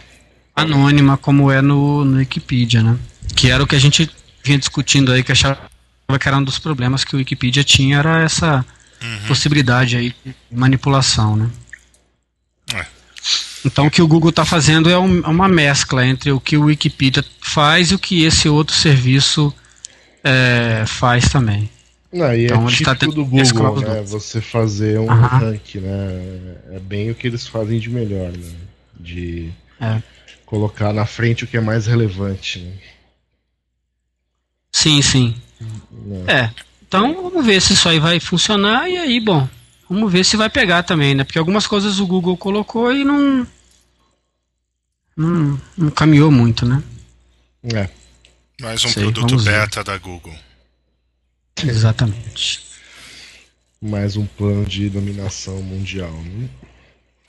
Anônima 0.55 1.17
como 1.17 1.51
é 1.51 1.61
no, 1.61 2.05
no 2.05 2.17
Wikipedia, 2.17 2.83
né? 2.83 2.97
Que 3.35 3.49
era 3.49 3.63
o 3.63 3.67
que 3.67 3.75
a 3.75 3.79
gente 3.79 4.09
vinha 4.43 4.57
discutindo 4.57 5.11
aí, 5.11 5.23
que 5.23 5.31
achava 5.31 5.59
que 6.19 6.27
era 6.27 6.37
um 6.37 6.43
dos 6.43 6.59
problemas 6.59 7.03
que 7.03 7.15
o 7.15 7.17
Wikipedia 7.17 7.63
tinha, 7.63 7.97
era 7.97 8.21
essa 8.21 8.65
uhum. 9.01 9.27
possibilidade 9.27 9.97
aí 9.97 10.15
de 10.25 10.35
manipulação, 10.51 11.35
né? 11.35 11.49
É. 12.73 12.85
Então 13.65 13.87
o 13.87 13.91
que 13.91 14.01
o 14.01 14.07
Google 14.07 14.29
está 14.29 14.45
fazendo 14.45 14.89
é 14.89 14.97
um, 14.97 15.21
uma 15.21 15.47
mescla 15.47 16.05
entre 16.05 16.31
o 16.31 16.39
que 16.39 16.55
o 16.55 16.65
Wikipedia 16.65 17.23
faz 17.41 17.91
e 17.91 17.95
o 17.95 17.99
que 17.99 18.23
esse 18.23 18.47
outro 18.47 18.75
serviço 18.75 19.53
é, 20.23 20.83
faz 20.87 21.29
também. 21.29 21.69
Não, 22.11 22.33
e 22.33 22.43
é 22.43 22.45
então, 22.45 22.67
é 22.67 22.71
tipo 22.71 22.83
tá 22.83 22.93
do 22.93 23.25
Google, 23.25 23.81
né? 23.81 24.01
Você 24.03 24.41
fazer 24.41 24.99
um 24.99 25.07
uhum. 25.07 25.21
rank, 25.21 25.75
né? 25.75 26.55
É 26.71 26.79
bem 26.79 27.11
o 27.11 27.15
que 27.15 27.27
eles 27.27 27.47
fazem 27.47 27.79
de 27.79 27.89
melhor, 27.89 28.31
né? 28.31 28.51
De 28.99 29.51
é. 29.79 30.01
colocar 30.45 30.91
na 30.91 31.05
frente 31.05 31.43
o 31.43 31.47
que 31.47 31.57
é 31.57 31.61
mais 31.61 31.85
relevante. 31.85 32.59
Né? 32.59 32.73
Sim, 34.71 35.01
sim. 35.01 35.35
É. 36.27 36.33
é. 36.33 36.51
Então 36.87 37.13
vamos 37.13 37.45
ver 37.45 37.61
se 37.61 37.73
isso 37.73 37.87
aí 37.87 37.99
vai 37.99 38.19
funcionar 38.19 38.89
e 38.89 38.97
aí, 38.97 39.19
bom, 39.19 39.47
vamos 39.89 40.11
ver 40.11 40.23
se 40.23 40.37
vai 40.37 40.49
pegar 40.49 40.83
também, 40.83 41.15
né? 41.15 41.23
Porque 41.23 41.39
algumas 41.39 41.65
coisas 41.65 41.99
o 41.99 42.07
Google 42.07 42.37
colocou 42.37 42.93
e 42.93 43.03
não. 43.03 43.47
Não, 45.17 45.61
não 45.77 45.89
caminhou 45.89 46.31
muito, 46.31 46.65
né? 46.65 46.81
É. 47.63 47.89
Mais 48.61 48.83
um 48.85 48.89
Sei, 48.89 49.03
produto 49.03 49.41
beta 49.43 49.83
da 49.83 49.97
Google. 49.97 50.35
Exatamente. 51.61 52.61
Mais 53.81 54.15
um 54.15 54.25
plano 54.25 54.65
de 54.65 54.89
dominação 54.89 55.61
mundial, 55.61 56.11
né? 56.11 56.49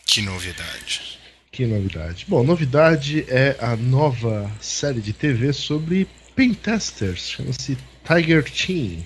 Que 0.06 0.20
novidade. 0.22 1.18
Que 1.52 1.66
novidade. 1.66 2.26
Bom, 2.28 2.44
novidade 2.44 3.24
é 3.28 3.56
a 3.60 3.76
nova 3.76 4.50
série 4.60 5.00
de 5.00 5.12
TV 5.12 5.52
sobre 5.52 6.08
pentesters, 6.34 7.28
chama-se 7.28 7.76
Tiger 8.06 8.44
Team. 8.50 9.04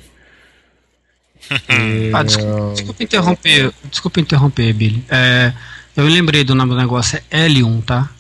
É... 1.68 2.10
ah, 2.14 2.22
desculpa, 2.22 2.72
desculpa, 2.74 3.02
interromper, 3.02 3.72
desculpa 3.90 4.20
interromper, 4.20 4.72
Billy. 4.72 5.04
É, 5.08 5.52
eu 5.96 6.06
lembrei 6.06 6.44
do 6.44 6.54
nome 6.54 6.72
do 6.72 6.76
negócio, 6.76 7.22
é 7.30 7.48
L1, 7.48 7.84
tá? 7.84 8.10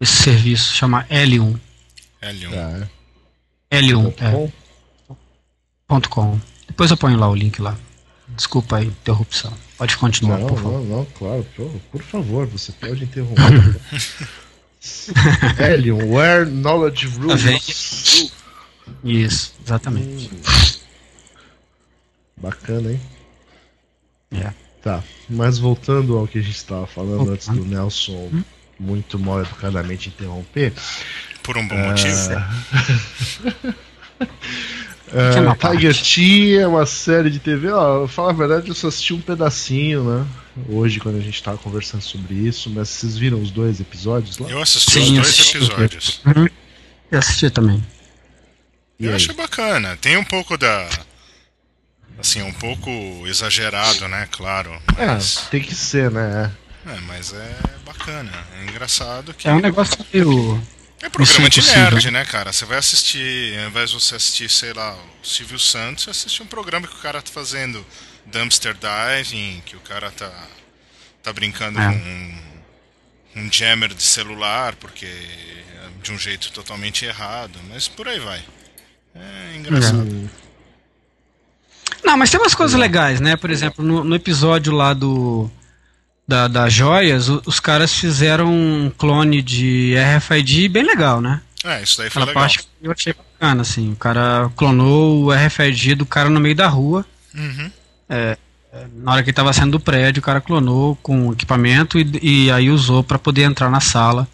Esse 0.00 0.22
serviço 0.22 0.74
chama 0.74 1.04
L1. 1.10 1.58
L1. 2.22 2.50
Ah, 2.54 2.88
é. 3.70 3.80
L1. 3.80 4.14
É. 4.20 4.52
Ponto 5.86 6.08
.com. 6.08 6.40
Depois 6.66 6.90
eu 6.90 6.96
ponho 6.96 7.18
lá 7.18 7.28
o 7.28 7.34
link 7.34 7.60
lá. 7.60 7.76
Desculpa 8.28 8.78
a 8.78 8.84
interrupção. 8.84 9.52
Pode 9.76 9.96
continuar, 9.96 10.38
não, 10.38 10.46
por 10.46 10.56
favor. 10.56 10.72
Não, 10.72 10.98
não, 10.98 11.04
claro. 11.18 11.46
Por, 11.54 11.70
por 11.90 12.02
favor, 12.02 12.46
você 12.46 12.72
pode 12.72 13.04
interromper. 13.04 13.76
Helium, 15.60 16.12
where 16.12 16.44
knowledge 16.44 17.08
tá 17.08 17.22
rules. 17.22 18.32
Isso, 19.04 19.54
exatamente. 19.64 20.30
Hum. 20.32 20.81
Bacana, 22.42 22.90
hein? 22.90 23.00
É. 24.32 24.52
Tá, 24.82 25.02
mas 25.28 25.58
voltando 25.58 26.18
ao 26.18 26.26
que 26.26 26.38
a 26.38 26.42
gente 26.42 26.56
estava 26.56 26.86
falando 26.88 27.30
antes 27.30 27.46
do 27.46 27.64
Nelson 27.64 28.30
hum? 28.32 28.42
muito 28.80 29.16
mal 29.16 29.40
educadamente 29.40 30.08
interromper. 30.08 30.72
Por 31.42 31.56
um 31.56 31.68
bom 31.68 31.76
uh... 31.76 31.88
motivo. 31.88 32.12
Uh, 35.12 35.54
Tiger 35.76 35.94
Tea 35.94 36.62
é 36.62 36.66
uma 36.66 36.86
série 36.86 37.28
de 37.28 37.38
TV. 37.38 37.70
Ó, 37.70 38.08
falar 38.08 38.30
a 38.30 38.32
verdade, 38.32 38.68
eu 38.70 38.74
só 38.74 38.88
assisti 38.88 39.12
um 39.12 39.20
pedacinho, 39.20 40.02
né? 40.02 40.26
Hoje, 40.70 41.00
quando 41.00 41.18
a 41.18 41.20
gente 41.20 41.42
tava 41.42 41.58
conversando 41.58 42.00
sobre 42.00 42.34
isso, 42.34 42.70
mas 42.70 42.88
vocês 42.88 43.18
viram 43.18 43.38
os 43.38 43.50
dois 43.50 43.78
episódios 43.78 44.38
lá? 44.38 44.48
Eu 44.48 44.62
assisti 44.62 44.90
Sim, 44.92 45.00
os 45.00 45.10
dois 45.12 45.28
assisti. 45.28 45.56
episódios. 45.58 46.20
Uhum. 46.24 46.48
Eu 47.10 47.18
assisti 47.18 47.50
também. 47.50 47.84
E 48.98 49.04
eu 49.04 49.10
aí? 49.10 49.16
acho 49.16 49.34
bacana. 49.34 49.98
Tem 49.98 50.16
um 50.16 50.24
pouco 50.24 50.56
da. 50.56 50.88
Assim, 52.18 52.42
um 52.42 52.52
pouco 52.52 52.90
exagerado, 53.26 54.06
né? 54.08 54.28
Claro. 54.30 54.80
Mas... 54.96 55.38
É, 55.46 55.50
tem 55.50 55.62
que 55.62 55.74
ser, 55.74 56.10
né? 56.10 56.52
É, 56.86 57.00
mas 57.00 57.32
é 57.32 57.56
bacana. 57.84 58.32
É 58.58 58.64
engraçado 58.64 59.32
que. 59.34 59.48
É 59.48 59.52
um 59.52 59.60
negócio 59.60 59.96
meio 60.12 60.60
é 61.02 61.08
programa 61.08 61.48
de 61.48 61.62
nerd, 61.62 62.10
né, 62.10 62.24
cara? 62.24 62.52
Você 62.52 62.64
vai 62.64 62.78
assistir, 62.78 63.58
ao 63.58 63.68
invés 63.68 63.90
de 63.90 64.00
você 64.00 64.14
assistir, 64.14 64.48
sei 64.48 64.72
lá, 64.72 64.94
o 64.94 65.26
Silvio 65.26 65.58
Santos, 65.58 66.04
você 66.04 66.10
assiste 66.10 66.42
um 66.42 66.46
programa 66.46 66.86
que 66.86 66.94
o 66.94 66.98
cara 66.98 67.20
tá 67.20 67.30
fazendo 67.30 67.84
dumpster 68.26 68.74
diving, 68.74 69.62
que 69.66 69.76
o 69.76 69.80
cara 69.80 70.10
tá, 70.12 70.32
tá 71.22 71.32
brincando 71.32 71.80
é. 71.80 71.86
com 71.86 71.98
um, 71.98 73.42
um 73.42 73.52
jammer 73.52 73.92
de 73.94 74.02
celular, 74.02 74.76
porque 74.76 75.06
é 75.06 75.88
de 76.02 76.12
um 76.12 76.18
jeito 76.18 76.52
totalmente 76.52 77.04
errado, 77.04 77.58
mas 77.68 77.88
por 77.88 78.06
aí 78.06 78.20
vai. 78.20 78.42
É 79.14 79.56
engraçado. 79.56 80.30
É. 80.38 80.51
Não, 82.04 82.16
mas 82.16 82.30
tem 82.30 82.40
umas 82.40 82.54
coisas 82.54 82.78
legais, 82.78 83.20
né? 83.20 83.36
Por 83.36 83.50
exemplo, 83.50 83.84
no, 83.84 84.02
no 84.04 84.14
episódio 84.14 84.72
lá 84.72 84.92
do 84.92 85.50
da, 86.26 86.48
das 86.48 86.72
joias, 86.72 87.28
os 87.28 87.60
caras 87.60 87.92
fizeram 87.92 88.52
um 88.52 88.90
clone 88.96 89.42
de 89.42 89.94
RFID 89.96 90.68
bem 90.68 90.84
legal, 90.84 91.20
né? 91.20 91.40
É, 91.64 91.82
isso 91.82 91.98
daí 91.98 92.10
foi 92.10 92.22
Aquela 92.22 92.26
legal. 92.26 92.42
parte 92.42 92.58
que 92.58 92.68
eu 92.82 92.92
achei 92.92 93.12
bacana, 93.12 93.62
assim. 93.62 93.92
O 93.92 93.96
cara 93.96 94.50
clonou 94.56 95.24
o 95.24 95.32
RFID 95.32 95.94
do 95.94 96.06
cara 96.06 96.28
no 96.28 96.40
meio 96.40 96.54
da 96.54 96.68
rua. 96.68 97.04
Uhum. 97.34 97.70
É, 98.08 98.36
na 98.96 99.12
hora 99.12 99.22
que 99.22 99.30
ele 99.30 99.34
tava 99.34 99.52
saindo 99.52 99.72
do 99.72 99.80
prédio, 99.80 100.20
o 100.20 100.24
cara 100.24 100.40
clonou 100.40 100.96
com 100.96 101.32
equipamento 101.32 101.98
e, 101.98 102.46
e 102.46 102.50
aí 102.50 102.70
usou 102.70 103.04
para 103.04 103.18
poder 103.18 103.42
entrar 103.42 103.70
na 103.70 103.80
sala. 103.80 104.26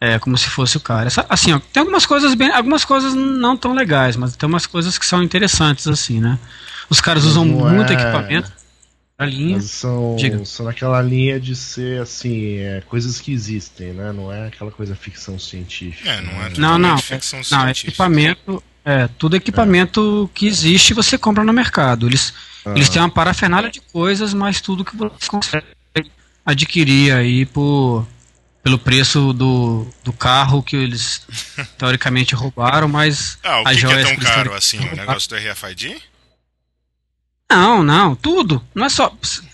É, 0.00 0.18
como 0.18 0.38
se 0.38 0.48
fosse 0.48 0.78
o 0.78 0.80
cara. 0.80 1.10
Assim, 1.28 1.52
ó, 1.52 1.60
tem 1.72 1.80
algumas 1.80 2.06
coisas 2.06 2.34
bem. 2.34 2.50
Algumas 2.50 2.84
coisas 2.84 3.14
não 3.14 3.56
tão 3.56 3.74
legais, 3.74 4.16
mas 4.16 4.34
tem 4.34 4.48
umas 4.48 4.64
coisas 4.64 4.96
que 4.96 5.04
são 5.04 5.22
interessantes, 5.22 5.86
assim, 5.86 6.20
né? 6.20 6.38
Os 6.88 7.00
caras 7.00 7.24
usam 7.24 7.44
muito 7.44 7.92
é... 7.92 7.94
equipamento 7.94 8.50
a 9.20 9.26
linha. 9.26 9.60
são, 9.60 10.16
são 10.46 10.64
naquela 10.64 11.02
linha 11.02 11.38
de 11.38 11.54
ser 11.54 12.00
assim, 12.00 12.56
é, 12.56 12.82
coisas 12.88 13.20
que 13.20 13.30
existem, 13.30 13.92
né? 13.92 14.12
Não 14.12 14.32
é 14.32 14.46
aquela 14.46 14.70
coisa 14.70 14.96
ficção 14.96 15.38
científica. 15.38 16.08
É, 16.08 16.20
não 16.22 16.32
é 16.42 16.50
não, 16.56 16.78
não, 16.78 16.96
ficção 16.96 17.38
é, 17.38 17.42
não, 17.50 17.66
é 17.66 17.70
equipamento, 17.72 18.64
é, 18.82 19.08
tudo 19.18 19.36
equipamento 19.36 20.30
é. 20.32 20.38
que 20.38 20.46
existe 20.46 20.94
você 20.94 21.18
compra 21.18 21.44
no 21.44 21.52
mercado. 21.52 22.06
Eles, 22.06 22.32
ah. 22.64 22.72
eles 22.74 22.88
têm 22.88 23.02
uma 23.02 23.10
parafernália 23.10 23.70
de 23.70 23.82
coisas, 23.82 24.32
mas 24.32 24.62
tudo 24.62 24.86
que 24.86 24.96
você 24.96 25.28
consegue 25.28 25.66
adquirir 26.46 27.12
aí 27.12 27.44
por, 27.44 28.08
pelo 28.62 28.78
preço 28.78 29.32
do, 29.32 29.86
do 30.04 30.12
carro 30.12 30.62
que 30.62 30.76
eles 30.76 31.22
teoricamente 31.78 32.34
roubaram, 32.34 32.88
mas 32.88 33.38
ah, 33.42 33.62
o 33.62 33.64
que, 33.64 33.76
que 33.76 33.86
é 33.86 34.02
tão 34.02 34.16
caro 34.16 34.54
assim, 34.54 34.78
o 34.78 34.96
negócio 34.96 35.28
do 35.30 35.36
RFID? 35.36 35.96
Não, 37.50 37.82
não, 37.82 38.14
tudo. 38.14 38.64
Não 38.74 38.86
é 38.86 38.88
só. 38.88 39.12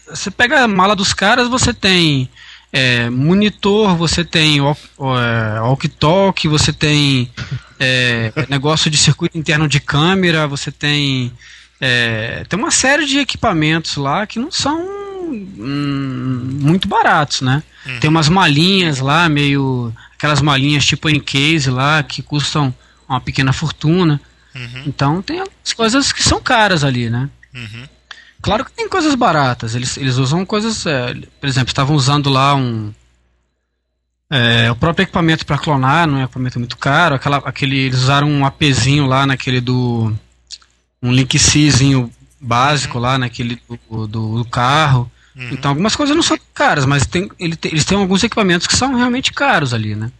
Você 0.09 0.31
pega 0.31 0.63
a 0.63 0.69
mala 0.69 0.95
dos 0.95 1.15
caras, 1.15 1.49
você 1.49 1.73
tem 1.73 2.29
é, 2.73 3.09
monitor, 3.09 3.97
você 3.97 4.23
tem 4.23 4.59
é, 4.59 5.61
walkie-talkie, 5.61 6.47
você 6.47 6.73
tem 6.73 7.33
é, 7.81 8.33
negócio 8.51 8.91
de 8.91 8.99
circuito 8.99 9.39
interno 9.39 9.67
de 9.67 9.81
câmera, 9.81 10.47
você 10.47 10.71
tem. 10.71 11.33
É, 11.81 12.45
tem 12.49 12.59
uma 12.59 12.71
série 12.71 13.07
de 13.07 13.19
equipamentos 13.19 13.97
lá 13.97 14.27
que 14.27 14.39
não 14.39 14.51
são 14.51 15.06
hum, 15.29 16.59
muito 16.61 16.89
baratos, 16.89 17.41
né? 17.41 17.63
Uhum. 17.87 18.01
Tem 18.01 18.11
umas 18.11 18.29
malinhas 18.29 19.01
lá, 19.01 19.29
meio. 19.29 19.93
aquelas 20.15 20.41
malinhas 20.41 20.85
tipo 20.85 21.09
em 21.09 21.21
case 21.21 21.71
lá, 21.71 22.03
que 22.03 22.23
custam 22.23 22.75
uma 23.09 23.21
pequena 23.21 23.53
fortuna. 23.53 24.21
Uhum. 24.55 24.83
Então 24.87 25.23
tem 25.23 25.41
as 25.41 25.73
coisas 25.73 26.13
que 26.13 26.23
são 26.23 26.41
caras 26.41 26.83
ali, 26.83 27.11
né? 27.11 27.29
Uhum. 27.55 27.85
Claro 28.41 28.65
que 28.65 28.73
tem 28.73 28.89
coisas 28.89 29.15
baratas. 29.15 29.75
Eles, 29.75 29.97
eles 29.97 30.17
usam 30.17 30.45
coisas. 30.45 30.87
É, 30.87 31.15
por 31.41 31.49
exemplo, 31.49 31.71
estavam 31.71 31.97
usando 31.97 32.31
lá 32.31 32.55
um. 32.55 32.93
É, 34.29 34.71
o 34.71 34.77
próprio 34.77 35.05
equipamento 35.05 35.47
para 35.47 35.59
clonar, 35.59 36.07
não 36.07 36.19
é 36.19 36.21
um 36.21 36.25
equipamento 36.25 36.59
muito 36.59 36.77
caro. 36.77 37.15
Aquela, 37.15 37.39
aquele, 37.39 37.79
eles 37.79 38.01
usaram 38.01 38.29
um 38.29 38.45
APzinho 38.45 39.07
lá 39.07 39.27
naquele 39.27 39.61
do. 39.61 40.15
Um 41.03 41.13
link 41.13 41.39
Czinho 41.39 42.11
básico 42.41 42.99
uhum. 42.99 43.03
lá 43.03 43.19
naquele 43.19 43.61
do, 43.69 44.07
do, 44.07 44.39
do 44.39 44.45
carro. 44.45 45.11
Uhum. 45.37 45.51
Então 45.53 45.71
algumas 45.71 45.95
coisas 45.95 46.17
não 46.17 46.23
são 46.23 46.39
caras, 46.55 46.87
mas 46.87 47.07
tem, 47.07 47.31
ele 47.39 47.57
tem, 47.57 47.71
eles 47.71 47.85
têm 47.85 47.99
alguns 47.99 48.25
equipamentos 48.25 48.67
que 48.67 48.77
são 48.77 48.95
realmente 48.95 49.33
caros 49.33 49.75
ali, 49.75 49.95
né? 49.95 50.11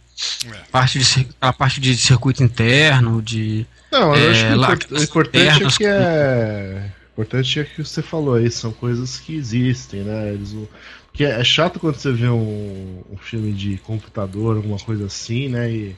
É. 0.45 0.57
Parte 0.71 0.99
de, 0.99 1.27
a 1.39 1.51
parte 1.51 1.79
de 1.79 1.95
circuito 1.97 2.43
interno, 2.43 3.21
de. 3.21 3.65
Não, 3.91 4.15
eu 4.15 4.29
é, 4.29 4.31
acho 4.31 4.77
que 4.77 4.93
o 4.93 5.03
importante 5.03 5.63
é 5.63 5.69
que 5.69 5.85
é 5.85 6.91
importante 7.17 7.59
é 7.59 7.63
que 7.63 7.83
você 7.83 8.03
falou 8.03 8.35
aí, 8.35 8.49
são 8.51 8.71
coisas 8.71 9.19
que 9.19 9.35
existem, 9.35 10.01
né? 10.01 10.33
Eles, 10.33 10.55
porque 11.07 11.23
é 11.23 11.43
chato 11.43 11.79
quando 11.79 11.95
você 11.95 12.11
vê 12.11 12.29
um, 12.29 13.03
um 13.11 13.17
filme 13.17 13.51
de 13.51 13.77
computador, 13.77 14.57
alguma 14.57 14.77
coisa 14.77 15.07
assim, 15.07 15.49
né? 15.49 15.71
E 15.71 15.95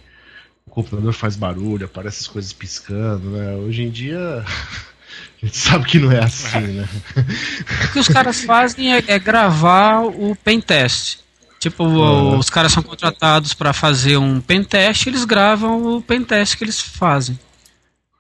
o 0.66 0.70
computador 0.70 1.12
faz 1.12 1.36
barulho, 1.36 1.86
aparece 1.86 2.22
as 2.22 2.28
coisas 2.28 2.54
piscando, 2.54 3.32
né? 3.32 3.54
Hoje 3.56 3.84
em 3.84 3.90
dia 3.90 4.46
A 5.42 5.46
gente 5.46 5.58
sabe 5.58 5.86
que 5.86 6.00
não 6.00 6.12
é 6.12 6.24
assim, 6.24 6.60
né? 6.60 6.90
O 7.16 7.92
que 7.94 8.00
os 8.00 8.08
caras 8.08 8.42
fazem 8.42 8.94
é, 8.94 9.04
é 9.08 9.18
gravar 9.18 10.02
o 10.02 10.36
pen 10.44 10.60
test. 10.60 11.20
Tipo, 11.60 11.84
uhum. 11.84 12.38
os 12.38 12.50
caras 12.50 12.72
são 12.72 12.82
contratados 12.82 13.54
para 13.54 13.74
fazer 13.74 14.18
um 14.18 14.40
pen 14.40 14.64
test, 14.64 15.08
eles 15.08 15.26
gravam 15.26 15.98
o 15.98 16.02
pen 16.02 16.24
test 16.24 16.58
que 16.58 16.64
eles 16.64 16.80
fazem. 16.82 17.38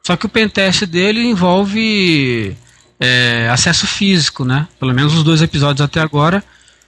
Só 0.05 0.15
que 0.17 0.25
o 0.25 0.29
pen 0.29 0.49
test 0.49 0.85
dele 0.85 1.25
envolve 1.25 2.55
é, 2.99 3.49
acesso 3.51 3.87
físico, 3.87 4.43
né? 4.43 4.67
Pelo 4.79 4.93
menos 4.93 5.13
os 5.13 5.23
dois 5.23 5.41
episódios 5.41 5.81
até 5.81 6.01
agora. 6.01 6.43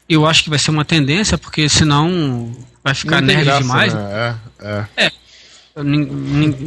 Eu 0.09 0.25
acho 0.25 0.43
que 0.43 0.49
vai 0.49 0.59
ser 0.59 0.71
uma 0.71 0.83
tendência, 0.83 1.37
porque 1.37 1.69
senão 1.69 2.53
vai 2.83 2.93
ficar 2.93 3.21
nerd 3.21 3.45
graça, 3.45 3.61
demais. 3.61 3.93
Né? 3.93 4.37
É, 4.59 4.85
é. 4.97 5.05
é 5.05 5.11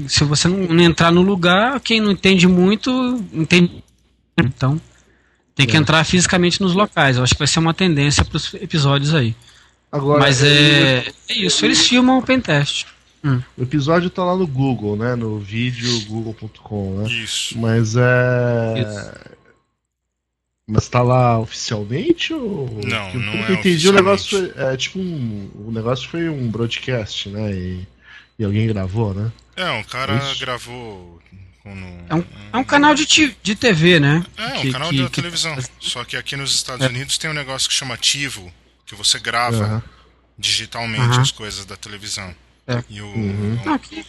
se 0.08 0.24
você 0.24 0.48
não 0.48 0.80
entrar 0.80 1.10
no 1.10 1.22
lugar, 1.22 1.78
quem 1.80 2.00
não 2.00 2.10
entende 2.10 2.48
muito, 2.48 2.90
entende. 3.32 3.82
Então, 4.38 4.80
tem 5.54 5.66
que 5.66 5.76
é. 5.76 5.80
entrar 5.80 6.04
fisicamente 6.04 6.60
nos 6.60 6.74
locais. 6.74 7.16
Eu 7.16 7.22
acho 7.22 7.34
que 7.34 7.38
vai 7.38 7.46
ser 7.46 7.58
uma 7.58 7.74
tendência 7.74 8.24
para 8.24 8.36
os 8.36 8.54
episódios 8.54 9.14
aí. 9.14 9.34
Agora, 9.92 10.20
Mas 10.20 10.42
é, 10.42 11.06
é 11.28 11.34
isso, 11.34 11.64
eles 11.64 11.86
filmam 11.86 12.18
o 12.18 12.22
pentest. 12.22 12.86
Hum. 13.22 13.40
O 13.56 13.62
episódio 13.62 14.10
tá 14.10 14.24
lá 14.24 14.36
no 14.36 14.46
Google, 14.46 14.96
né? 14.96 15.14
No 15.14 15.38
vídeo 15.38 15.88
google.com, 16.06 16.98
né? 16.98 17.08
Isso. 17.08 17.58
Mas 17.58 17.94
é. 17.96 18.74
Isso. 18.80 19.34
Mas 20.66 20.88
tá 20.88 21.02
lá 21.02 21.38
oficialmente 21.38 22.34
ou. 22.34 22.68
Não, 22.84 23.02
Porque, 23.04 23.18
não 23.18 23.32
é 23.32 23.50
eu 23.50 23.54
entendi, 23.54 23.88
o 23.88 23.92
negócio 23.92 24.52
foi, 24.52 24.64
é 24.64 24.76
tipo 24.76 24.98
um. 24.98 25.50
O 25.66 25.70
negócio 25.70 26.08
foi 26.08 26.28
um 26.28 26.48
broadcast, 26.48 27.28
né? 27.28 27.52
E 27.52 27.86
e 28.38 28.44
alguém 28.44 28.66
gravou, 28.66 29.14
né? 29.14 29.32
É, 29.56 29.70
um 29.70 29.84
cara 29.84 30.16
Isso. 30.16 30.40
gravou. 30.40 31.20
No, 31.64 31.86
é, 32.10 32.14
um, 32.14 32.24
é 32.52 32.56
um 32.58 32.64
canal 32.64 32.94
de, 32.94 33.06
de 33.42 33.54
TV, 33.54 33.98
né? 33.98 34.24
É, 34.36 34.46
um 34.46 34.60
que, 34.60 34.72
canal 34.72 34.90
que, 34.90 34.96
de 34.96 35.04
que, 35.04 35.10
televisão. 35.10 35.56
Só 35.80 36.04
que 36.04 36.16
aqui 36.16 36.36
nos 36.36 36.54
Estados 36.54 36.84
é. 36.84 36.88
Unidos 36.88 37.16
tem 37.16 37.30
um 37.30 37.34
negócio 37.34 37.68
que 37.68 37.74
chama 37.74 37.96
Tivo, 37.96 38.52
que 38.84 38.94
você 38.94 39.18
grava 39.18 39.82
digitalmente 40.38 41.18
as 41.18 41.30
coisas 41.30 41.64
da 41.64 41.76
televisão. 41.76 42.34
É. 42.66 42.82
E 42.90 43.00
o, 43.00 43.06
uhum. 43.06 43.58
o 43.64 43.72
aqui. 43.72 44.04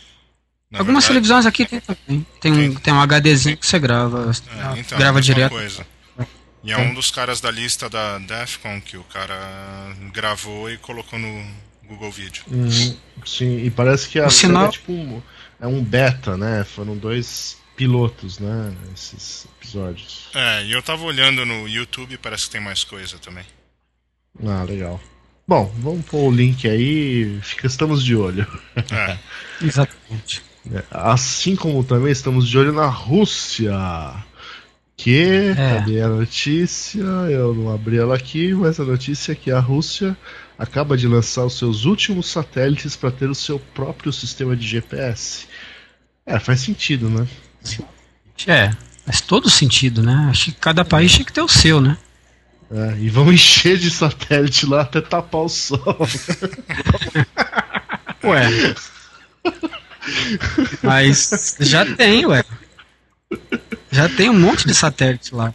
Algumas 0.74 1.06
verdade, 1.06 1.08
televisões 1.08 1.46
aqui 1.46 1.66
tem 1.66 1.80
também. 1.80 2.28
Tem, 2.42 2.52
um, 2.52 2.76
tem 2.76 2.94
um 2.94 3.02
HDzinho 3.02 3.56
que 3.56 3.66
você 3.66 3.80
grava. 3.80 4.30
É, 4.76 4.80
então, 4.80 4.98
grava 4.98 5.22
direto. 5.22 5.52
Coisa. 5.52 5.86
E 6.64 6.72
é 6.72 6.78
um 6.78 6.94
dos 6.96 7.12
caras 7.12 7.40
da 7.40 7.52
lista 7.52 7.88
da 7.88 8.18
Defcon 8.18 8.82
que 8.82 8.98
o 8.98 9.04
cara 9.04 9.38
gravou 10.12 10.70
e 10.70 10.78
colocou 10.80 11.20
no, 11.20 11.46
Google 11.88 12.12
Vídeo. 12.12 12.43
Uhum, 12.52 12.98
sim, 13.26 13.58
e 13.58 13.69
parece 13.69 14.10
que 14.10 14.19
a 14.19 14.30
sinal... 14.30 14.67
é 14.67 14.71
tipo 14.71 14.91
um, 14.91 15.21
é 15.60 15.67
um 15.67 15.84
beta, 15.84 16.36
né? 16.36 16.63
Foram 16.63 16.98
dois 16.98 17.58
pilotos, 17.76 18.39
né? 18.39 18.74
Esses 18.93 19.48
episódios. 19.58 20.30
É, 20.34 20.65
e 20.65 20.71
eu 20.71 20.82
tava 20.82 21.04
olhando 21.04 21.45
no 21.45 21.67
YouTube 21.67 22.17
parece 22.17 22.45
que 22.45 22.52
tem 22.52 22.62
mais 22.62 22.84
coisa 22.84 23.17
também. 23.19 23.45
Ah, 24.45 24.63
legal. 24.63 25.00
Bom, 25.48 25.71
vamos 25.78 26.06
pôr 26.06 26.28
o 26.28 26.32
link 26.32 26.67
aí, 26.67 27.39
fica, 27.41 27.67
estamos 27.67 28.04
de 28.04 28.15
olho. 28.15 28.48
É. 28.91 29.17
Exatamente. 29.63 30.41
É, 30.74 30.84
assim 30.89 31.56
como 31.56 31.84
também 31.84 32.12
estamos 32.12 32.48
de 32.50 32.58
olho 32.58 32.74
na 32.74 32.88
Rússia. 32.88 33.76
Que, 34.98 35.52
é. 35.52 35.56
cadê 35.56 36.02
a 36.02 36.08
notícia? 36.08 37.02
Eu 37.02 37.54
não 37.54 37.71
abri 37.71 37.98
ela 37.98 38.15
aqui, 38.15 38.54
mas 38.54 38.80
a 38.80 38.86
notícia 38.86 39.34
é 39.34 39.36
que 39.36 39.52
a 39.52 39.60
Rússia 39.60 40.17
acaba 40.58 40.98
de 40.98 41.08
lançar 41.08 41.46
os 41.46 41.58
seus 41.58 41.86
últimos 41.86 42.28
satélites 42.28 42.96
para 42.96 43.12
ter 43.12 43.30
o 43.30 43.36
seu 43.36 43.60
próprio 43.60 44.12
sistema 44.12 44.56
de 44.56 44.65
GPS. 44.65 45.48
É, 46.26 46.39
faz 46.39 46.62
sentido, 46.62 47.10
né? 47.10 47.28
É, 48.48 48.72
faz 49.06 49.22
todo 49.22 49.50
sentido, 49.50 50.02
né? 50.02 50.28
Acho 50.30 50.46
que 50.46 50.54
cada 50.54 50.84
país 50.84 51.12
tinha 51.12 51.26
que 51.26 51.34
ter 51.34 51.41
o 51.41 51.48
seu, 51.48 51.82
né? 51.82 51.98
É, 52.72 52.98
e 53.00 53.10
vão 53.10 53.32
encher 53.32 53.78
de 53.78 53.91
satélite 53.91 54.65
lá 54.65 54.82
até 54.82 55.02
tapar 55.02 55.41
o 55.41 55.50
sol. 55.50 55.80
ué. 58.24 58.76
Mas 60.82 61.58
já 61.60 61.86
tem, 61.86 62.26
ué. 62.26 62.44
Já 63.91 64.10
tem 64.10 64.30
um 64.30 64.39
monte 64.39 64.68
de 64.68 64.74
satélite 64.74 65.34
lá. 65.34 65.54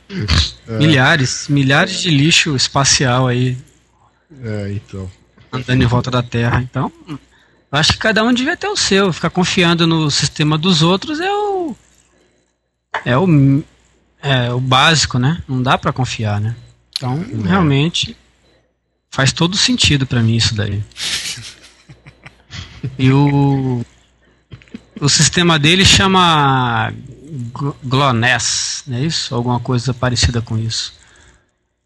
É. 0.68 0.78
Milhares, 0.78 1.48
milhares 1.48 2.00
de 2.00 2.10
lixo 2.10 2.54
espacial 2.54 3.28
aí 3.28 3.56
é, 4.42 4.72
então. 4.72 5.10
Andando 5.52 5.82
em 5.82 5.86
volta 5.86 6.10
da 6.10 6.22
Terra. 6.22 6.60
Então, 6.62 6.92
acho 7.72 7.92
que 7.92 7.98
cada 7.98 8.22
um 8.22 8.32
devia 8.32 8.56
ter 8.56 8.68
o 8.68 8.76
seu. 8.76 9.12
Ficar 9.12 9.30
confiando 9.30 9.86
no 9.86 10.10
sistema 10.10 10.56
dos 10.56 10.82
outros 10.82 11.18
é 11.20 11.32
o. 11.32 11.76
É 13.04 13.18
o. 13.18 13.64
É 14.22 14.52
o 14.52 14.60
básico, 14.60 15.18
né? 15.18 15.42
Não 15.48 15.62
dá 15.62 15.76
para 15.78 15.92
confiar, 15.92 16.40
né? 16.40 16.54
Então, 16.96 17.16
Não. 17.16 17.42
realmente. 17.42 18.16
Faz 19.12 19.32
todo 19.32 19.56
sentido 19.56 20.06
para 20.06 20.22
mim 20.22 20.36
isso 20.36 20.54
daí. 20.54 20.82
E 22.98 23.10
o. 23.10 23.84
O 25.00 25.08
sistema 25.08 25.58
dele 25.58 25.84
chama 25.84 26.92
GLONASS, 27.82 28.84
não 28.86 28.98
é 28.98 29.00
isso? 29.00 29.34
Alguma 29.34 29.58
coisa 29.58 29.94
parecida 29.94 30.42
com 30.42 30.58
isso 30.58 30.99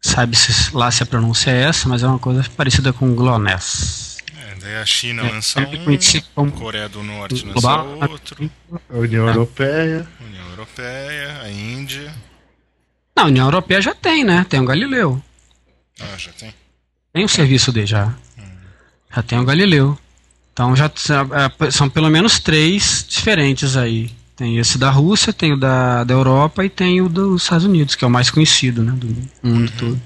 sabe 0.05 0.37
se 0.37 0.75
lá 0.75 0.91
se 0.91 1.03
a 1.03 1.05
pronúncia 1.05 1.51
é 1.51 1.63
essa, 1.63 1.89
mas 1.89 2.03
é 2.03 2.07
uma 2.07 2.19
coisa 2.19 2.45
parecida 2.55 2.93
com 2.93 3.15
GLONASS. 3.15 4.17
É, 4.37 4.55
daí 4.61 4.75
a 4.77 4.85
China 4.85 5.23
é, 5.23 5.31
lança 5.31 5.59
um, 5.59 6.47
a 6.47 6.51
Coreia 6.51 6.87
do 6.87 7.03
Norte 7.03 7.45
lança 7.45 7.83
outro. 8.09 8.51
A 8.89 8.97
União 8.97 9.27
é. 9.27 9.31
Europeia. 9.31 10.07
União 10.21 10.49
Europeia, 10.51 11.41
a 11.41 11.49
Índia. 11.49 12.13
Não, 13.15 13.25
a 13.25 13.27
União 13.27 13.47
Europeia 13.47 13.81
já 13.81 13.95
tem, 13.95 14.23
né? 14.23 14.45
Tem 14.47 14.59
o 14.59 14.65
Galileu. 14.65 15.21
Ah, 15.99 16.17
já 16.17 16.31
tem? 16.33 16.53
Tem 17.13 17.23
o 17.23 17.29
serviço 17.29 17.71
dele 17.71 17.87
já. 17.87 18.07
Hum. 18.37 18.43
Já 19.15 19.23
tem 19.23 19.39
o 19.39 19.45
Galileu. 19.45 19.97
Então 20.53 20.75
já 20.75 20.85
é, 20.85 21.71
são 21.71 21.89
pelo 21.89 22.09
menos 22.09 22.39
três 22.39 23.05
diferentes 23.07 23.75
aí. 23.75 24.11
Tem 24.35 24.57
esse 24.57 24.77
da 24.77 24.89
Rússia, 24.89 25.31
tem 25.31 25.53
o 25.53 25.57
da, 25.57 26.03
da 26.03 26.13
Europa 26.13 26.65
e 26.65 26.69
tem 26.69 27.01
o 27.01 27.07
dos 27.07 27.43
Estados 27.43 27.65
Unidos, 27.65 27.95
que 27.95 28.03
é 28.03 28.07
o 28.07 28.11
mais 28.11 28.29
conhecido, 28.29 28.83
né? 28.83 28.91
Do 28.91 29.07
mundo 29.07 29.29
uhum. 29.43 29.67
todo. 29.77 30.01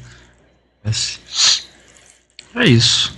É 2.56 2.66
isso. 2.66 3.16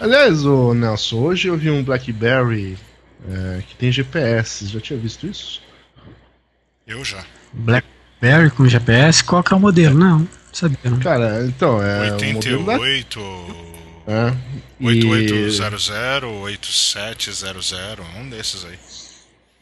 Aliás, 0.00 0.44
o 0.44 0.74
Nelson, 0.74 1.16
hoje 1.16 1.48
eu 1.48 1.56
vi 1.56 1.70
um 1.70 1.82
BlackBerry 1.82 2.78
é, 3.28 3.62
que 3.66 3.74
tem 3.76 3.92
GPS. 3.92 4.66
Já 4.66 4.80
tinha 4.80 4.98
visto 4.98 5.26
isso? 5.26 5.62
Eu 6.86 7.04
já. 7.04 7.24
BlackBerry 7.52 8.50
com 8.50 8.68
GPS? 8.68 9.22
Qual 9.24 9.42
que 9.42 9.52
é 9.52 9.56
o 9.56 9.60
modelo? 9.60 9.98
Não, 9.98 10.28
sabia. 10.52 10.78
Não. 10.84 10.98
Cara, 10.98 11.44
então 11.46 11.82
é. 11.82 12.12
88. 12.12 13.73
É. 14.06 14.34
8800, 14.80 15.90
8700, 16.42 18.04
um 18.18 18.28
desses 18.28 18.64
aí. 18.64 18.78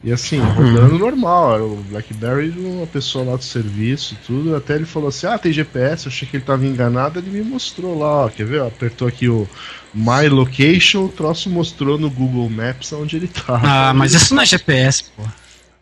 E 0.03 0.11
assim, 0.11 0.37
rodando 0.37 0.99
normal, 0.99 1.53
era 1.53 1.63
o 1.63 1.77
Blackberry, 1.77 2.49
uma 2.49 2.85
pessoa 2.85 3.23
lá 3.23 3.37
do 3.37 3.43
serviço 3.43 4.17
tudo, 4.27 4.53
até 4.53 4.75
ele 4.75 4.85
falou 4.85 5.07
assim, 5.07 5.27
ah, 5.27 5.37
tem 5.37 5.53
GPS, 5.53 6.05
eu 6.05 6.11
achei 6.11 6.27
que 6.27 6.35
ele 6.35 6.43
tava 6.43 6.65
enganado, 6.65 7.19
ele 7.19 7.29
me 7.29 7.41
mostrou 7.41 7.97
lá, 7.97 8.25
ó, 8.25 8.29
quer 8.29 8.45
ver? 8.45 8.61
Apertou 8.61 9.07
aqui 9.07 9.29
o 9.29 9.47
My 9.93 10.27
Location, 10.27 11.05
o 11.05 11.09
troço 11.09 11.49
mostrou 11.49 11.97
no 11.97 12.09
Google 12.09 12.49
Maps 12.49 12.91
onde 12.91 13.15
ele 13.15 13.29
tava. 13.29 13.65
Ah, 13.65 13.93
mas 13.93 14.13
isso 14.13 14.35
não 14.35 14.43
é 14.43 14.45
GPS, 14.45 15.05
pô. 15.15 15.23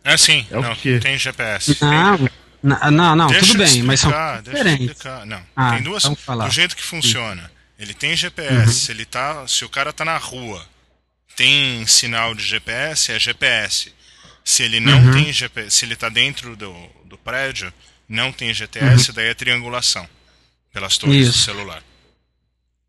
É 0.03 0.15
sim, 0.17 0.45
é 0.51 0.55
não, 0.55 0.75
tem 0.75 1.17
GPS. 1.17 1.77
Não, 1.81 2.17
tem... 2.17 2.29
não, 2.61 2.91
não, 2.91 3.15
não 3.15 3.27
tudo 3.27 3.57
bem, 3.57 3.65
explicar, 3.65 3.87
mas 3.87 3.99
são 4.01 4.11
diferentes. 4.43 4.97
Não, 5.25 5.41
ah, 5.55 5.71
tem 5.71 5.81
duas, 5.81 6.03
do 6.03 6.49
jeito 6.51 6.75
que 6.75 6.83
funciona. 6.83 7.49
Ele 7.81 7.95
tem 7.95 8.15
GPS, 8.15 8.91
uhum. 8.91 8.95
ele 8.95 9.05
tá, 9.05 9.47
se 9.47 9.65
o 9.65 9.69
cara 9.69 9.91
tá 9.91 10.05
na 10.05 10.15
rua, 10.15 10.63
tem 11.35 11.83
sinal 11.87 12.35
de 12.35 12.43
GPS, 12.43 13.11
é 13.11 13.19
GPS. 13.19 13.91
Se 14.45 14.61
ele 14.61 14.79
não 14.79 15.03
uhum. 15.03 15.11
tem 15.11 15.33
GPS, 15.33 15.77
se 15.77 15.85
ele 15.85 15.95
está 15.95 16.07
dentro 16.07 16.55
do, 16.55 16.71
do 17.05 17.17
prédio, 17.17 17.73
não 18.07 18.31
tem 18.31 18.53
GTS, 18.53 19.09
uhum. 19.09 19.15
daí 19.15 19.29
é 19.29 19.33
triangulação 19.33 20.07
pelas 20.71 20.95
torres 20.95 21.29
Isso. 21.29 21.39
do 21.39 21.43
celular. 21.43 21.83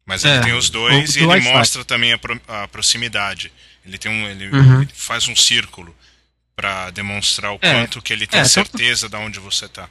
Mas 0.05 0.26
é, 0.26 0.34
ele 0.34 0.45
tem 0.45 0.53
os 0.53 0.68
dois 0.68 1.16
e 1.16 1.20
ele 1.20 1.40
mostra 1.40 1.82
também 1.86 2.12
a, 2.12 2.18
pro, 2.18 2.38
a, 2.47 2.68
proximidade. 2.68 3.51
Ele 3.86 3.97
tem 3.97 4.12
um, 4.12 4.28
ele, 4.28 4.51
uhum. 4.51 4.82
ele 4.82 4.93
faz 4.93 5.26
um 5.26 5.34
círculo 5.34 5.97
para 6.55 6.90
demonstrar 6.90 7.53
o 7.53 7.59
é, 7.62 7.72
quanto 7.72 8.03
que 8.03 8.12
ele 8.12 8.26
tem 8.26 8.40
é, 8.40 8.45
certeza 8.45 9.09
tanto, 9.09 9.22
de 9.22 9.26
onde 9.26 9.40
você 9.40 9.64
está. 9.64 9.88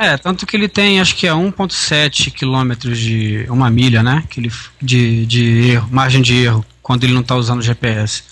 É, 0.00 0.16
tanto 0.16 0.46
que 0.46 0.56
ele 0.56 0.68
tem, 0.68 1.00
acho 1.00 1.16
que 1.16 1.26
é 1.26 1.32
1.7 1.32 2.30
quilômetros 2.30 2.96
de 3.00 3.44
uma 3.48 3.68
milha, 3.68 4.00
né? 4.00 4.22
Que 4.30 4.38
ele, 4.38 4.52
de, 4.80 5.26
de 5.26 5.70
erro, 5.72 5.88
margem 5.90 6.22
de 6.22 6.36
erro, 6.36 6.64
quando 6.80 7.02
ele 7.02 7.12
não 7.12 7.20
está 7.20 7.34
usando 7.34 7.58
o 7.58 7.62
GPS. 7.62 8.22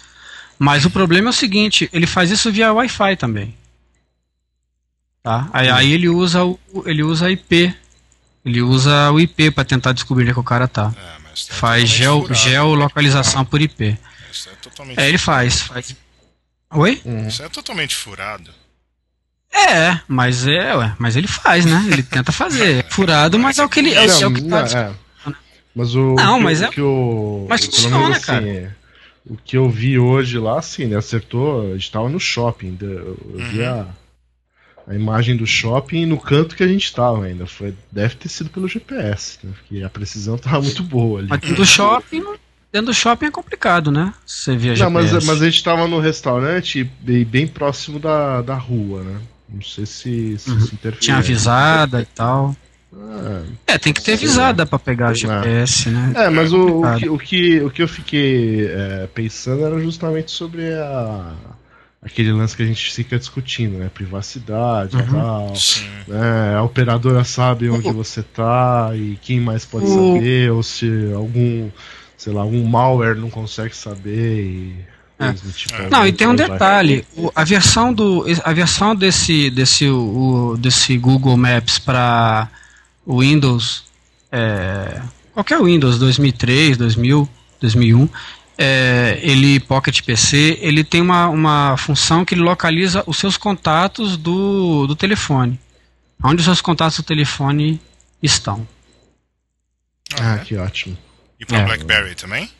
Mas 0.57 0.85
o 0.85 0.91
problema 0.91 1.29
é 1.29 1.31
o 1.31 1.33
seguinte, 1.33 1.91
ele 1.93 2.07
faz 2.07 2.31
isso 2.31 2.53
via 2.53 2.73
Wi-Fi 2.73 3.17
também. 3.17 3.53
Tá? 5.25 5.51
Aí, 5.53 5.69
aí, 5.69 5.93
ele 5.93 6.09
usa 6.09 6.45
o 6.45 6.57
ele 6.87 7.03
usa 7.03 7.29
IP. 7.29 7.75
Ele 8.45 8.63
usa 8.63 9.11
o 9.11 9.19
IP 9.19 9.51
para 9.51 9.65
tentar 9.65 9.91
descobrir 9.91 10.23
onde 10.23 10.31
é 10.31 10.35
que 10.35 10.41
o 10.41 10.45
cara 10.45 10.69
tá. 10.69 10.95
É, 10.97 11.01
tá 11.01 11.55
faz 11.55 11.89
geo, 11.89 12.23
furado, 12.23 12.35
geolocalização 12.35 13.45
por 13.45 13.61
IP. 13.61 13.99
é, 14.97 15.05
é 15.05 15.09
ele 15.09 15.19
faz, 15.19 15.63
faz. 15.63 15.97
Oi? 16.71 17.03
Uhum. 17.05 17.27
Isso 17.27 17.43
é 17.43 17.49
totalmente 17.49 17.97
furado. 17.97 18.53
É, 19.57 20.01
mas 20.07 20.47
é, 20.47 20.77
ué, 20.77 20.95
mas 20.99 21.17
ele 21.17 21.27
faz, 21.27 21.65
né? 21.65 21.85
Ele 21.91 22.03
tenta 22.03 22.31
fazer. 22.31 22.85
É 22.85 22.91
furado, 22.91 23.39
mas 23.39 23.59
é 23.59 23.65
o 23.65 23.69
que 23.69 23.81
ele 23.81 23.95
é, 23.95 24.07
não, 24.07 24.23
é 24.23 24.27
o 24.27 24.33
que 24.33 24.43
tá. 24.43 24.65
É. 24.67 24.93
Mas 25.75 25.95
o 25.95 26.15
não, 26.15 26.39
que, 26.39 26.45
mas 26.45 26.63
é. 26.63 26.69
Que 26.69 26.81
o, 26.81 27.47
mas 27.49 27.65
funciona, 27.65 28.17
assim, 28.17 28.27
cara. 28.27 28.49
É, 28.49 28.71
o 29.25 29.37
que 29.37 29.57
eu 29.57 29.69
vi 29.69 29.99
hoje 29.99 30.39
lá, 30.39 30.59
assim, 30.59 30.85
ele 30.85 30.95
acertou. 30.95 31.73
A 31.73 31.73
gente 31.73 31.91
tava 31.91 32.09
no 32.09 32.21
shopping. 32.21 32.77
Eu 32.81 33.19
uhum. 33.25 33.49
vi 33.51 33.65
a, 33.65 33.87
a 34.87 34.95
imagem 34.95 35.37
do 35.37 35.47
shopping 35.47 36.07
no 36.07 36.19
canto 36.19 36.55
que 36.55 36.63
a 36.63 36.69
gente 36.69 36.93
tava 36.95 37.25
ainda. 37.25 37.47
Foi, 37.47 37.75
deve 37.91 38.15
ter 38.15 38.29
sido 38.29 38.51
pelo 38.51 38.69
GPS, 38.69 39.39
né? 39.43 39.53
Porque 39.55 39.83
a 39.83 39.91
precisão 39.91 40.39
tava 40.39 40.63
muito 40.63 40.83
boa 40.83 41.21
ali. 41.21 41.29
Mas 41.29 41.41
do 41.41 41.67
shopping 41.67 42.23
Dentro 42.73 42.87
do 42.87 42.95
shopping 42.95 43.27
é 43.27 43.31
complicado, 43.31 43.91
né? 43.91 44.13
Você 44.27 44.55
via 44.57 44.75
Não, 44.75 44.91
mas, 44.91 45.11
mas, 45.25 45.41
a 45.41 45.45
gente 45.47 45.63
tava 45.63 45.89
no 45.89 45.99
restaurante 45.99 46.85
bem, 46.85 47.25
bem 47.25 47.47
próximo 47.47 47.99
da, 47.99 48.43
da 48.43 48.55
rua, 48.55 49.03
né? 49.03 49.21
Não 49.49 49.63
sei 49.63 49.87
se, 49.87 50.39
se, 50.39 50.51
uhum. 50.51 50.61
se 50.61 50.75
interfere. 50.75 51.01
Tinha 51.01 51.17
avisada 51.19 52.01
e 52.01 52.07
tal. 52.07 52.57
É, 53.67 53.75
é 53.75 53.79
tem 53.79 53.93
que 53.93 54.03
ter 54.03 54.15
avisada 54.15 54.65
para 54.65 54.79
pegar 54.79 55.13
GPS, 55.13 55.91
né? 55.91 56.13
É, 56.17 56.31
mas 56.31 56.53
o, 56.53 56.83
o, 56.83 56.97
que, 56.97 57.09
o, 57.09 57.19
que, 57.19 57.61
o 57.61 57.71
que 57.71 57.83
eu 57.83 57.89
fiquei 57.89 58.67
é, 58.67 59.09
pensando 59.15 59.65
era 59.65 59.79
justamente 59.81 60.31
sobre 60.31 60.73
a, 60.73 61.35
aquele 62.03 62.33
lance 62.33 62.57
que 62.57 62.63
a 62.63 62.67
gente 62.67 62.93
fica 62.93 63.19
discutindo, 63.19 63.79
né? 63.79 63.91
Privacidade 63.93 64.97
e 64.97 65.01
uhum. 65.01 65.07
tal. 65.13 65.53
Né? 66.09 66.57
A 66.57 66.63
operadora 66.63 67.23
sabe 67.23 67.69
onde 67.69 67.93
você 67.93 68.23
tá 68.23 68.91
e 68.95 69.19
quem 69.21 69.41
mais 69.41 69.65
pode 69.65 69.87
saber, 69.89 70.51
ou 70.51 70.63
se 70.63 71.13
algum 71.15 71.71
sei 72.17 72.33
lá, 72.33 72.45
um 72.45 72.65
malware 72.65 73.17
não 73.17 73.31
consegue 73.31 73.77
saber 73.77 74.41
e. 74.43 74.96
É. 75.19 75.33
Tipo, 75.33 75.91
não, 75.91 76.07
e 76.07 76.13
tem 76.13 76.27
um 76.27 76.35
detalhe, 76.35 77.07
o, 77.17 77.33
a 77.35 77.43
versão 77.43 77.93
do 77.93 78.27
a 78.45 78.53
versão 78.53 78.95
desse 78.95 79.49
desse 79.49 79.89
o, 79.89 80.57
desse 80.59 80.99
Google 80.99 81.39
Maps 81.39 81.79
para 81.79 82.51
o 83.07 83.21
Windows 83.21 83.87
é, 84.31 85.01
qualquer 85.33 85.63
Windows 85.63 85.99
2003, 85.99 86.77
2000, 86.77 87.29
2001, 87.61 88.09
é, 88.59 89.19
ele 89.23 89.61
Pocket 89.61 90.01
PC, 90.03 90.59
ele 90.61 90.83
tem 90.83 91.03
uma, 91.03 91.29
uma 91.29 91.77
função 91.77 92.25
que 92.25 92.35
ele 92.35 92.43
localiza 92.43 93.05
os 93.07 93.19
seus 93.19 93.37
contatos 93.37 94.17
do, 94.17 94.87
do 94.87 94.97
telefone. 94.97 95.61
Onde 96.23 96.41
os 96.41 96.45
seus 96.45 96.63
contatos 96.63 96.97
do 96.97 97.03
telefone 97.03 97.81
estão. 98.23 98.67
Ah, 100.19 100.39
que 100.39 100.57
ótimo. 100.57 100.97
E 101.39 101.45
para 101.45 101.59
é. 101.59 101.65
BlackBerry 101.65 102.15
também? 102.15 102.51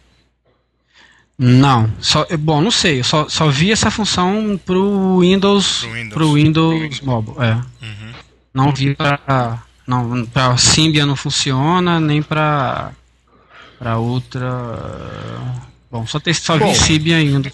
Não, 1.39 1.93
só, 2.01 2.27
bom, 2.39 2.63
não 2.63 2.71
sei, 2.71 3.01
eu 3.01 3.05
só, 3.05 3.29
só 3.29 3.49
vi 3.49 3.71
essa 3.71 3.91
função 3.91 4.59
pro 4.65 5.21
Windows, 5.21 5.81
pro 5.81 5.93
Windows, 5.93 6.13
pro 6.15 6.33
Windows 6.33 7.01
Mobile, 7.03 7.37
é. 7.41 7.53
Uhum. 7.85 8.13
Não 8.55 8.73
vi 8.73 8.95
para 8.95 9.63
não, 9.87 10.27
para 10.27 10.57
Symbian 10.57 11.07
não 11.07 11.15
funciona, 11.15 12.01
nem 12.01 12.23
para 12.23 12.93
para 13.79 13.99
outra. 13.99 14.49
Bom, 15.91 16.07
só, 16.07 16.19
ter, 16.19 16.35
só 16.35 16.59
bom, 16.59 16.73
vi 16.73 16.75
Symbian 16.75 17.19
ainda. 17.19 17.53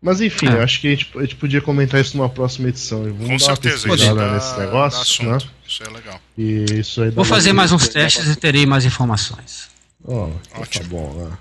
Mas 0.00 0.20
enfim, 0.20 0.46
é. 0.46 0.62
acho 0.62 0.80
que 0.80 0.88
a 0.88 0.90
gente, 0.90 1.10
a 1.16 1.20
gente, 1.20 1.36
podia 1.36 1.60
comentar 1.60 2.00
isso 2.00 2.16
numa 2.16 2.28
próxima 2.28 2.68
edição. 2.68 3.02
Vamos 3.02 3.18
Com 3.18 3.36
dar 3.36 3.38
certeza, 3.38 3.88
uma 3.88 3.96
pesquisada 3.96 4.32
nesse 4.34 4.58
negócio, 4.58 5.30
né? 5.30 5.38
Isso 5.66 5.82
é 5.82 5.88
legal. 5.90 6.20
E 6.36 6.64
isso 6.80 7.02
aí 7.02 7.10
Vou 7.10 7.24
fazer 7.24 7.52
mais 7.52 7.72
uns 7.72 7.88
testes 7.88 8.26
e 8.26 8.36
terei 8.36 8.66
mais 8.66 8.84
informações. 8.84 9.70
Oh, 10.04 10.28
Ótimo. 10.54 10.84
Tá 10.84 10.90
bom, 10.90 11.12
né? 11.14 11.38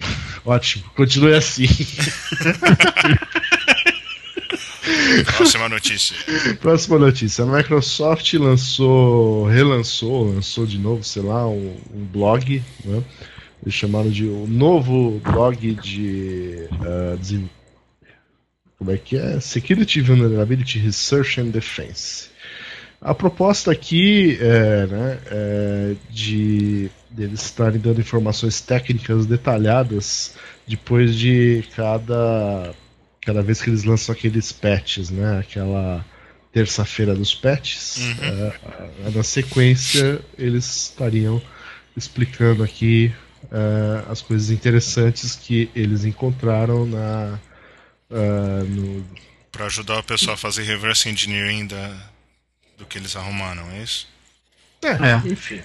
Ótimo, 0.44 0.84
continue 0.96 1.34
assim. 1.34 1.66
Próxima 5.36 5.68
notícia. 5.68 6.16
Próxima 6.60 6.98
notícia. 6.98 7.44
A 7.44 7.46
Microsoft 7.46 8.32
lançou, 8.34 9.46
relançou, 9.46 10.32
lançou 10.32 10.66
de 10.66 10.78
novo, 10.78 11.04
sei 11.04 11.22
lá, 11.22 11.46
um, 11.46 11.76
um 11.94 12.04
blog, 12.04 12.62
né? 12.84 13.02
Eles 13.62 13.74
chamaram 13.74 14.10
de 14.10 14.24
o 14.24 14.44
um 14.44 14.46
novo 14.46 15.20
blog 15.20 15.74
de, 15.74 16.68
uh, 16.72 17.18
de, 17.18 17.44
como 18.78 18.90
é 18.92 18.96
que 18.96 19.16
é? 19.16 19.40
Security 19.40 20.00
Vulnerability 20.00 20.78
Research 20.78 21.40
and 21.40 21.48
Defense. 21.48 22.30
A 23.00 23.14
proposta 23.14 23.70
aqui 23.70 24.38
é, 24.40 24.86
né, 24.86 25.18
é 25.26 25.94
de 26.10 26.90
deles 27.18 27.42
estarem 27.42 27.80
dando 27.80 28.00
informações 28.00 28.60
técnicas 28.60 29.26
detalhadas 29.26 30.34
depois 30.66 31.14
de 31.14 31.64
cada 31.74 32.72
cada 33.22 33.42
vez 33.42 33.60
que 33.60 33.68
eles 33.68 33.84
lançam 33.84 34.14
aqueles 34.14 34.52
patches, 34.52 35.10
né? 35.10 35.40
Aquela 35.40 36.04
terça-feira 36.52 37.14
dos 37.14 37.34
patches. 37.34 37.96
Uhum. 37.96 38.52
É, 39.06 39.10
na 39.10 39.22
sequência 39.22 40.20
eles 40.38 40.64
estariam 40.84 41.42
explicando 41.96 42.62
aqui 42.62 43.12
é, 43.50 44.10
as 44.10 44.22
coisas 44.22 44.50
interessantes 44.50 45.34
que 45.34 45.68
eles 45.74 46.04
encontraram 46.04 46.86
na 46.86 47.38
uh, 48.10 48.64
no... 48.64 49.04
para 49.50 49.66
ajudar 49.66 49.98
o 49.98 50.02
pessoal 50.02 50.34
a 50.34 50.36
fazer 50.36 50.62
reverse 50.62 51.08
engineering 51.08 51.66
da, 51.66 51.96
do 52.76 52.86
que 52.86 52.98
eles 52.98 53.16
arrumaram, 53.16 53.68
é 53.72 53.82
isso? 53.82 54.08
É, 54.82 54.88
é. 54.88 55.32
enfim. 55.32 55.60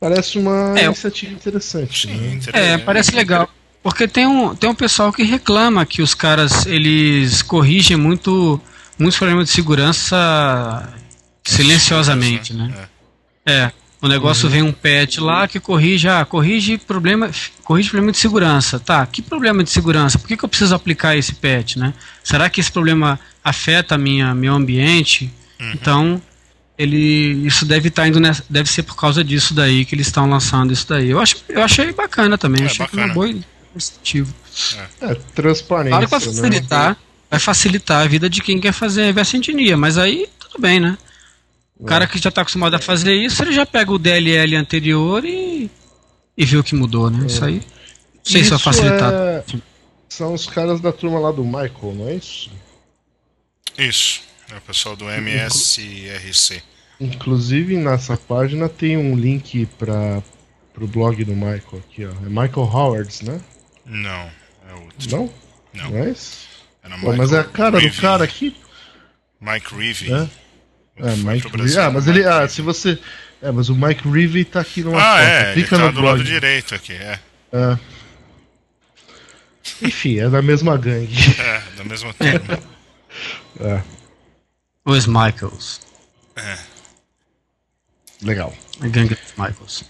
Parece 0.00 0.38
uma 0.38 0.78
é, 0.78 0.86
iniciativa 0.86 1.32
interessante. 1.34 2.08
Sim, 2.08 2.14
né? 2.14 2.34
interessante. 2.34 2.56
É, 2.56 2.78
parece 2.78 3.14
legal. 3.14 3.50
Porque 3.82 4.08
tem 4.08 4.26
um, 4.26 4.54
tem 4.54 4.68
um 4.68 4.74
pessoal 4.74 5.12
que 5.12 5.22
reclama 5.22 5.84
que 5.84 6.00
os 6.00 6.14
caras 6.14 6.64
eles 6.66 7.42
corrigem 7.42 7.96
muito 7.96 8.60
muitos 8.98 9.18
problemas 9.18 9.46
de 9.46 9.52
segurança 9.52 10.88
silenciosamente, 11.44 12.54
né? 12.54 12.88
É. 13.44 13.52
é. 13.52 13.72
O 14.02 14.08
negócio 14.08 14.46
uhum. 14.46 14.52
vem 14.52 14.62
um 14.62 14.72
patch 14.72 15.18
lá 15.18 15.46
que 15.46 15.60
corrige, 15.60 16.08
ah, 16.08 16.24
corrige 16.24 16.78
problema, 16.78 17.30
corrige 17.62 17.90
problema 17.90 18.12
de 18.12 18.18
segurança. 18.18 18.80
Tá, 18.80 19.04
que 19.04 19.20
problema 19.20 19.62
de 19.62 19.68
segurança? 19.68 20.18
Por 20.18 20.26
que, 20.26 20.38
que 20.38 20.44
eu 20.44 20.48
preciso 20.48 20.74
aplicar 20.74 21.16
esse 21.16 21.34
patch, 21.34 21.76
né? 21.76 21.92
Será 22.24 22.48
que 22.48 22.60
esse 22.60 22.72
problema 22.72 23.20
afeta 23.44 23.98
minha 23.98 24.34
meu 24.34 24.54
ambiente? 24.54 25.30
Uhum. 25.60 25.72
Então, 25.74 26.22
ele 26.80 27.46
isso 27.46 27.66
deve 27.66 27.88
estar 27.88 28.02
tá 28.02 28.08
indo 28.08 28.18
nessa, 28.18 28.42
deve 28.48 28.70
ser 28.70 28.82
por 28.84 28.96
causa 28.96 29.22
disso 29.22 29.52
daí 29.52 29.84
que 29.84 29.94
eles 29.94 30.06
estão 30.06 30.28
lançando 30.28 30.72
isso 30.72 30.88
daí. 30.88 31.10
Eu 31.10 31.20
acho 31.20 31.36
eu 31.46 31.62
achei 31.62 31.92
bacana 31.92 32.38
também, 32.38 32.62
é, 32.62 32.66
achei 32.66 32.86
bacana. 32.86 33.02
que 33.02 33.08
uma 33.08 33.14
boa 33.14 33.42
iniciativa. 33.74 34.32
É, 35.02 35.12
é 35.12 35.14
transparência. 35.34 35.90
Claro 35.90 36.04
que 36.06 36.10
vai 36.10 36.20
facilitar, 36.20 36.90
né? 36.90 36.96
vai 37.30 37.38
facilitar 37.38 38.02
a 38.02 38.08
vida 38.08 38.30
de 38.30 38.40
quem 38.40 38.58
quer 38.58 38.72
fazer 38.72 39.04
reverse 39.04 39.36
engineer, 39.36 39.76
mas 39.76 39.98
aí 39.98 40.26
tudo 40.38 40.58
bem, 40.58 40.80
né? 40.80 40.96
O 41.78 41.84
cara 41.84 42.06
que 42.06 42.18
já 42.18 42.30
está 42.30 42.40
acostumado 42.40 42.74
a 42.74 42.78
fazer 42.78 43.14
isso, 43.14 43.42
ele 43.42 43.52
já 43.52 43.66
pega 43.66 43.92
o 43.92 43.98
DLL 43.98 44.56
anterior 44.56 45.24
e, 45.24 45.70
e 46.36 46.44
vê 46.46 46.56
o 46.56 46.64
que 46.64 46.74
mudou, 46.74 47.10
né? 47.10 47.24
É. 47.24 47.26
Isso 47.26 47.44
aí. 47.44 47.56
Não 47.56 47.62
sei 48.24 48.40
isso 48.40 48.56
se 48.56 48.64
vai 48.64 48.74
facilitar. 48.74 49.12
É... 49.12 49.44
São 50.08 50.32
os 50.32 50.46
caras 50.46 50.80
da 50.80 50.92
turma 50.92 51.18
lá 51.18 51.30
do 51.30 51.44
Michael, 51.44 51.94
não 51.94 52.08
é 52.08 52.14
isso? 52.16 52.50
Isso. 53.78 54.29
É 54.52 54.56
o 54.56 54.60
pessoal 54.60 54.96
do 54.96 55.08
MSRC. 55.08 56.62
Inclusive 57.00 57.76
nessa 57.76 58.16
página 58.16 58.68
tem 58.68 58.96
um 58.96 59.14
link 59.14 59.66
para 59.78 60.22
o 60.78 60.86
blog 60.86 61.24
do 61.24 61.34
Michael 61.34 61.82
aqui, 61.88 62.04
ó. 62.04 62.10
É 62.10 62.28
Michael 62.28 62.66
Howards, 62.66 63.20
né? 63.22 63.40
Não, 63.86 64.30
é 64.68 64.74
outro. 64.74 65.10
Não? 65.10 65.32
Não. 65.72 65.90
Não 65.90 65.98
é 65.98 66.10
isso? 66.10 66.48
Pô, 67.00 67.12
mas 67.14 67.32
é 67.32 67.40
a 67.40 67.44
cara 67.44 67.78
Reeve. 67.78 67.94
do 67.94 68.02
cara 68.02 68.24
aqui. 68.24 68.56
Mike 69.40 69.74
Reeve. 69.74 70.12
É, 70.12 70.28
é 70.96 71.16
Mike 71.16 71.48
Reeve. 71.56 71.78
Ah, 71.78 71.90
mas 71.90 72.06
ele. 72.06 72.24
Ah, 72.24 72.48
se 72.48 72.60
você. 72.60 72.98
É, 73.40 73.50
mas 73.50 73.68
o 73.68 73.74
Mike 73.74 74.08
Reeve 74.08 74.44
tá 74.44 74.60
aqui 74.60 74.82
numa 74.82 74.98
ah, 74.98 75.18
foto. 75.18 75.22
É, 75.22 75.52
Clica 75.54 75.74
ele 75.74 75.82
tá 75.82 75.86
no 75.86 75.92
do 75.92 76.00
blog. 76.00 76.18
lado 76.18 76.24
direito 76.24 76.74
aqui, 76.74 76.92
é. 76.92 77.18
É. 77.52 77.78
Enfim, 79.82 80.18
é 80.18 80.28
da 80.28 80.42
mesma 80.42 80.76
gangue. 80.76 81.16
É, 81.38 81.62
da 81.76 81.84
mesma 81.84 82.12
turma. 82.12 82.60
é. 83.60 83.99
Os 84.90 85.06
Michaels. 85.06 85.80
É. 86.34 86.58
Legal. 88.22 88.52
A 88.80 88.88
gangue 88.88 89.14
dos 89.14 89.30
Michaels. 89.36 89.84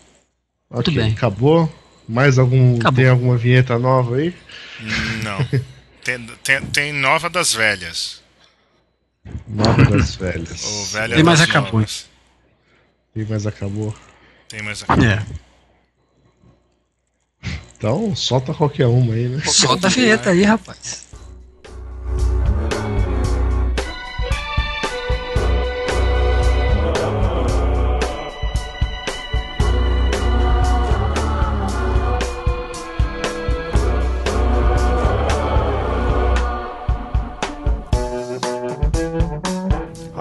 Okay, 0.68 0.74
Muito 0.74 0.92
bem. 0.92 1.12
Acabou? 1.12 1.72
Mais 2.07 2.38
algum. 2.38 2.76
Acabou. 2.76 2.96
Tem 2.96 3.09
alguma 3.09 3.36
vinheta 3.36 3.78
nova 3.78 4.16
aí? 4.16 4.36
Não. 5.24 5.38
tem, 6.05 6.26
tem, 6.44 6.61
tem 6.66 6.92
nova 6.92 7.30
das 7.30 7.55
velhas. 7.55 8.22
Nova 9.48 9.84
das 9.86 10.16
velhas. 10.16 10.64
Ou 10.64 10.84
velha 10.86 11.14
tem 11.14 11.24
mais 11.24 11.40
acabou. 11.40 11.84
Tem 13.14 13.24
mais 13.24 13.46
acabou. 13.46 13.94
Tem 14.48 14.62
mais 14.62 14.82
acabou. 14.82 15.05
É. 15.05 15.26
Então, 17.76 18.14
solta 18.14 18.53
qualquer 18.53 18.86
uma 18.86 19.14
aí, 19.14 19.28
né? 19.28 19.42
Solta 19.46 19.86
a 19.86 19.90
vinheta 19.90 20.30
aí, 20.30 20.42
rapaz. 20.42 21.09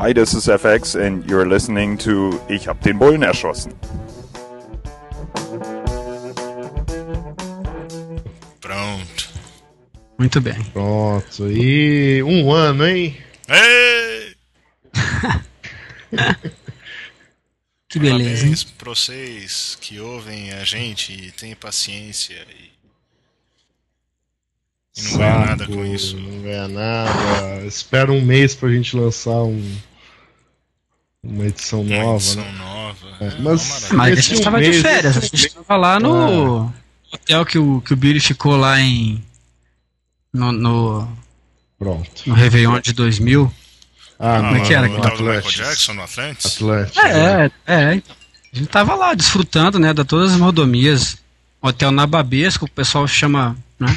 Hi, 0.10 0.14
this 0.14 0.34
is 0.34 0.48
FX 0.48 0.96
and 1.00 1.24
you're 1.30 1.46
listening 1.46 1.96
to 2.00 2.42
Ich 2.50 2.66
hab 2.66 2.82
den 2.82 2.98
Bullen 2.98 3.22
erschossen. 3.22 3.74
Pronto. 8.60 9.30
Muito 10.18 10.42
bem. 10.42 10.64
Pronto. 10.74 11.48
E 11.48 12.24
um 12.24 12.52
ano, 12.52 12.88
hein? 12.88 13.18
Ei! 13.48 14.36
que 17.88 18.00
beleza. 18.00 18.42
Parabéns 18.42 18.64
pra 18.64 18.90
vocês 18.90 19.78
que 19.80 20.00
ouvem 20.00 20.54
a 20.54 20.64
gente 20.64 21.14
e 21.14 21.32
têm 21.34 21.54
paciência 21.54 22.44
e, 22.50 22.72
e 24.98 25.04
não 25.04 25.18
ganha 25.20 25.46
nada 25.46 25.68
com 25.68 25.86
isso. 25.86 26.18
Não 26.18 26.42
ganha 26.42 26.68
nada. 26.68 27.64
Espera 27.68 28.12
um 28.12 28.22
mês 28.22 28.56
pra 28.56 28.70
gente 28.70 28.98
lançar 28.98 29.44
um, 29.44 29.62
uma 31.24 31.46
edição 31.46 31.82
Uma 31.82 31.98
nova. 31.98 32.16
edição 32.18 32.44
né? 32.44 32.52
nova. 32.58 33.08
É, 33.20 33.26
É, 33.28 33.36
mas- 33.40 33.90
uma. 33.92 33.98
Mas 33.98 34.26
gente 34.26 34.40
um 34.40 34.44
tava 34.44 34.62
de 34.62 34.74
férias, 34.82 35.18
a 35.18 35.22
gente 35.22 35.42
mês- 35.42 35.54
tava 35.54 35.78
lá 35.78 36.00
no 36.00 36.74
hotel 37.12 37.46
que 37.46 37.58
o, 37.58 37.82
que 37.82 37.94
o 37.94 37.98
Billy 37.98 38.20
ficou 38.20 38.56
lá 38.56 38.80
em. 38.80 39.24
No, 40.34 40.52
no, 40.52 41.18
Pronto. 41.78 42.24
no 42.28 42.34
Réveillon 42.36 42.80
de 42.80 42.94
2000. 42.94 43.52
Ah, 44.20 44.38
Ah, 44.38 44.42
como 44.42 44.56
é 44.58 44.60
que 44.62 44.74
era 44.74 44.88
no 44.88 44.94
Michael 44.96 45.14
Atlantis. 45.14 45.54
Jackson 45.54 45.94
no 45.94 46.04
Atlantis? 46.04 46.56
Atlantis. 46.56 46.98
É, 46.98 47.52
é. 47.66 47.94
então. 47.96 48.16
A 48.52 48.56
gente 48.58 48.68
tava 48.68 48.96
lá 48.96 49.14
desfrutando, 49.14 49.78
né, 49.80 49.94
de 49.94 50.04
todas 50.04 50.34
as 50.34 50.40
mordomias. 50.40 51.18
Hotel 51.62 51.92
na 51.92 52.08
Babesco, 52.08 52.66
o 52.66 52.70
pessoal 52.72 53.08
chama, 53.08 53.56
né? 53.80 53.96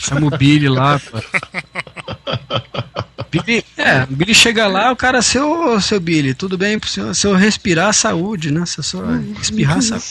Chama 0.00 0.26
o 0.26 0.30
Billy 0.36 0.68
lá. 0.68 1.00
Billy, 3.30 3.64
é, 3.76 4.02
o 4.04 4.06
Billy 4.16 4.34
chega 4.34 4.66
lá, 4.66 4.90
o 4.92 4.96
cara, 4.96 5.20
seu, 5.22 5.80
seu 5.80 6.00
Billy, 6.00 6.34
tudo 6.34 6.56
bem 6.58 6.78
pro 6.78 6.88
senhor? 6.88 7.14
Se 7.14 7.26
eu 7.26 7.34
respirar, 7.34 7.92
saúde, 7.92 8.50
né? 8.50 8.64
Se 8.66 8.78
eu 8.78 8.84
só 8.84 9.02
espirrar, 9.40 9.80
saúde. 9.82 10.04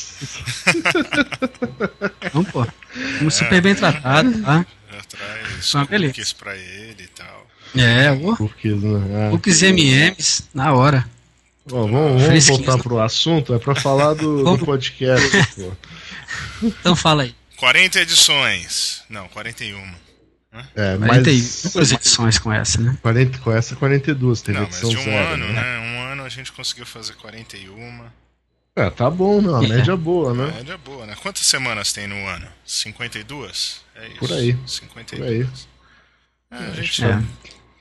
Então, 2.26 2.44
pô, 2.46 2.66
fomos 3.18 3.34
super 3.36 3.62
bem 3.62 3.76
tratados, 3.76 4.42
tá? 4.42 4.66
Atrás, 5.00 5.76
Ah, 5.76 5.86
beleza. 5.86 6.14
cookies 6.14 6.34
pra 6.34 6.56
ele 6.56 7.04
e 7.04 7.08
tal. 7.08 7.48
É, 7.76 8.12
o 8.12 8.36
Porque, 8.36 8.70
né? 8.70 9.30
Cookies 9.32 9.62
M&M's, 9.64 10.44
na 10.54 10.74
hora. 10.74 11.08
Ó, 11.72 11.86
vamos 11.86 12.22
vamos 12.24 12.48
voltar 12.48 12.78
pro 12.78 13.00
assunto, 13.00 13.54
é 13.54 13.60
pra 13.60 13.76
falar 13.76 14.14
do, 14.14 14.38
do 14.38 14.44
Vamos. 14.44 14.64
podcast. 14.64 15.30
pô. 15.56 15.72
Então 16.64 16.96
fala 16.96 17.24
aí. 17.24 17.36
40 17.58 18.00
edições. 18.00 19.04
Não, 19.10 19.28
41. 19.28 19.78
É, 20.76 20.98
41 20.98 21.08
mas 21.08 21.72
duas 21.74 21.92
edições 21.92 22.40
com 22.40 22.52
essa, 22.54 22.82
né? 22.82 22.98
40, 23.02 23.38
com 23.40 23.52
essa 23.52 23.76
42, 23.76 24.42
teve 24.42 24.58
Não, 24.58 24.66
mas 24.66 24.76
edição 24.76 24.90
de 24.90 24.98
um 24.98 25.04
zero. 25.04 25.28
ano, 25.34 25.48
né? 25.48 25.54
né? 25.54 25.80
Um 25.80 26.02
ano 26.12 26.24
a 26.24 26.30
gente 26.30 26.52
conseguiu 26.52 26.86
fazer 26.86 27.14
41. 27.14 28.06
É, 28.76 28.90
tá 28.92 29.10
bom, 29.10 29.42
não, 29.42 29.56
a 29.60 29.66
É. 29.66 29.68
média 29.68 29.98
boa, 29.98 30.34
né? 30.34 30.52
Média 30.56 30.78
boa, 30.78 31.06
né? 31.06 31.16
Quantas 31.22 31.46
semanas 31.46 31.92
tem 31.92 32.06
no 32.08 32.28
ano? 32.28 32.48
52? 32.64 33.82
É 33.96 34.08
isso. 34.08 34.18
Por 34.20 34.32
aí, 34.32 34.58
52. 34.68 35.68
É, 36.52 36.56
a 36.58 36.72
gente 36.76 37.04
É. 37.04 37.20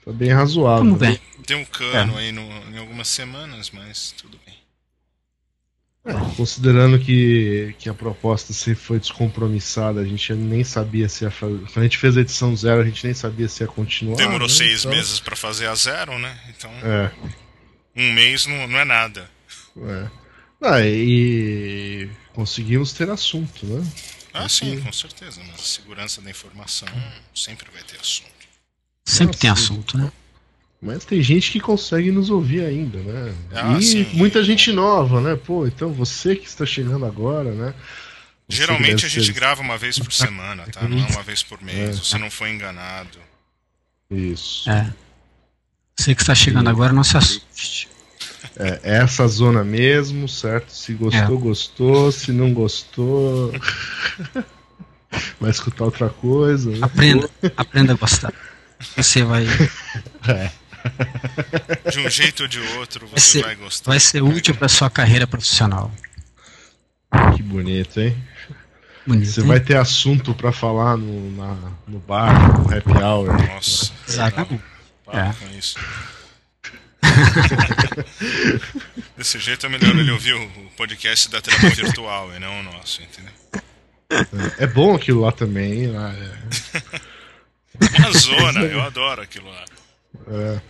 Tá 0.04 0.12
bem 0.12 0.32
razoável. 0.32 0.94
Bem. 0.94 1.20
deu 1.46 1.58
um 1.58 1.64
cano 1.64 2.16
aí 2.16 2.30
no, 2.32 2.40
em 2.70 2.78
algumas 2.78 3.08
semanas, 3.08 3.70
mas 3.70 4.14
tudo 4.16 4.38
bem. 4.46 4.54
Considerando 6.36 6.98
que, 6.98 7.74
que 7.78 7.88
a 7.88 7.94
proposta 7.94 8.52
sempre 8.52 8.80
foi 8.80 8.98
descompromissada, 9.00 10.00
a 10.00 10.04
gente 10.04 10.32
nem 10.34 10.62
sabia 10.62 11.08
se 11.08 11.24
ia 11.24 11.30
fazer. 11.30 11.58
Quando 11.58 11.78
a 11.78 11.82
gente 11.82 11.98
fez 11.98 12.16
a 12.16 12.20
edição 12.20 12.54
zero, 12.56 12.80
a 12.80 12.84
gente 12.84 13.04
nem 13.04 13.14
sabia 13.14 13.48
se 13.48 13.62
ia 13.64 13.66
continuar. 13.66 14.16
Demorou 14.16 14.46
né? 14.46 14.54
seis 14.54 14.80
Então, 14.84 14.92
meses 14.92 15.18
pra 15.18 15.34
fazer 15.34 15.66
a 15.66 15.74
zero, 15.74 16.16
né? 16.18 16.38
Então, 16.48 16.70
É, 16.82 17.10
um 17.96 18.12
mês 18.12 18.46
não, 18.46 18.68
não 18.68 18.78
é 18.78 18.84
nada. 18.84 19.28
é. 19.78 20.10
Ah, 20.62 20.80
e 20.80 22.08
conseguimos 22.32 22.92
ter 22.92 23.10
assunto, 23.10 23.66
né? 23.66 23.86
Ah, 24.32 24.48
sim, 24.48 24.80
com 24.80 24.92
certeza. 24.92 25.40
Mas 25.46 25.60
a 25.60 25.64
segurança 25.64 26.22
da 26.22 26.30
informação 26.30 26.88
sempre 27.34 27.66
vai 27.72 27.82
ter 27.82 27.98
assunto. 28.00 28.30
Sempre 29.04 29.36
tem 29.36 29.50
assunto, 29.50 29.98
né? 29.98 30.10
Mas 30.80 31.04
tem 31.04 31.22
gente 31.22 31.50
que 31.50 31.58
consegue 31.58 32.10
nos 32.12 32.28
ouvir 32.30 32.64
ainda, 32.64 32.98
né? 32.98 33.34
Ah, 33.52 33.78
e 33.78 33.82
sim. 33.82 34.06
muita 34.12 34.42
gente 34.44 34.70
nova, 34.72 35.20
né? 35.20 35.34
Pô, 35.36 35.66
então 35.66 35.92
você 35.92 36.36
que 36.36 36.46
está 36.46 36.66
chegando 36.66 37.04
agora, 37.06 37.50
né? 37.52 37.74
Você 38.48 38.58
Geralmente 38.58 39.04
a 39.06 39.08
gente 39.08 39.26
ser- 39.26 39.32
grava 39.32 39.60
uma 39.62 39.76
vez 39.78 39.98
por 39.98 40.12
semana, 40.12 40.64
tá? 40.70 40.86
Não 40.86 40.98
é 41.04 41.06
uma 41.08 41.22
vez 41.22 41.42
por 41.42 41.58
É. 41.62 41.64
mês. 41.64 41.98
Você 41.98 42.18
não 42.18 42.30
foi 42.30 42.50
enganado. 42.50 43.18
Isso. 44.10 44.70
É. 44.70 44.92
Você 45.98 46.14
que 46.14 46.20
está 46.22 46.34
chegando 46.34 46.68
agora, 46.68 46.92
não 46.92 47.02
se 47.02 47.16
assuste. 47.16 47.88
É, 48.56 48.80
é 48.84 48.96
essa 48.98 49.26
zona 49.26 49.64
mesmo, 49.64 50.28
certo? 50.28 50.70
Se 50.70 50.92
gostou, 50.92 51.36
É. 51.36 51.40
gostou. 51.40 52.12
Se 52.12 52.30
não 52.32 52.52
gostou, 52.54 53.50
vai 55.40 55.50
escutar 55.50 55.84
outra 55.84 56.08
coisa. 56.10 56.70
né? 56.70 56.78
Aprenda, 56.82 57.28
aprenda 57.56 57.92
a 57.94 57.96
gostar. 57.96 58.32
Você 58.96 59.24
vai, 59.24 59.44
De 61.90 61.98
um 62.00 62.10
jeito 62.10 62.42
ou 62.44 62.48
de 62.48 62.60
outro, 62.78 63.06
vai, 63.06 63.18
você 63.18 63.38
ser, 63.38 63.42
vai 63.44 63.54
gostar. 63.56 63.90
vai 63.90 64.00
ser 64.00 64.22
útil 64.22 64.54
para 64.54 64.68
sua 64.68 64.88
carreira 64.90 65.26
profissional. 65.26 65.90
Que 67.36 67.42
bonito, 67.42 68.00
hein? 68.00 68.16
Bonito. 69.06 69.30
Você 69.30 69.40
hein? 69.40 69.46
vai 69.46 69.60
ter 69.60 69.76
assunto 69.76 70.34
pra 70.34 70.52
falar 70.52 70.96
no, 70.96 71.30
na- 71.36 71.72
no 71.86 71.98
bar, 72.00 72.58
no 72.60 72.74
happy 72.76 73.02
hour. 73.02 73.32
Nossa, 73.48 73.92
Exatamente. 74.08 74.62
para 75.04 75.28
É. 75.28 75.32
com 75.34 75.58
isso. 75.58 75.76
Desse 79.16 79.38
jeito 79.38 79.66
é 79.66 79.68
melhor 79.68 79.96
ele 79.96 80.10
ouvir 80.10 80.34
o 80.34 80.48
podcast 80.76 81.30
da 81.30 81.40
terapia 81.40 81.70
virtual 81.70 82.34
e 82.34 82.38
não 82.38 82.60
o 82.60 82.62
nosso, 82.64 83.00
entendeu? 83.02 83.32
É 84.58 84.66
bom 84.66 84.94
aquilo 84.94 85.20
lá 85.22 85.32
também. 85.32 85.86
Lá, 85.88 86.12
é- 86.14 87.98
Uma 87.98 88.12
zona, 88.12 88.60
eu 88.60 88.82
adoro 88.82 89.22
aquilo 89.22 89.48
lá. 89.48 89.64
é. 90.28 90.60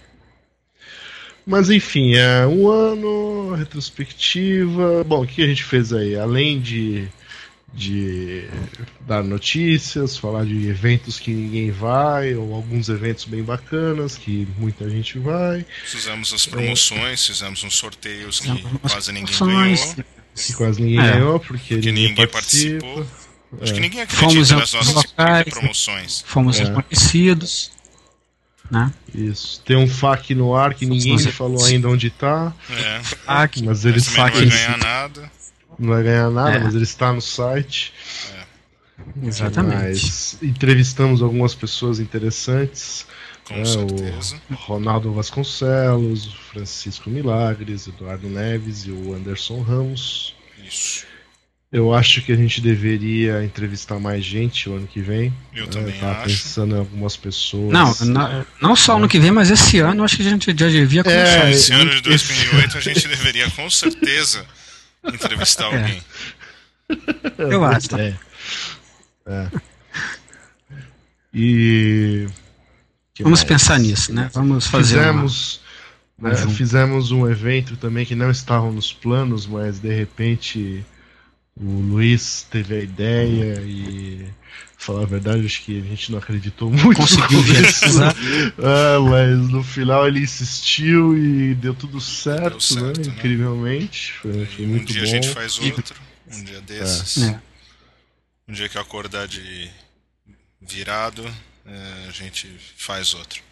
Mas 1.47 1.71
enfim, 1.71 2.15
é 2.17 2.45
um 2.47 2.69
ano, 2.69 3.55
retrospectiva. 3.55 5.05
Bom, 5.05 5.23
o 5.23 5.27
que 5.27 5.43
a 5.43 5.47
gente 5.47 5.63
fez 5.63 5.93
aí? 5.93 6.17
Além 6.17 6.61
de, 6.61 7.07
de 7.73 8.49
dar 9.07 9.23
notícias, 9.23 10.17
falar 10.17 10.45
de 10.45 10.67
eventos 10.69 11.21
que 11.21 11.31
ninguém 11.31 11.71
vai, 11.71 12.35
ou 12.35 12.53
alguns 12.55 12.89
eventos 12.89 13.25
bem 13.27 13.43
bacanas 13.45 14.17
que 14.17 14.47
muita 14.59 14.91
gente 14.91 15.19
vai, 15.21 15.65
Fizemos 15.85 16.33
as 16.33 16.47
promoções, 16.47 17.25
fizemos 17.27 17.63
uns 17.63 17.77
sorteios 17.77 18.41
que 18.41 18.49
quase 18.81 19.13
ninguém 19.13 19.35
promoções. 19.37 19.95
ganhou. 19.95 20.05
que 20.35 20.53
quase 20.55 20.83
ninguém 20.83 20.99
É. 21.01 21.13
ganhou, 21.13 21.39
porque 21.41 21.79
Que 21.79 21.93
ninguém, 21.93 22.09
ninguém 22.09 22.27
participa. 22.27 22.85
participou. 22.87 23.27
Acho 23.63 23.73
que 23.73 23.81
ninguém 23.81 24.05
Fomos 24.07 24.33
acredita 24.35 24.55
em 24.55 24.59
nas 24.59 24.73
nossas 24.73 24.95
locais. 24.95 25.45
promoções. 25.49 26.25
Fomos 26.27 26.59
É. 26.61 26.65
reconhecidos. 26.65 27.71
Né? 28.71 28.93
Isso. 29.15 29.61
Tem 29.65 29.77
um 29.77 29.87
FAQ 29.89 30.35
no 30.35 30.55
ar 30.55 30.75
que 30.75 30.87
ninguém 30.87 31.19
Você- 31.19 31.31
falou 31.31 31.65
ainda 31.65 31.89
onde 31.89 32.11
tá, 32.11 32.53
É, 32.71 33.01
mas 33.65 33.85
ele 33.85 34.01
também 34.01 34.17
não 34.17 34.33
vai 34.33 34.47
ganhar 34.51 34.79
nada. 34.79 35.31
não 35.79 35.89
vai 35.89 36.03
ganhar 36.03 36.31
nada, 36.31 36.57
É. 36.57 36.59
mas 36.59 36.75
ele 36.75 36.85
está 36.85 37.13
no 37.13 37.21
site. 37.21 37.93
Exatamente. 39.23 39.83
Mas 39.83 40.39
entrevistamos 40.43 41.23
algumas 41.23 41.55
pessoas 41.55 41.99
interessantes. 42.01 43.07
Com 43.45 43.55
É, 43.55 43.65
certeza. 43.65 44.41
O 44.51 44.55
Ronaldo 44.55 45.13
Vasconcelos, 45.13 46.27
o 46.27 46.37
Francisco 46.53 47.09
Milagres, 47.09 47.87
Eduardo 47.87 48.29
Neves 48.29 48.85
e 48.87 48.91
o 48.91 49.15
Anderson 49.15 49.61
Ramos. 49.63 50.35
Isso. 50.67 51.05
Eu 51.77 51.93
acho 51.93 52.23
que 52.23 52.33
a 52.33 52.37
gente 52.37 52.59
deveria 52.63 53.45
entrevistar 53.45 53.99
mais 54.01 54.25
gente 54.25 54.67
o 54.67 54.77
ano 54.77 54.87
que 54.87 54.99
vem. 55.03 55.31
Eu 55.55 55.65
É, 55.65 55.67
também 55.67 55.93
tava 56.01 56.21
acho. 56.23 56.25
pensando 56.29 56.75
em 56.75 56.79
algumas 56.79 57.19
pessoas. 57.19 57.71
Não, 57.71 57.95
não, 58.07 58.47
não 58.63 58.75
só 58.75 58.97
ano 58.97 59.07
que 59.07 59.19
vem, 59.19 59.31
mas 59.31 59.51
esse 59.51 59.79
ano 59.81 60.03
acho 60.03 60.17
que 60.17 60.23
a 60.27 60.31
gente 60.31 60.47
já 60.59 60.69
devia 60.71 61.05
começar. 61.05 61.47
É, 61.49 61.51
Esse 61.51 61.75
ano 61.75 61.91
de 61.91 61.97
esse- 62.15 62.29
2008 62.29 62.79
a 62.79 62.81
gente 62.81 63.07
deveria 63.09 63.51
com 63.51 63.69
certeza 63.69 64.47
entrevistar 65.05 65.65
É. 65.71 65.77
alguém. 65.77 66.03
eu 67.37 67.63
acho. 67.63 67.89
tá? 67.91 68.01
É. 68.01 68.15
É. 69.27 69.51
E. 71.35 72.27
que 73.15 73.23
Vamos 73.23 73.41
mais? 73.41 73.49
pensar 73.49 73.79
nisso, 73.79 74.15
né? 74.15 74.31
Vamos 74.33 74.67
fazer 74.67 74.97
uma... 74.97 75.05
Fizemos, 75.29 75.61
né, 76.19 76.35
junto. 76.37 76.55
fizemos 76.55 77.11
um 77.11 77.29
evento 77.31 77.77
também 77.77 78.07
que 78.07 78.15
não 78.15 78.31
estava 78.31 78.71
nos 78.73 78.95
planos, 78.95 79.47
mas 79.47 79.79
de 79.79 79.93
repente 79.95 80.83
o 81.57 81.81
Luiz 81.81 82.47
teve 82.51 82.75
a 82.75 82.81
ideia 82.81 83.61
e. 83.63 84.27
Falar 84.79 85.03
a 85.03 85.07
verdade, 85.07 85.45
acho 85.45 85.63
que 85.63 85.81
a 85.81 85.83
gente 85.83 86.13
não 86.13 86.19
acreditou 86.19 86.71
muito. 86.71 86.99
Conseguiu 87.01 87.41
viabilizar. 87.41 88.15
É, 88.59 88.99
mas 88.99 89.51
no 89.51 89.65
final 89.65 90.07
ele 90.07 90.21
insistiu 90.21 91.17
e 91.17 91.55
deu 91.55 91.75
tudo 91.75 91.99
certo, 91.99 92.51
Deu 92.51 92.61
certo, 92.61 93.01
né? 93.01 93.07
né? 93.07 93.13
Incrivelmente. 93.15 94.13
Foi, 94.13 94.47
foi 94.47 94.65
um 94.67 94.69
muito 94.69 94.93
dia 94.93 95.03
bom. 95.03 95.09
a 95.09 95.11
gente 95.11 95.29
faz 95.31 95.59
outro. 95.59 95.97
Um 96.31 96.45
dia 96.45 96.61
desses. 96.61 97.23
É. 97.23 97.41
Um 98.47 98.53
dia 98.53 98.69
que 98.69 98.77
eu 98.77 98.83
acordar 98.83 99.27
de 99.27 99.69
virado, 100.61 101.25
é, 101.65 102.09
a 102.09 102.13
gente 102.13 102.49
faz 102.77 103.15
outro. 103.15 103.43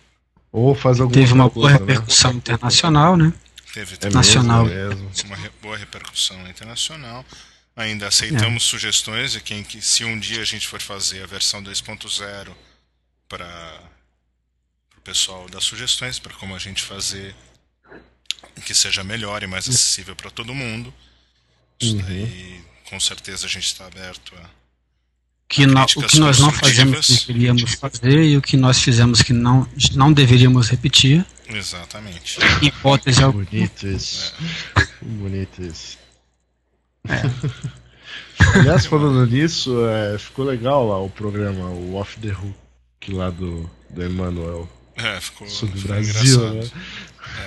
Ou 0.52 0.74
faz 0.74 1.00
alguma 1.00 1.20
Teve 1.20 1.32
uma 1.32 1.50
coisa, 1.50 1.78
boa 1.78 1.80
repercussão 1.80 2.32
né? 2.32 2.36
internacional, 2.36 3.16
né? 3.16 3.32
Teve, 3.72 3.96
teve 3.96 4.14
nacional. 4.14 4.66
Mesmo, 4.66 5.10
uma 5.24 5.36
re 5.36 5.50
boa 5.60 5.76
repercussão 5.76 6.48
internacional. 6.48 7.24
Ainda 7.76 8.06
aceitamos 8.06 8.62
é. 8.62 8.66
sugestões 8.66 9.32
de 9.32 9.40
quem 9.40 9.64
que 9.64 9.82
se 9.82 10.04
um 10.04 10.18
dia 10.18 10.42
a 10.42 10.44
gente 10.44 10.68
for 10.68 10.80
fazer 10.80 11.22
a 11.22 11.26
versão 11.26 11.62
2.0 11.62 12.54
para 13.28 13.80
o 14.96 15.00
pessoal 15.00 15.48
dar 15.48 15.60
sugestões 15.60 16.18
para 16.18 16.32
como 16.34 16.54
a 16.54 16.58
gente 16.58 16.82
fazer 16.82 17.34
que 18.64 18.74
seja 18.74 19.02
melhor 19.02 19.42
e 19.42 19.46
mais 19.46 19.68
acessível 19.68 20.14
para 20.14 20.30
todo 20.30 20.54
mundo. 20.54 20.94
Isso 21.80 21.96
uhum. 21.96 22.02
daí, 22.02 22.64
com 22.88 23.00
certeza 23.00 23.46
a 23.46 23.48
gente 23.48 23.66
está 23.66 23.86
aberto 23.86 24.34
a 24.36 24.64
que 25.48 25.66
no, 25.66 25.82
o 25.82 25.86
que 25.86 26.18
nós 26.18 26.38
não 26.38 26.50
fazemos 26.50 27.06
que 27.06 27.26
deveríamos 27.26 27.74
fazer 27.74 28.24
e 28.24 28.36
o 28.36 28.42
que 28.42 28.56
nós 28.56 28.80
fizemos 28.80 29.22
que 29.22 29.32
não, 29.32 29.68
não 29.92 30.12
deveríamos 30.12 30.68
repetir. 30.68 31.24
Exatamente. 31.46 32.38
Hipótese 32.62 33.22
alguma. 33.22 33.44
Bonito 33.44 33.86
isso. 33.86 34.34
É. 34.76 34.84
Bonito 35.02 35.62
isso. 35.62 35.98
É. 37.08 37.22
Aliás, 38.58 38.86
falando 38.86 39.26
nisso, 39.26 39.86
é, 39.86 40.18
ficou 40.18 40.44
legal 40.44 40.86
lá 40.88 40.98
o 40.98 41.10
programa, 41.10 41.68
o 41.68 41.94
Off 41.94 42.18
the 42.18 42.30
Hook 42.32 43.12
lá 43.12 43.30
do, 43.30 43.70
do 43.90 44.04
Emmanuel. 44.04 44.68
É, 44.96 45.20
ficou, 45.20 45.48
sobre 45.48 45.78
o 45.78 45.82
Brasil, 45.82 46.46
engraçado. 46.46 46.54
né? 46.54 46.82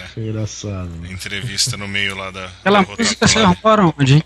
É. 0.04 0.08
Foi 0.08 0.24
engraçado. 0.24 0.90
Né? 0.90 1.12
Entrevista 1.12 1.78
no 1.78 1.88
meio 1.88 2.16
lá 2.16 2.32
da. 2.32 2.46
Aquela 2.46 2.84
da 2.84 2.96
música 2.98 3.28
você 3.28 3.40
arrumaram 3.40 3.94
onde, 3.98 4.16
hein? 4.16 4.24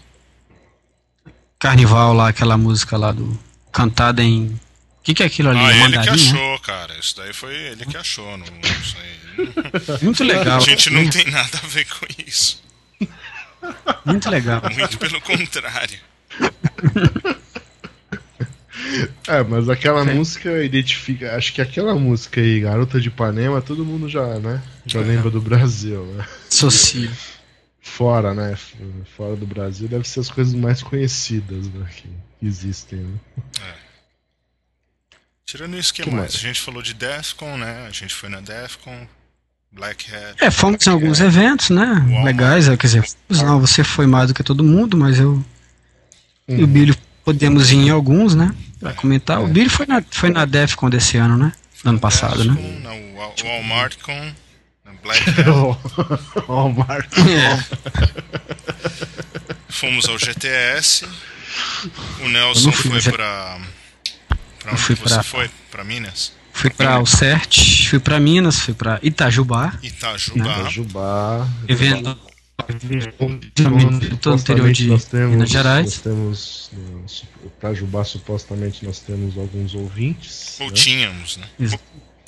Carnival 1.59 2.13
lá, 2.13 2.29
aquela 2.29 2.57
música 2.57 2.97
lá 2.97 3.11
do. 3.11 3.37
cantada 3.71 4.23
em. 4.23 4.47
O 4.47 5.03
que, 5.03 5.13
que 5.13 5.23
é 5.23 5.25
aquilo 5.25 5.49
ali? 5.49 5.59
Ah, 5.59 5.85
ele 5.85 5.99
que 5.99 6.09
achou, 6.09 6.59
cara. 6.59 6.97
Isso 6.99 7.15
daí 7.17 7.33
foi 7.33 7.55
ele 7.55 7.85
que 7.85 7.97
achou. 7.97 8.37
Não, 8.37 8.45
não 8.45 8.83
sei. 8.83 9.97
Muito 10.01 10.23
legal. 10.23 10.57
A 10.57 10.59
gente 10.59 10.89
não 10.89 11.07
tem 11.09 11.25
nada 11.31 11.59
a 11.63 11.67
ver 11.67 11.85
com 11.85 12.05
isso. 12.25 12.60
Muito 14.05 14.29
legal. 14.29 14.61
Muito 14.77 14.97
pelo 14.97 15.21
contrário. 15.21 15.99
É, 19.27 19.43
mas 19.43 19.69
aquela 19.69 20.01
é. 20.01 20.13
música 20.13 20.63
identifica. 20.63 21.35
Acho 21.35 21.53
que 21.53 21.61
aquela 21.61 21.95
música 21.95 22.41
aí, 22.41 22.59
Garota 22.59 22.99
de 22.99 23.07
Ipanema, 23.07 23.61
todo 23.61 23.85
mundo 23.85 24.09
já, 24.09 24.39
né? 24.39 24.61
Já 24.85 24.99
é. 24.99 25.03
lembra 25.03 25.29
do 25.29 25.39
Brasil, 25.39 26.05
né? 26.05 26.27
Fora, 27.79 28.33
né? 28.33 28.57
Fora 29.15 29.35
do 29.35 29.45
Brasil 29.45 29.87
deve 29.87 30.07
ser 30.07 30.19
as 30.21 30.29
coisas 30.29 30.53
mais 30.53 30.81
conhecidas 30.83 31.67
né, 31.69 31.89
que 31.95 32.09
existem, 32.45 32.99
né? 32.99 33.19
É. 33.61 33.73
Tirando 35.45 35.77
isso, 35.77 35.93
que, 35.93 36.03
que 36.03 36.09
mais? 36.09 36.21
mais? 36.21 36.35
A 36.35 36.39
gente 36.39 36.61
falou 36.61 36.81
de 36.81 36.93
Defcon, 36.93 37.57
né? 37.57 37.85
A 37.87 37.91
gente 37.91 38.13
foi 38.13 38.29
na 38.29 38.39
Defcon, 38.39 39.07
Black 39.71 40.13
Hat. 40.13 40.35
É, 40.39 40.51
fomos 40.51 40.85
em 40.85 40.89
alguns 40.89 41.19
eventos, 41.19 41.69
né? 41.69 41.85
Walmart. 41.85 42.25
Legais, 42.25 42.67
é, 42.67 42.75
quer 42.77 42.87
dizer, 42.87 43.05
não, 43.29 43.59
você 43.59 43.83
foi 43.83 44.05
mais 44.05 44.27
do 44.27 44.33
que 44.33 44.43
todo 44.43 44.63
mundo, 44.63 44.97
mas 44.97 45.19
eu 45.19 45.31
uhum. 45.31 45.43
e 46.47 46.55
o 46.55 46.61
uhum. 46.61 46.67
Billy 46.67 46.97
podemos 47.23 47.71
ir 47.71 47.77
em 47.77 47.89
alguns, 47.89 48.35
né? 48.35 48.53
Pra 48.79 48.93
comentar. 48.93 49.39
É. 49.39 49.43
O 49.43 49.47
Billy 49.47 49.69
foi 49.69 49.85
na, 49.85 50.03
foi 50.09 50.29
na 50.29 50.45
Defcon 50.45 50.89
desse 50.89 51.17
ano, 51.17 51.37
né? 51.37 51.53
Do 51.83 51.89
ano 51.89 51.99
passado, 51.99 52.43
Defcon, 52.43 52.61
né? 52.61 52.79
Na 52.83 53.49
Walmart 53.49 53.97
com 54.01 54.33
Black 55.01 55.29
Hat. 55.41 56.47
Walmart. 56.47 57.07
É. 57.17 57.63
Fomos 59.69 60.07
ao 60.07 60.17
GTS. 60.17 61.07
O 62.21 62.27
Nelson 62.29 62.71
foi 62.71 63.01
pra. 63.01 63.59
Pra 64.59 64.71
onde 64.73 64.81
fui 64.81 64.95
você 64.95 65.15
pra... 65.15 65.23
foi? 65.23 65.49
Pra 65.71 65.83
Minas? 65.83 66.33
Fui 66.53 66.69
para 66.69 66.99
o 66.99 67.05
CERT, 67.05 67.87
fui 67.87 67.99
para 67.99 68.19
Minas, 68.19 68.59
fui 68.59 68.73
para 68.73 68.99
Itajubá. 69.01 69.73
Itajubá. 69.81 70.43
Né? 70.43 70.59
Itajubá. 70.61 71.47
Vivendo 71.67 72.17
todo 74.21 74.35
o 74.35 74.39
interior 74.39 74.71
de 74.71 74.87
nós 74.87 75.05
temos, 75.05 75.31
Minas 75.31 75.49
Gerais. 75.49 75.85
Nós 75.85 75.97
temos 75.99 76.71
no 76.73 77.47
Itajubá 77.47 78.03
supostamente 78.03 78.85
nós 78.85 78.99
temos 78.99 79.37
alguns 79.37 79.73
ouvintes. 79.73 80.57
Ou 80.59 80.67
né? 80.67 80.73
tínhamos, 80.73 81.37
né? 81.37 81.47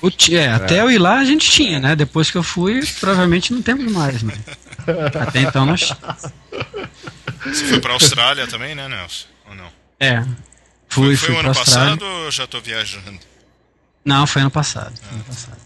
O 0.02 0.10
é, 0.32 0.36
é, 0.36 0.52
até 0.52 0.82
eu 0.82 0.92
ir 0.92 0.98
lá 0.98 1.20
a 1.20 1.26
gente 1.26 1.50
tinha, 1.50 1.80
né? 1.80 1.96
Depois 1.96 2.30
que 2.30 2.38
eu 2.38 2.44
fui, 2.44 2.86
provavelmente 3.00 3.54
não 3.54 3.62
temos 3.62 3.90
mais, 3.90 4.22
mas 4.22 4.38
até 5.16 5.42
então 5.42 5.66
nós. 5.66 5.94
Você 7.46 7.66
foi 7.66 7.80
pra 7.80 7.94
Austrália 7.94 8.46
também, 8.48 8.76
né, 8.76 8.88
Nelson? 8.90 9.28
Ou 9.48 9.56
não? 9.56 9.70
É. 10.00 10.22
Fui, 10.90 11.16
foi, 11.16 11.16
foi 11.16 11.28
fui 11.28 11.36
o 11.36 11.40
ano 11.40 11.56
passado 11.56 12.04
ou 12.06 12.32
já 12.32 12.46
tô 12.46 12.60
viajando? 12.60 13.18
Não, 14.06 14.28
foi 14.28 14.42
ano 14.42 14.52
passado. 14.52 14.94
Foi 14.98 15.16
ano 15.16 15.24
passado. 15.24 15.58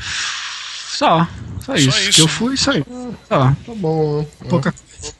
Só, 0.00 1.28
só 1.60 1.74
isso. 1.74 1.90
Só 1.90 1.98
isso. 1.98 2.10
Que 2.12 2.20
eu 2.20 2.28
fui, 2.28 2.54
isso 2.54 2.70
aí. 2.70 2.84
Só. 3.28 3.50
Tá 3.50 3.74
bom. 3.74 4.24
Pouca 4.48 4.72
coisa. 4.72 5.14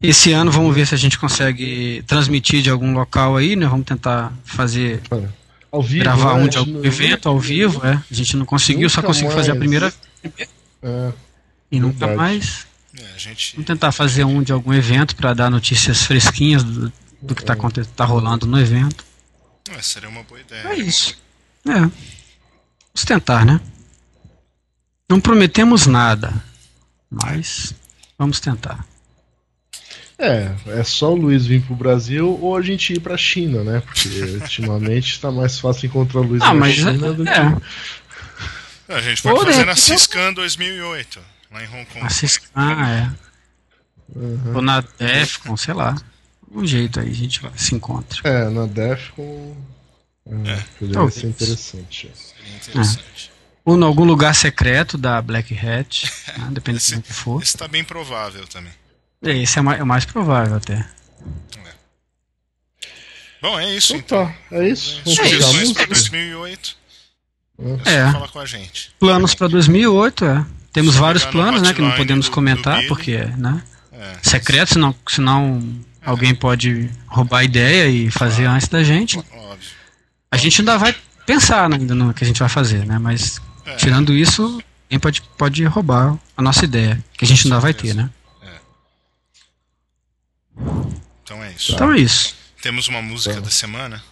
Esse 0.00 0.32
ano 0.32 0.52
vamos 0.52 0.74
ver 0.74 0.86
se 0.86 0.94
a 0.94 0.98
gente 0.98 1.18
consegue 1.18 2.04
transmitir 2.06 2.62
de 2.62 2.70
algum 2.70 2.92
local 2.92 3.36
aí, 3.36 3.56
né? 3.56 3.66
Vamos 3.66 3.84
tentar 3.84 4.32
fazer. 4.44 5.02
Ao 5.70 5.82
vivo, 5.82 6.04
gravar 6.04 6.36
né? 6.36 6.44
um 6.44 6.48
de 6.48 6.56
algum 6.56 6.84
evento 6.84 7.28
ao 7.28 7.38
vivo, 7.38 7.84
é. 7.84 8.02
A 8.10 8.14
gente 8.14 8.36
não 8.36 8.46
conseguiu, 8.46 8.88
só 8.88 9.02
conseguiu 9.02 9.32
fazer 9.32 9.50
a 9.50 9.56
primeira 9.56 9.92
é, 10.82 11.12
e 11.70 11.78
nunca 11.78 12.06
verdade. 12.06 12.16
mais. 12.16 12.66
É, 12.96 13.18
gente... 13.18 13.52
Vamos 13.52 13.66
tentar 13.66 13.92
fazer 13.92 14.24
um 14.24 14.42
de 14.42 14.52
algum 14.52 14.72
evento 14.72 15.14
para 15.14 15.34
dar 15.34 15.50
notícias 15.50 16.04
fresquinhas 16.04 16.62
do, 16.62 16.92
do 17.20 17.34
que 17.34 17.42
está 17.42 17.52
é. 17.52 17.84
tá 17.94 18.04
rolando 18.04 18.46
no 18.46 18.58
evento. 18.58 19.04
É, 19.76 19.82
seria 19.82 20.08
uma 20.08 20.22
boa 20.22 20.40
ideia. 20.40 20.68
É 20.68 20.76
isso. 20.76 21.16
É. 21.66 21.72
Vamos 21.72 23.04
tentar, 23.06 23.44
né? 23.44 23.60
Não 25.08 25.20
prometemos 25.20 25.86
nada, 25.86 26.32
mas 27.10 27.74
vamos 28.18 28.40
tentar. 28.40 28.84
É, 30.18 30.52
é 30.66 30.82
só 30.82 31.12
o 31.12 31.16
Luiz 31.16 31.46
vir 31.46 31.62
pro 31.62 31.76
Brasil 31.76 32.38
ou 32.42 32.56
a 32.56 32.62
gente 32.62 32.92
ir 32.92 33.00
pra 33.00 33.16
China, 33.16 33.62
né? 33.62 33.80
Porque 33.80 34.08
ultimamente 34.42 35.12
está 35.12 35.30
mais 35.30 35.58
fácil 35.58 35.86
encontrar 35.86 36.20
o 36.20 36.24
Luiz 36.24 36.42
ah, 36.42 36.48
na 36.48 36.54
mas 36.54 36.74
China 36.74 36.90
é, 36.90 37.12
do 37.12 37.24
que. 37.24 37.30
É. 37.30 38.96
A 38.96 39.00
gente 39.00 39.22
pode 39.22 39.44
fazer 39.44 39.64
na 39.64 39.76
Ciscan 39.76 40.32
2008, 40.32 41.20
lá 41.52 41.62
em 41.62 41.68
Hong 41.68 41.84
Kong. 41.86 42.04
A 42.04 42.08
Ciscan, 42.08 42.50
é. 42.54 43.12
Uhum. 44.16 44.56
Ou 44.56 44.62
na 44.62 44.80
Defcon, 44.80 45.56
sei 45.56 45.74
lá 45.74 45.94
um 46.52 46.66
jeito 46.66 47.00
aí 47.00 47.10
a 47.10 47.14
gente 47.14 47.40
se 47.56 47.74
encontra. 47.74 48.20
É, 48.24 48.48
na 48.48 48.66
Defcon. 48.66 49.56
É, 50.26 50.50
é. 50.52 50.64
Poderia 50.78 51.10
ser 51.10 51.26
interessante. 51.28 52.10
Seria 52.14 52.56
interessante. 52.56 53.30
É. 53.34 53.38
Ou 53.64 53.78
em 53.78 53.82
algum 53.82 54.04
lugar 54.04 54.34
secreto 54.34 54.96
da 54.96 55.20
Black 55.20 55.54
Hat, 55.54 56.10
né, 56.38 56.48
dependendo 56.52 56.78
esse, 56.78 56.96
do 56.96 57.02
que 57.02 57.12
for. 57.12 57.42
Esse 57.42 57.56
está 57.56 57.68
bem 57.68 57.84
provável 57.84 58.46
também. 58.46 58.72
É, 59.22 59.36
esse 59.36 59.58
é, 59.58 59.62
mais, 59.62 59.80
é 59.80 59.84
mais 59.84 60.04
provável 60.04 60.56
até. 60.56 60.74
É. 60.74 61.74
Bom, 63.42 63.58
é 63.58 63.74
isso 63.74 63.94
então. 63.94 64.22
então. 64.22 64.34
Tá, 64.50 64.56
é 64.56 64.68
isso. 64.68 65.02
Sugestões 65.04 65.72
para 65.72 65.86
2008. 65.86 66.76
É, 67.84 67.94
é. 67.94 68.12
falar 68.12 68.28
com 68.28 68.38
a 68.38 68.46
gente. 68.46 68.92
Planos 68.98 69.34
para 69.34 69.48
2008, 69.48 70.24
é. 70.24 70.46
Temos 70.72 70.94
Se 70.94 71.00
vários 71.00 71.24
planos, 71.24 71.62
né, 71.62 71.74
que 71.74 71.82
não 71.82 71.90
podemos 71.92 72.26
do, 72.26 72.32
comentar, 72.32 72.82
do 72.82 72.88
porque, 72.88 73.16
né? 73.16 73.62
É. 73.92 74.16
Secreto, 74.22 74.74
senão, 74.74 74.94
senão 75.08 75.60
Alguém 76.08 76.34
pode 76.34 76.88
roubar 77.06 77.40
a 77.40 77.44
ideia 77.44 77.86
e 77.86 78.10
fazer 78.10 78.46
antes 78.46 78.66
da 78.66 78.82
gente. 78.82 79.18
Óbvio. 79.18 79.70
A 80.30 80.38
gente 80.38 80.62
ainda 80.62 80.78
vai 80.78 80.96
pensar 81.26 81.70
ainda 81.70 81.94
no 81.94 82.14
que 82.14 82.24
a 82.24 82.26
gente 82.26 82.40
vai 82.40 82.48
fazer, 82.48 82.86
né? 82.86 82.98
Mas 82.98 83.38
é. 83.66 83.76
tirando 83.76 84.14
isso, 84.14 84.42
alguém 84.84 84.98
pode, 84.98 85.20
pode 85.36 85.62
roubar 85.64 86.18
a 86.34 86.40
nossa 86.40 86.64
ideia, 86.64 87.04
que 87.12 87.26
a 87.26 87.28
gente 87.28 87.44
ainda 87.44 87.60
vai 87.60 87.74
ter, 87.74 87.94
né? 87.94 88.08
É. 88.40 88.56
Então 91.22 91.44
é 91.44 91.52
isso. 91.52 91.72
Então 91.74 91.92
é 91.92 91.98
isso. 91.98 92.34
Temos 92.62 92.88
uma 92.88 93.02
música 93.02 93.34
tá. 93.34 93.40
da 93.40 93.50
semana? 93.50 94.02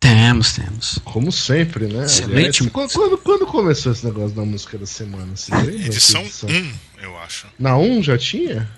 Temos, 0.00 0.54
temos. 0.54 0.98
Como 1.04 1.30
sempre, 1.30 1.86
né? 1.86 2.04
Excelente. 2.04 2.62
Aliás, 2.62 2.72
quando, 2.72 3.16
quando, 3.18 3.46
começou 3.46 3.92
esse 3.92 4.04
negócio 4.04 4.34
da 4.34 4.44
música 4.44 4.76
da 4.76 4.86
semana? 4.86 5.34
Edição 5.70 6.24
1, 6.24 6.72
eu 7.00 7.16
acho. 7.20 7.46
Na 7.56 7.78
1 7.78 8.02
já 8.02 8.18
tinha? 8.18 8.68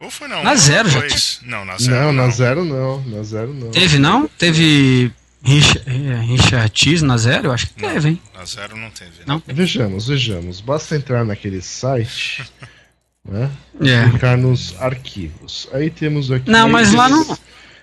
Ou 0.00 0.10
foi 0.10 0.26
na 0.28 0.42
Na 0.42 0.56
zero 0.56 0.88
já. 0.88 1.00
Não, 1.42 1.64
na 1.64 1.76
zero. 1.76 1.94
Não, 1.94 2.12
não, 2.12 2.26
na 2.26 2.30
zero 2.30 2.64
não. 2.64 3.02
Na 3.02 3.22
zero 3.22 3.52
não. 3.52 3.70
Teve 3.70 3.98
não? 3.98 4.26
Teve 4.26 5.12
Richard, 5.42 5.84
é, 5.86 6.20
Richard 6.20 6.72
Cheese 6.74 7.04
na 7.04 7.18
zero? 7.18 7.48
Eu 7.48 7.52
acho 7.52 7.66
que 7.68 7.82
não, 7.82 7.92
teve, 7.92 8.08
hein? 8.08 8.22
Na 8.34 8.44
zero 8.46 8.76
não 8.76 8.90
teve. 8.90 9.12
Não? 9.26 9.42
não? 9.46 9.54
Vejamos, 9.54 10.08
vejamos. 10.08 10.60
Basta 10.62 10.96
entrar 10.96 11.24
naquele 11.24 11.60
site. 11.60 12.42
né? 13.28 13.50
É. 13.82 14.08
Clicar 14.08 14.38
nos 14.38 14.74
arquivos. 14.80 15.68
Aí 15.72 15.90
temos 15.90 16.32
aqui. 16.32 16.50
Não, 16.50 16.66
mas 16.68 16.94
lá 16.94 17.08
não. 17.08 17.38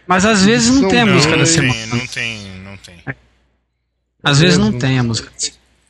Mas 0.07 0.25
às 0.25 0.43
vezes 0.43 0.71
não 0.79 0.89
tem 0.89 1.01
a 1.01 1.05
música 1.05 1.31
não 1.31 1.39
da 1.39 1.45
semana. 1.45 1.85
Não 1.87 2.07
tem, 2.07 2.41
não 2.63 2.77
tem. 2.77 2.95
Às 4.23 4.39
vezes 4.39 4.57
não 4.57 4.71
tem 4.71 4.97
a 4.97 5.03
música. 5.03 5.31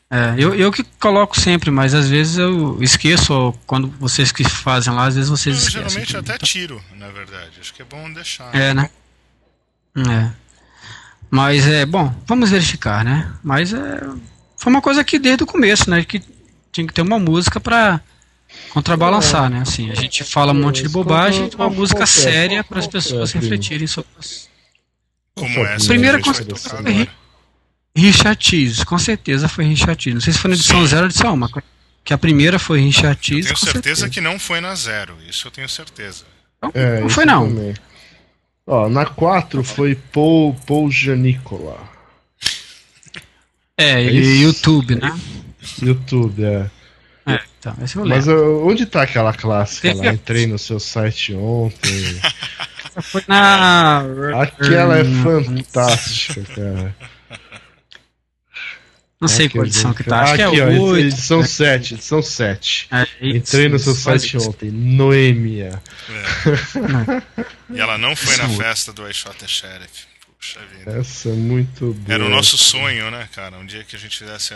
É, 0.10 0.36
eu, 0.38 0.56
eu 0.56 0.72
que 0.72 0.84
coloco 0.84 1.38
sempre, 1.40 1.70
mas 1.70 1.94
às 1.94 2.08
vezes 2.08 2.38
eu 2.38 2.82
esqueço, 2.82 3.34
ou 3.34 3.54
quando 3.66 3.90
vocês 4.00 4.32
que 4.32 4.44
fazem 4.44 4.94
lá, 4.94 5.06
às 5.06 5.16
vezes 5.16 5.30
vocês 5.30 5.56
eu, 5.56 5.62
esquecem. 5.68 6.06
Geralmente 6.06 6.18
até 6.18 6.38
tiro, 6.38 6.82
na 6.96 7.10
verdade. 7.10 7.52
Acho 7.60 7.74
que 7.74 7.82
é 7.82 7.86
bom 7.86 8.12
deixar. 8.14 8.56
É, 8.56 8.74
né? 8.74 8.90
É. 9.98 10.32
Mas 11.30 11.68
é, 11.68 11.86
bom, 11.86 12.14
vamos 12.26 12.52
verificar, 12.52 13.04
né? 13.04 13.34
Mas 13.44 13.74
é, 13.74 14.02
foi 14.56 14.72
uma 14.72 14.82
coisa 14.82 15.04
que 15.04 15.20
desde 15.20 15.44
o 15.44 15.48
começo, 15.48 15.90
né? 15.90 16.06
Que 16.06 16.22
tinha 16.72 16.88
que 16.88 16.94
ter 16.94 17.02
uma 17.02 17.20
música 17.20 17.60
pra 17.60 18.00
contrabalançar, 18.70 19.50
né? 19.50 19.60
Assim, 19.62 19.92
a 19.92 19.96
gente 19.96 20.24
fala 20.24 20.54
um 20.54 20.62
monte 20.62 20.84
de 20.84 20.90
bobagem, 20.90 21.50
uma 21.56 21.70
música 21.70 22.06
séria 22.06 22.64
para 22.64 22.80
as 22.80 22.88
pessoas 22.88 23.34
refletirem 23.34 23.88
sobre 23.88 24.10
as... 24.18 24.48
Como 25.36 25.66
essa. 25.66 25.86
A 25.86 25.88
primeira 25.88 26.22
que 26.22 26.30
Richard 28.02 28.38
Cheese, 28.46 28.86
com 28.86 28.98
certeza 28.98 29.48
foi 29.48 29.66
Richard 29.66 30.02
Cheese. 30.02 30.14
Não 30.16 30.22
sei 30.22 30.34
se 30.34 30.40
foi 30.40 30.50
na 30.50 30.56
edição 30.56 30.82
Sim. 30.82 30.88
0 30.88 31.02
ou 31.04 31.08
edição 31.10 31.34
1, 31.34 31.38
mas 31.38 31.52
que 32.04 32.14
a 32.14 32.18
primeira 32.18 32.58
foi 32.60 32.80
Richard 32.82 33.18
Eu 33.18 33.24
Cheese. 33.24 33.48
tenho 33.48 33.60
com 33.60 33.66
certeza 33.66 34.10
que 34.10 34.22
não 34.22 34.38
foi 34.40 34.62
na 34.62 34.74
zero. 34.76 35.16
Isso 35.28 35.48
eu 35.48 35.52
tenho 35.52 35.68
certeza. 35.68 36.24
É, 36.74 37.00
Não 37.02 37.10
foi 37.10 37.26
não. 37.26 37.48
também. 37.48 37.74
Ó, 38.66 38.90
na 38.90 39.06
4 39.06 39.64
foi 39.64 39.96
Paul, 39.96 40.54
Paul 40.66 40.90
Janicola. 40.92 41.78
É, 43.78 44.02
É 44.02 44.04
e 44.12 44.20
isso. 44.20 44.42
YouTube, 44.44 44.96
né? 44.96 45.20
YouTube, 45.82 46.44
é. 46.44 46.70
É, 47.28 47.40
então, 47.60 47.76
esse 47.84 47.96
eu 47.98 48.06
Mas 48.06 48.26
lembro. 48.26 48.66
onde 48.68 48.86
tá 48.86 49.02
aquela 49.04 49.34
clássica 49.34 49.90
Teve 49.90 50.06
lá? 50.06 50.12
a- 50.12 50.14
Entrei 50.14 50.48
no 50.48 50.58
seu 50.58 50.80
site 50.80 51.34
ontem. 51.34 52.20
Foi 53.04 53.24
na. 53.28 54.02
Aquela 54.42 54.98
é 54.98 55.04
fantástica, 55.04 56.42
cara. 56.56 56.96
Não 59.20 59.28
sei 59.28 59.48
Aqui, 59.48 59.58
qual 59.58 59.66
edição 59.66 59.94
que 59.94 60.04
tá. 60.04 60.22
Acho 60.22 60.34
Aqui, 60.34 60.52
que 60.52 60.62
é 60.62 60.66
ó, 60.66 60.70
o 60.70 60.82
8. 60.90 61.08
edição 61.08 61.44
7, 61.44 61.96
edição 61.96 62.22
7. 62.22 62.88
É, 62.92 63.08
Entrei 63.30 63.68
no 63.68 63.80
seu 63.80 63.96
site 63.96 64.38
ontem, 64.38 64.70
Noemia. 64.70 65.82
É. 66.10 67.74
E 67.74 67.80
ela 67.80 67.98
não 67.98 68.16
foi 68.16 68.38
na 68.38 68.46
Isso. 68.46 68.58
festa 68.58 68.94
do 68.94 69.10
I 69.10 69.14
Shot 69.14 69.36
the 69.38 69.48
Sheriff. 69.48 70.06
Puxa 70.40 70.60
vida. 70.68 71.00
Essa 71.00 71.30
é 71.30 71.34
muito 71.34 71.94
boa. 71.94 72.14
Era 72.14 72.26
o 72.26 72.30
nosso 72.30 72.58
sonho, 72.58 73.10
né, 73.10 73.28
cara? 73.34 73.58
Um 73.58 73.66
dia 73.66 73.84
que 73.84 73.96
a 73.96 74.00
gente 74.00 74.20
fizesse 74.20 74.54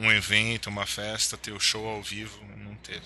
um 0.00 0.10
evento, 0.10 0.68
uma 0.68 0.84
festa, 0.84 1.36
ter 1.36 1.52
o 1.52 1.60
show 1.60 1.86
ao 1.86 2.02
vivo, 2.02 2.40
não 2.64 2.74
teve. 2.76 3.02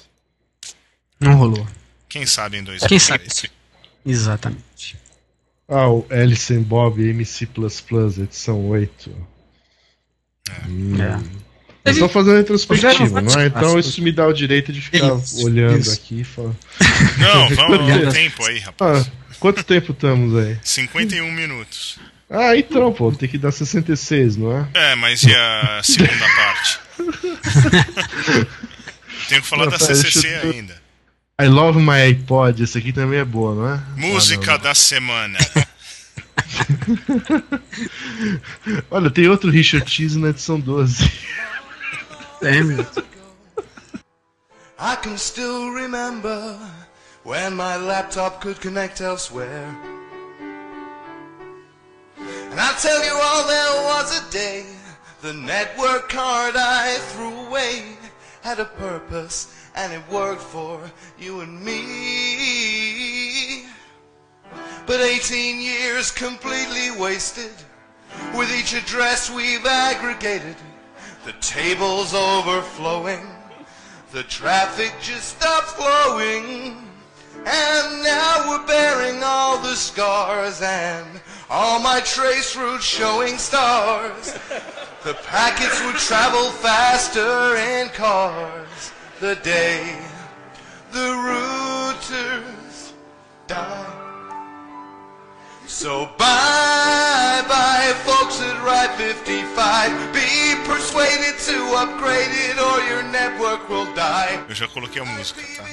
Não 1.20 1.34
rolou. 1.34 1.66
Quem 2.08 2.24
sabe 2.24 2.56
em 2.56 2.64
Quem 2.64 2.78
2010. 2.78 3.02
sabe? 3.02 3.50
Exatamente. 4.04 4.96
Ah, 5.68 5.88
o 5.88 6.06
Alice 6.10 6.52
and 6.52 6.62
Bob 6.62 7.00
MC 7.06 7.46
edição 8.18 8.66
8. 8.66 9.28
Hum. 10.68 10.96
É. 11.00 11.40
Eu 11.90 11.98
tô 11.98 12.08
fazendo 12.10 12.36
retrospectiva, 12.36 13.20
não 13.22 13.40
é? 13.40 13.46
Então 13.46 13.78
isso 13.78 14.02
me 14.02 14.12
dá 14.12 14.26
o 14.26 14.32
direito 14.34 14.70
de 14.72 14.80
ficar 14.82 15.16
Isso, 15.16 15.44
olhando 15.44 15.78
isso. 15.78 15.92
aqui 15.92 16.20
e 16.20 16.24
falar. 16.24 16.52
Não, 17.18 17.48
vamos 17.56 17.90
ao 18.06 18.12
tempo 18.12 18.44
aí, 18.44 18.58
rapaz. 18.58 19.06
Ah, 19.06 19.10
quanto 19.40 19.64
tempo 19.64 19.92
estamos 19.92 20.36
aí? 20.36 20.58
51 20.62 21.32
minutos. 21.32 21.98
Ah, 22.28 22.54
então, 22.56 22.92
pô, 22.92 23.10
tem 23.10 23.28
que 23.28 23.38
dar 23.38 23.50
66, 23.50 24.36
não 24.36 24.56
é? 24.56 24.68
É, 24.74 24.94
mas 24.94 25.22
e 25.24 25.34
a 25.34 25.80
segunda 25.82 26.26
parte? 26.36 26.78
Tenho 29.28 29.42
que 29.42 29.48
falar 29.48 29.64
Não, 29.64 29.70
da 29.72 29.78
CCC 29.78 30.20
deixa 30.28 30.46
eu- 30.46 30.52
ainda. 30.52 30.80
I 31.42 31.46
Love 31.48 31.80
My 31.80 32.02
iPod, 32.02 32.62
esse 32.62 32.76
aqui 32.76 32.92
também 32.92 33.18
é 33.18 33.24
boa, 33.24 33.54
não 33.54 33.74
é? 33.74 33.80
Música 33.96 34.54
Ah, 34.54 34.56
da 34.58 34.74
semana. 34.74 35.38
Não. 37.28 37.60
Olha, 38.90 39.10
tem 39.10 39.28
outro 39.28 39.50
Richard 39.50 39.90
Cheese 39.90 40.18
na 40.18 40.28
edição 40.28 40.58
12. 40.58 41.10
É, 42.42 42.62
meu. 42.62 42.86
I 44.78 44.96
can 45.02 45.18
still 45.18 45.72
remember 45.74 46.58
when 47.24 47.54
my 47.54 47.76
laptop 47.76 48.40
could 48.40 48.60
connect 48.60 49.02
elsewhere. 49.02 49.68
And 52.18 52.58
I 52.58 52.74
tell 52.80 53.04
you 53.04 53.14
all, 53.14 53.46
there 53.46 53.84
was 53.84 54.18
a 54.18 54.30
day 54.30 54.64
the 55.22 55.34
network 55.34 56.08
card 56.08 56.56
I 56.56 56.96
threw 57.12 57.46
away 57.46 57.82
had 58.42 58.58
a 58.58 58.64
purpose 58.64 59.54
and 59.74 59.92
it 59.92 60.02
worked 60.10 60.40
for 60.40 60.80
you 61.18 61.40
and 61.40 61.62
me. 61.62 63.19
But 64.90 65.02
18 65.02 65.60
years 65.60 66.10
completely 66.10 66.90
wasted 66.90 67.52
with 68.36 68.52
each 68.52 68.74
address 68.74 69.30
we've 69.30 69.64
aggregated. 69.64 70.56
The 71.24 71.32
table's 71.40 72.12
overflowing. 72.12 73.24
The 74.10 74.24
traffic 74.24 74.92
just 75.00 75.38
stopped 75.38 75.68
flowing. 75.68 76.76
And 77.36 78.02
now 78.02 78.46
we're 78.48 78.66
bearing 78.66 79.22
all 79.22 79.58
the 79.58 79.76
scars 79.76 80.60
and 80.60 81.06
all 81.48 81.78
my 81.78 82.00
trace 82.00 82.56
routes 82.56 82.84
showing 82.84 83.38
stars. 83.38 84.32
The 85.04 85.14
packets 85.22 85.80
would 85.84 85.98
travel 85.98 86.50
faster 86.50 87.54
in 87.54 87.90
cars. 87.90 88.90
The 89.20 89.36
day 89.36 90.00
the 90.90 90.98
routers 90.98 92.92
die. 93.46 93.99
So 95.70 96.06
bye 96.18 97.44
bye, 97.48 97.94
folks 98.04 98.40
at 98.42 98.56
Ride 98.64 98.90
55. 98.98 100.12
Be 100.12 100.56
persuaded 100.66 101.38
to 101.46 101.76
upgrade 101.76 102.28
it 102.30 102.58
or 102.58 102.80
your 102.90 103.02
network 103.04 103.68
will 103.68 103.86
die. 103.94 104.40
Eu 104.48 104.54
já 104.54 104.66
coloquei 104.68 105.00
a 105.00 105.04
música, 105.04 105.40
tá? 105.56 105.64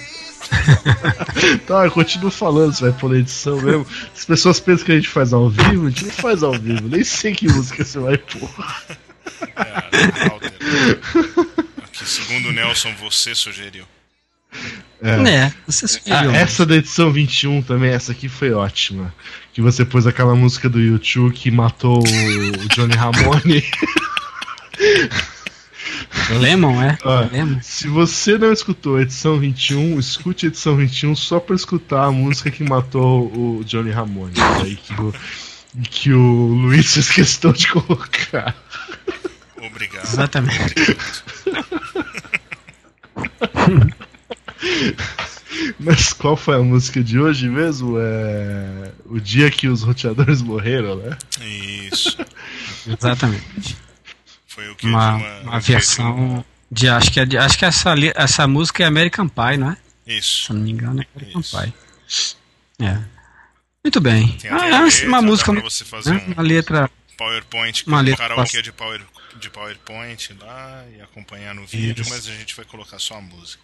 Tá, 1.66 1.86
eu 1.86 1.92
continuo 1.92 2.30
falando, 2.32 2.74
você 2.74 2.90
vai 2.90 2.94
pôr 3.00 3.10
na 3.12 3.18
edição 3.18 3.60
mesmo. 3.60 3.86
As 4.16 4.24
pessoas 4.24 4.60
pensam 4.60 4.86
que 4.86 4.92
a 4.92 4.96
gente 4.96 5.10
faz 5.10 5.34
ao 5.34 5.50
vivo, 5.50 5.88
a 5.88 5.90
gente 5.90 6.06
não 6.06 6.12
faz 6.12 6.42
ao 6.44 6.54
vivo, 6.54 6.88
nem 6.88 7.04
sei 7.04 7.34
que 7.34 7.48
música 7.48 7.84
você 7.84 8.00
vai 8.00 8.18
pôr. 8.18 8.50
É. 9.58 9.78
Aqui, 11.84 12.06
segundo 12.08 12.50
o 12.50 12.52
Nelson, 12.54 12.94
você 13.00 13.36
sugeriu. 13.36 13.84
É, 15.02 15.52
você 15.68 15.86
Ah, 15.86 15.88
sugeriu. 15.90 16.32
essa 16.32 16.66
da 16.66 16.76
edição 16.76 17.12
21 17.12 17.62
também, 17.62 17.92
essa 17.92 18.12
aqui 18.14 18.30
foi 18.30 18.52
ótima. 18.54 19.14
Que 19.58 19.62
você 19.64 19.84
pôs 19.84 20.06
aquela 20.06 20.36
música 20.36 20.70
do 20.70 20.80
YouTube 20.80 21.34
que 21.34 21.50
matou 21.50 21.98
o 21.98 22.68
Johnny 22.76 22.94
Ramone. 22.96 23.64
Lemon, 26.40 26.80
é? 26.80 26.96
Ó, 27.04 27.22
Lemon. 27.22 27.58
se 27.64 27.88
você 27.88 28.38
não 28.38 28.54
escutou 28.54 28.98
a 28.98 29.02
edição 29.02 29.40
21, 29.40 29.98
escute 29.98 30.46
a 30.46 30.50
edição 30.50 30.76
21 30.76 31.16
só 31.16 31.40
pra 31.40 31.56
escutar 31.56 32.04
a 32.04 32.12
música 32.12 32.52
que 32.52 32.64
matou 32.64 33.36
o 33.36 33.64
Johnny 33.66 33.90
Ramone. 33.90 34.36
Aí 34.62 34.76
que 34.76 34.94
o, 34.94 35.12
que 35.90 36.14
o 36.14 36.50
Luiz 36.50 36.94
fez 36.94 37.10
questão 37.10 37.52
de 37.52 37.68
colocar. 37.68 38.56
Obrigado. 39.58 40.06
Exatamente. 40.06 40.76
Mas 45.80 46.14
qual 46.14 46.36
foi 46.38 46.56
a 46.56 46.60
música 46.60 47.04
de 47.04 47.20
hoje 47.20 47.48
mesmo? 47.50 47.98
É. 48.00 48.92
O 49.06 49.20
dia 49.20 49.50
que 49.52 49.68
os 49.68 49.84
roteadores 49.84 50.42
morreram, 50.42 50.96
né? 50.98 51.18
Isso. 51.42 52.18
Exatamente. 52.88 53.78
Foi 54.48 54.70
o 54.70 54.76
que 54.76 54.88
Uma, 54.88 55.18
de 55.18 55.48
uma 55.48 55.60
versão 55.60 56.46
de. 56.72 56.88
Acho 56.90 57.12
que, 57.12 57.20
é 57.20 57.26
de, 57.26 57.38
acho 57.38 57.58
que 57.58 57.66
essa, 57.66 57.94
li- 57.94 58.14
essa 58.16 58.48
música 58.48 58.84
é 58.84 58.86
American 58.88 59.28
Pie, 59.28 59.58
não 59.58 59.72
é? 59.72 59.78
Isso. 60.06 60.46
Se 60.46 60.52
eu 60.52 60.56
não 60.56 60.64
me 60.64 60.72
engano, 60.72 61.02
é 61.02 61.06
American 61.16 61.42
Isso. 61.42 61.58
Pie. 61.60 61.74
É. 62.86 63.00
Muito 63.84 64.02
bem. 64.02 64.30
Tem 64.38 64.52
Ah, 64.52 64.68
é 64.68 64.74
uma, 64.76 64.84
letra, 64.86 65.08
uma 65.08 65.22
música. 65.22 65.52
pra 65.54 65.62
você 65.62 65.86
fazer 65.86 66.14
né? 66.14 66.26
um- 66.28 66.34
Uma 66.34 66.44
letra. 66.44 66.90
PowerPoint, 67.18 67.84
Uma 67.88 67.98
um 67.98 68.02
letra 68.02 68.18
karaokê 68.28 68.44
fácil. 68.46 68.62
de, 68.62 68.72
power, 68.72 69.02
de 69.40 69.50
PowerPoint 69.50 70.34
lá 70.40 70.84
e 70.96 71.02
acompanhar 71.02 71.56
no 71.56 71.66
vídeo, 71.66 72.02
Isso. 72.02 72.12
mas 72.12 72.28
a 72.28 72.32
gente 72.32 72.56
vai 72.56 72.64
colocar 72.66 73.00
só 73.00 73.16
a 73.16 73.22
música. 73.22 73.64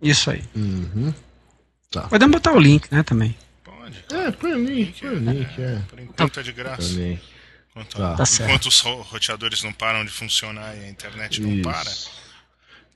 Isso 0.00 0.30
aí. 0.30 0.42
Uhum. 0.54 1.12
Podemos 2.10 2.32
botar 2.36 2.52
o 2.52 2.58
link, 2.60 2.88
né, 2.92 3.02
também. 3.02 3.36
Pode. 3.64 4.04
É, 4.12 4.30
põe 4.32 4.52
o 4.52 4.64
link, 4.64 5.00
põe 5.00 5.10
o 5.10 5.18
link, 5.18 5.60
é. 5.62 5.82
Por 5.88 5.98
enquanto 6.00 6.40
é 6.40 6.42
de 6.42 6.52
graça. 6.52 6.88
Também. 6.88 7.20
Enquanto, 7.70 7.96
Tá. 7.96 8.14
Tá 8.16 8.26
certo. 8.26 8.48
enquanto 8.50 8.66
os 8.66 8.80
ro- 8.80 9.02
roteadores 9.02 9.62
não 9.62 9.72
param 9.72 10.04
de 10.04 10.10
funcionar 10.10 10.76
e 10.76 10.84
a 10.84 10.88
internet 10.88 11.40
não 11.40 11.62
para, 11.62 11.90
Isso. 11.90 12.10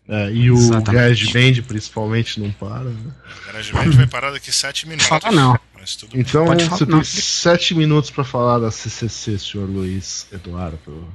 É, 0.08 0.30
e 0.32 0.50
o 0.50 0.54
Exatamente. 0.56 0.92
GarageBand 0.92 1.62
principalmente 1.62 2.40
não 2.40 2.50
para, 2.50 2.84
né? 2.84 3.12
o 3.42 3.46
GarageBand 3.46 3.90
vai 3.90 4.06
parar 4.06 4.30
daqui 4.32 4.50
7 4.50 4.88
minutos. 4.88 5.06
Fala 5.06 5.30
não. 5.30 5.58
Mas 5.74 5.94
tudo 5.96 6.12
bem. 6.12 6.20
Então 6.22 6.44
Pode 6.46 6.64
falar, 6.64 6.76
você 6.78 6.84
não. 6.84 6.98
tem 6.98 7.04
sete 7.04 7.74
minutos 7.74 8.10
pra 8.10 8.22
falar 8.24 8.58
da 8.58 8.70
CCC, 8.70 9.38
senhor 9.38 9.66
Luiz 9.68 10.26
Eduardo. 10.32 11.08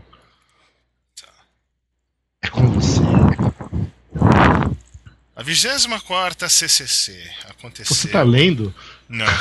É 2.42 2.48
com 2.50 2.68
você. 2.72 3.00
A 5.36 5.44
24 5.44 6.50
CCC 6.50 7.30
aconteceu. 7.50 7.94
Você 7.96 8.08
tá 8.08 8.24
lendo? 8.24 8.74
Não. 9.10 9.26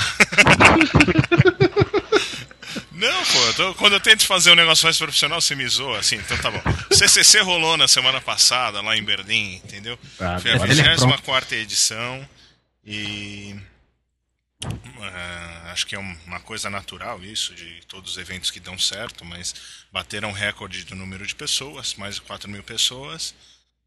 Não, 2.92 3.24
pô, 3.26 3.38
eu 3.46 3.54
tô- 3.54 3.74
quando 3.74 3.92
eu 3.94 4.00
tento 4.00 4.24
fazer 4.26 4.50
um 4.50 4.54
negócio 4.54 4.84
mais 4.84 4.96
profissional, 4.96 5.40
você 5.40 5.54
me 5.54 5.66
zoa, 5.68 5.98
assim, 5.98 6.16
então 6.16 6.36
tá 6.38 6.50
bom. 6.50 6.62
CCC 6.92 7.40
rolou 7.40 7.76
na 7.76 7.86
semana 7.88 8.20
passada, 8.20 8.80
lá 8.80 8.96
em 8.96 9.02
Berlim, 9.04 9.56
entendeu? 9.56 9.98
Ah, 10.18 10.38
Foi 10.40 10.52
a 10.52 10.54
agora 10.54 10.70
ele 10.72 10.80
é 10.80 10.96
24 10.96 11.54
edição 11.56 12.28
e 12.84 13.56
Uh, 14.64 15.68
acho 15.72 15.86
que 15.86 15.94
é 15.94 15.98
uma 15.98 16.40
coisa 16.40 16.70
natural 16.70 17.22
isso, 17.22 17.54
de 17.54 17.82
todos 17.86 18.12
os 18.12 18.16
eventos 18.18 18.50
que 18.50 18.58
dão 18.58 18.78
certo, 18.78 19.22
mas 19.22 19.54
bateram 19.92 20.32
recorde 20.32 20.84
do 20.84 20.94
número 20.94 21.26
de 21.26 21.34
pessoas, 21.34 21.94
mais 21.96 22.14
de 22.14 22.22
4 22.22 22.48
mil 22.48 22.62
pessoas. 22.62 23.34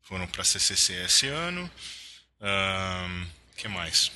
Foram 0.04 0.28
para 0.28 0.44
CCC 0.44 0.94
esse 1.04 1.28
ano. 1.28 1.70
O 2.40 2.46
uh, 2.46 3.28
que 3.56 3.68
mais? 3.68 4.12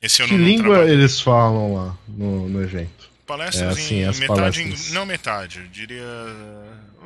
Esse 0.00 0.24
que 0.24 0.36
língua 0.36 0.84
eles 0.84 1.20
falam 1.20 1.74
lá 1.74 1.98
no, 2.08 2.48
no 2.48 2.62
evento? 2.62 3.10
Palestras 3.26 3.78
é 3.78 3.80
assim, 3.80 3.94
em 4.02 4.20
metade 4.20 4.62
palestras. 4.62 4.92
Não 4.92 5.06
metade, 5.06 5.60
eu 5.60 5.68
diria 5.68 6.02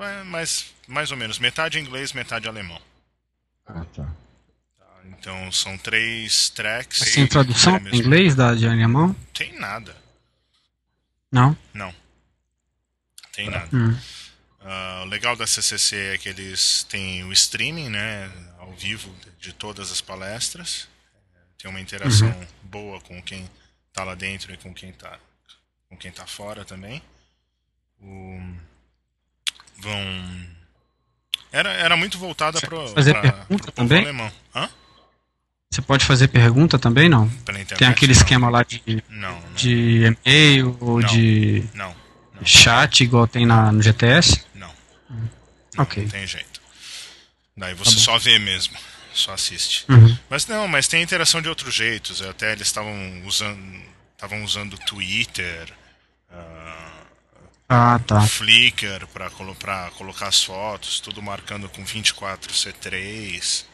é, 0.01 0.25
mais, 0.25 0.73
mais 0.89 1.11
ou 1.11 1.17
menos 1.17 1.39
metade 1.39 1.79
inglês, 1.79 2.13
metade 2.13 2.49
alemão. 2.49 2.81
Ah, 3.67 3.85
tá. 3.95 4.09
Então 5.19 5.53
são 5.53 5.77
três 5.77 6.49
tracks. 6.51 7.01
Mas 7.01 7.13
tem 7.13 7.27
tradução 7.27 7.77
em 7.77 7.97
inglês 7.97 8.35
da 8.35 8.55
de 8.55 8.67
alemão? 8.67 9.15
Tem 9.33 9.59
nada. 9.59 9.95
Não? 11.31 11.57
Não. 11.75 11.95
Tem 13.33 13.51
nada. 13.51 13.69
Hum. 13.73 13.97
Uh, 14.61 15.03
o 15.03 15.05
legal 15.05 15.37
da 15.37 15.47
CCC 15.47 16.15
é 16.15 16.19
que 16.19 16.29
eles 16.29 16.83
têm 16.85 17.23
o 17.25 17.33
streaming, 17.33 17.89
né, 17.89 18.31
ao 18.67 18.73
vivo 18.73 19.15
de 19.41 19.53
todas 19.53 19.91
as 19.91 20.01
palestras. 20.01 20.89
Tem 21.57 21.71
uma 21.71 21.81
interação 21.81 22.29
uhum. 22.29 22.47
boa 22.65 23.01
com 23.01 23.23
quem 23.23 23.49
está 23.89 24.05
lá 24.05 24.15
dentro 24.15 24.53
e 24.53 24.57
com 24.57 24.75
quem 24.75 24.91
está 24.91 25.19
com 25.89 25.97
quem 25.97 26.11
tá 26.11 26.27
fora 26.27 26.65
também. 26.65 27.01
O... 28.01 28.41
Vão 29.79 30.57
era, 31.53 31.73
era 31.73 31.97
muito 31.97 32.19
voltada 32.19 32.61
para 32.61 32.89
fazer 32.89 33.13
pra, 33.13 33.33
pergunta 33.33 33.73
também. 33.73 34.03
Alemão. 34.03 34.31
Hã? 34.55 34.69
Você 35.71 35.83
pode 35.83 36.05
fazer 36.05 36.29
pergunta 36.29 36.79
também, 36.79 37.09
não? 37.09 37.29
Tem 37.79 37.89
aquele 37.89 38.13
não. 38.13 38.21
esquema 38.21 38.49
lá 38.49 38.63
de, 38.63 39.03
não, 39.09 39.41
não. 39.41 39.53
de 39.55 40.05
e-mail 40.05 40.77
ou 40.81 41.03
de 41.03 41.65
não, 41.75 41.95
chat, 42.45 43.03
igual 43.03 43.27
tem 43.27 43.45
na, 43.45 43.73
no 43.73 43.83
GTS? 43.83 44.45
Não. 44.55 44.71
Hum. 45.11 45.29
ok. 45.79 46.03
Não 46.03 46.11
tem 46.11 46.27
jeito. 46.27 46.56
Daí 47.57 47.75
você 47.75 47.95
tá 47.95 48.01
só 48.01 48.19
vê 48.19 48.39
mesmo, 48.39 48.77
só 49.15 49.33
assiste. 49.33 49.85
Uhum. 49.89 50.17
Mas 50.29 50.47
não, 50.47 50.69
mas 50.69 50.89
tem 50.89 51.03
interação 51.03 51.41
de 51.41 51.49
outros 51.49 51.75
jeitos. 51.75 52.21
Até 52.21 52.53
eles 52.53 52.67
estavam 52.67 53.23
usando, 53.25 53.83
estavam 54.15 54.45
usando 54.45 54.79
Twitter, 54.79 55.73
uh, 56.31 57.07
ah, 57.69 57.99
tá. 58.07 58.21
Flickr 58.21 59.07
para 59.09 59.31
colocar 59.31 60.29
as 60.29 60.43
fotos, 60.45 61.01
tudo 61.01 61.21
marcando 61.23 61.69
com 61.69 61.85
24 61.85 62.53
C3 62.53 63.65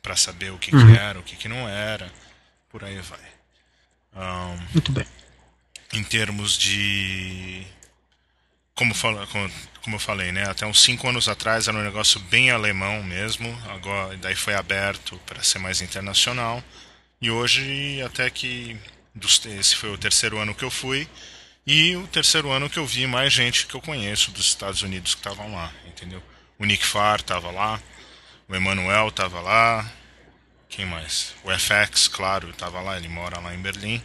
para 0.00 0.16
saber 0.16 0.50
o 0.52 0.58
que, 0.58 0.74
uhum. 0.74 0.86
que, 0.86 0.98
era, 0.98 1.18
o 1.18 1.22
que, 1.22 1.36
que 1.36 1.48
não 1.48 1.68
era, 1.68 2.10
por 2.70 2.82
aí 2.82 2.98
vai. 3.00 3.32
Um, 4.14 4.56
Muito 4.72 4.92
bem. 4.92 5.06
Em 5.92 6.02
termos 6.02 6.56
de. 6.56 7.66
Como, 8.74 8.94
como, 9.82 9.96
eu 9.96 10.00
falei, 10.00 10.32
né? 10.32 10.48
Até 10.48 10.66
uns 10.66 10.82
5 10.82 11.08
anos 11.08 11.28
atrás 11.28 11.68
era 11.68 11.76
um 11.76 11.82
negócio 11.82 12.18
bem 12.20 12.50
alemão 12.50 13.02
mesmo, 13.02 13.46
agora 13.68 14.16
daí 14.16 14.34
foi 14.34 14.54
aberto 14.54 15.20
para 15.26 15.42
ser 15.42 15.58
mais 15.58 15.80
internacional. 15.82 16.62
E 17.20 17.30
hoje, 17.30 18.02
até 18.02 18.28
que. 18.30 18.76
Dos, 19.14 19.44
esse 19.44 19.76
foi 19.76 19.90
o 19.90 19.98
terceiro 19.98 20.38
ano 20.38 20.54
que 20.54 20.64
eu 20.64 20.70
fui. 20.70 21.06
E 21.66 21.94
o 21.96 22.08
terceiro 22.08 22.50
ano 22.50 22.68
que 22.68 22.78
eu 22.78 22.86
vi 22.86 23.06
mais 23.06 23.32
gente 23.32 23.66
que 23.66 23.74
eu 23.74 23.80
conheço 23.80 24.32
dos 24.32 24.46
Estados 24.46 24.82
Unidos 24.82 25.14
que 25.14 25.20
estavam 25.20 25.54
lá, 25.54 25.72
entendeu? 25.86 26.20
O 26.58 26.64
Nick 26.64 26.84
Farr 26.84 27.20
estava 27.20 27.52
lá, 27.52 27.80
o 28.48 28.54
Emanuel 28.54 29.08
estava 29.08 29.40
lá. 29.40 29.88
Quem 30.68 30.84
mais? 30.86 31.34
O 31.44 31.50
FX, 31.50 32.08
claro, 32.08 32.50
estava 32.50 32.80
lá, 32.80 32.96
ele 32.96 33.08
mora 33.08 33.38
lá 33.38 33.54
em 33.54 33.58
Berlim. 33.58 34.02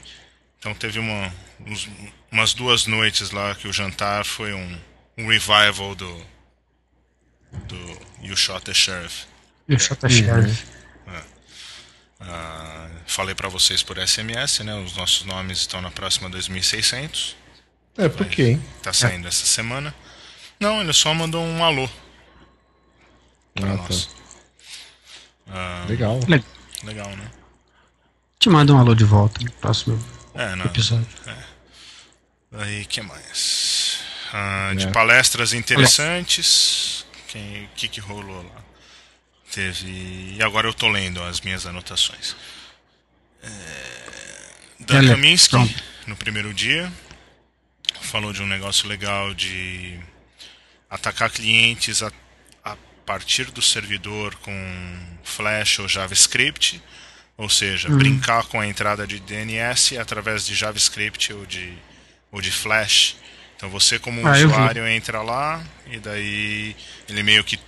Então 0.60 0.74
teve 0.74 1.00
uma, 1.00 1.34
uns, 1.66 1.88
umas 2.32 2.54
duas 2.54 2.88
noites 2.88 3.32
lá 3.32 3.56
que 3.56 3.68
o 3.68 3.74
jantar 3.74 4.26
foi 4.26 4.54
um, 4.54 4.78
um 5.18 5.28
revival 5.28 5.96
do, 5.96 6.26
do 7.68 8.02
You 8.22 8.36
Shot 8.36 8.66
the 8.66 8.74
Sheriff. 8.74 9.26
You 9.68 9.80
Shot 9.80 10.00
the 10.00 10.10
Sheriff. 10.10 10.66
É. 11.08 11.38
Uh, 12.20 12.90
falei 13.06 13.36
para 13.36 13.48
vocês 13.48 13.84
por 13.84 13.98
SMS, 13.98 14.60
né? 14.64 14.74
Os 14.80 14.96
nossos 14.96 15.24
nomes 15.26 15.60
estão 15.60 15.82
na 15.82 15.92
próxima 15.92 16.30
2600. 16.30 17.36
É, 17.98 18.10
por 18.10 18.28
quê, 18.28 18.44
hein? 18.44 18.66
Tá 18.82 18.92
saindo 18.92 19.26
é. 19.26 19.30
essa 19.30 19.46
semana. 19.46 19.94
Não, 20.60 20.82
ele 20.82 20.94
só 20.94 21.14
mandou 21.14 21.44
um 21.44 21.64
alô. 21.64 21.88
Pra 23.54 23.72
ah, 23.72 23.76
nós. 23.76 24.06
Tá. 24.06 24.18
Ah, 25.50 25.86
legal. 25.88 26.20
Legal, 26.84 27.10
né? 27.16 27.32
Te 28.40 28.50
manda 28.50 28.74
um 28.74 28.78
alô 28.78 28.94
de 28.94 29.04
volta 29.04 29.44
no 29.44 29.52
próximo 29.52 29.98
é, 30.38 30.56
não, 30.56 30.66
episódio. 30.66 31.08
É. 31.26 31.44
Aí, 32.60 32.86
que 32.86 33.02
mais? 33.02 34.00
Ah, 34.32 34.74
de 34.76 34.88
é. 34.88 34.92
palestras 34.92 35.54
interessantes. 35.54 37.06
O 37.30 37.76
que, 37.76 37.88
que 37.88 38.00
rolou 38.00 38.44
lá? 38.44 38.64
Teve. 39.52 40.36
E 40.36 40.42
agora 40.42 40.68
eu 40.68 40.74
tô 40.74 40.88
lendo 40.88 41.22
as 41.24 41.42
minhas 41.42 41.66
anotações. 41.66 42.36
É... 43.44 43.48
Dan 44.80 45.08
Kaminsky, 45.08 45.76
no 46.06 46.16
primeiro 46.16 46.54
dia, 46.54 46.92
falou 48.02 48.32
de 48.32 48.42
um 48.42 48.48
negócio 48.48 48.88
legal 48.88 49.34
de 49.34 50.00
atacar 50.90 51.30
clientes 51.30 52.02
a 52.02 52.12
partir 53.08 53.46
do 53.52 53.62
servidor 53.62 54.36
com 54.36 55.18
Flash 55.24 55.80
ou 55.80 55.88
JavaScript, 55.88 56.84
ou 57.38 57.50
seja, 57.50 57.90
uhum. 57.90 57.98
brincar 57.98 58.46
com 58.46 58.60
a 58.60 58.68
entrada 58.68 59.06
de 59.06 59.20
DNS 59.20 59.98
através 59.98 60.46
de 60.46 60.56
JavaScript 60.56 61.32
ou 61.34 61.46
de, 61.46 61.74
ou 62.32 62.42
de 62.42 62.52
Flash. 62.52 63.16
Então 63.56 63.70
você 63.70 64.00
como 64.00 64.28
ah, 64.28 64.32
usuário 64.32 64.88
entra 64.88 65.22
lá 65.22 65.64
e 65.92 66.00
daí 66.00 66.76
ele 67.08 67.24
meio 67.24 67.44
que 67.44 67.60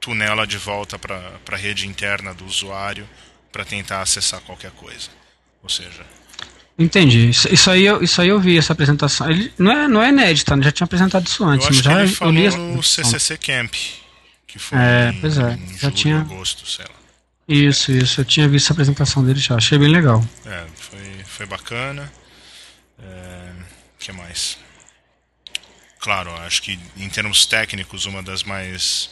tunela 0.00 0.46
de 0.46 0.58
volta 0.58 0.98
para 0.98 1.40
a 1.50 1.56
rede 1.56 1.86
interna 1.86 2.32
do 2.32 2.44
usuário 2.44 3.08
para 3.50 3.64
tentar 3.64 4.02
acessar 4.02 4.40
qualquer 4.40 4.70
coisa. 4.72 5.08
Ou 5.62 5.68
seja, 5.68 6.04
Entendi. 6.78 7.30
Isso, 7.30 7.52
isso, 7.52 7.70
aí, 7.70 7.86
eu, 7.86 8.02
isso 8.02 8.20
aí 8.20 8.28
eu 8.28 8.38
vi, 8.38 8.58
essa 8.58 8.74
apresentação. 8.74 9.30
Ele 9.30 9.50
não 9.58 9.72
é, 9.72 9.88
não 9.88 10.02
é 10.02 10.10
inédita, 10.10 10.54
né? 10.54 10.62
já 10.62 10.70
tinha 10.70 10.84
apresentado 10.84 11.26
isso 11.26 11.42
antes. 11.42 11.66
Eu 11.66 11.70
acho 11.70 11.82
já, 11.82 11.94
que 11.94 12.00
ele 12.02 12.08
falou 12.08 12.34
eu 12.34 12.50
li 12.50 12.56
no 12.56 12.82
CCC 12.82 13.38
Camp 13.38 13.74
que 14.56 14.58
foi 14.58 14.78
é, 14.78 15.14
pois 15.20 15.38
é, 15.38 15.52
em 15.52 15.78
já 15.78 15.90
tinha 15.90 16.20
agosto, 16.20 16.66
sei 16.66 16.84
lá. 16.84 16.95
Isso, 17.48 17.92
isso, 17.92 18.20
eu 18.20 18.24
tinha 18.24 18.48
visto 18.48 18.70
a 18.70 18.72
apresentação 18.72 19.24
dele 19.24 19.38
já, 19.38 19.54
achei 19.54 19.78
bem 19.78 19.88
legal. 19.88 20.24
É, 20.44 20.66
foi, 20.74 21.24
foi 21.24 21.46
bacana. 21.46 22.12
É, 22.98 23.52
que 23.98 24.10
mais? 24.12 24.58
Claro, 26.00 26.32
acho 26.42 26.62
que 26.62 26.78
em 26.96 27.08
termos 27.08 27.46
técnicos, 27.46 28.04
uma 28.06 28.22
das 28.22 28.42
mais 28.42 29.10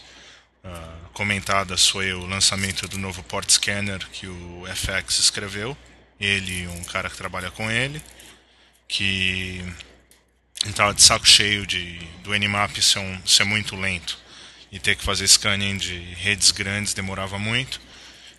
uh, 0.64 1.09
comentadas 1.12 1.89
foi 1.89 2.12
o 2.12 2.26
lançamento 2.26 2.87
do 2.87 2.99
novo 2.99 3.22
port 3.24 3.51
scanner 3.51 3.99
que 4.12 4.26
o 4.26 4.64
FX 4.74 5.18
escreveu. 5.18 5.76
Ele 6.20 6.66
um 6.68 6.85
cara 6.85 7.11
que 7.11 7.16
trabalha 7.16 7.51
com 7.51 7.70
ele, 7.70 8.01
que 8.87 9.64
estava 10.64 10.95
de 10.95 11.03
saco 11.03 11.26
cheio 11.26 11.66
de, 11.66 11.99
do 12.22 12.32
Nmap 12.32 12.76
ser, 12.80 13.01
um, 13.01 13.26
ser 13.26 13.45
muito 13.45 13.74
lento 13.74 14.18
e 14.70 14.78
ter 14.78 14.97
que 14.97 15.03
fazer 15.03 15.26
scanning 15.26 15.76
de 15.76 15.99
redes 16.14 16.51
grandes 16.51 16.95
demorava 16.95 17.39
muito. 17.39 17.80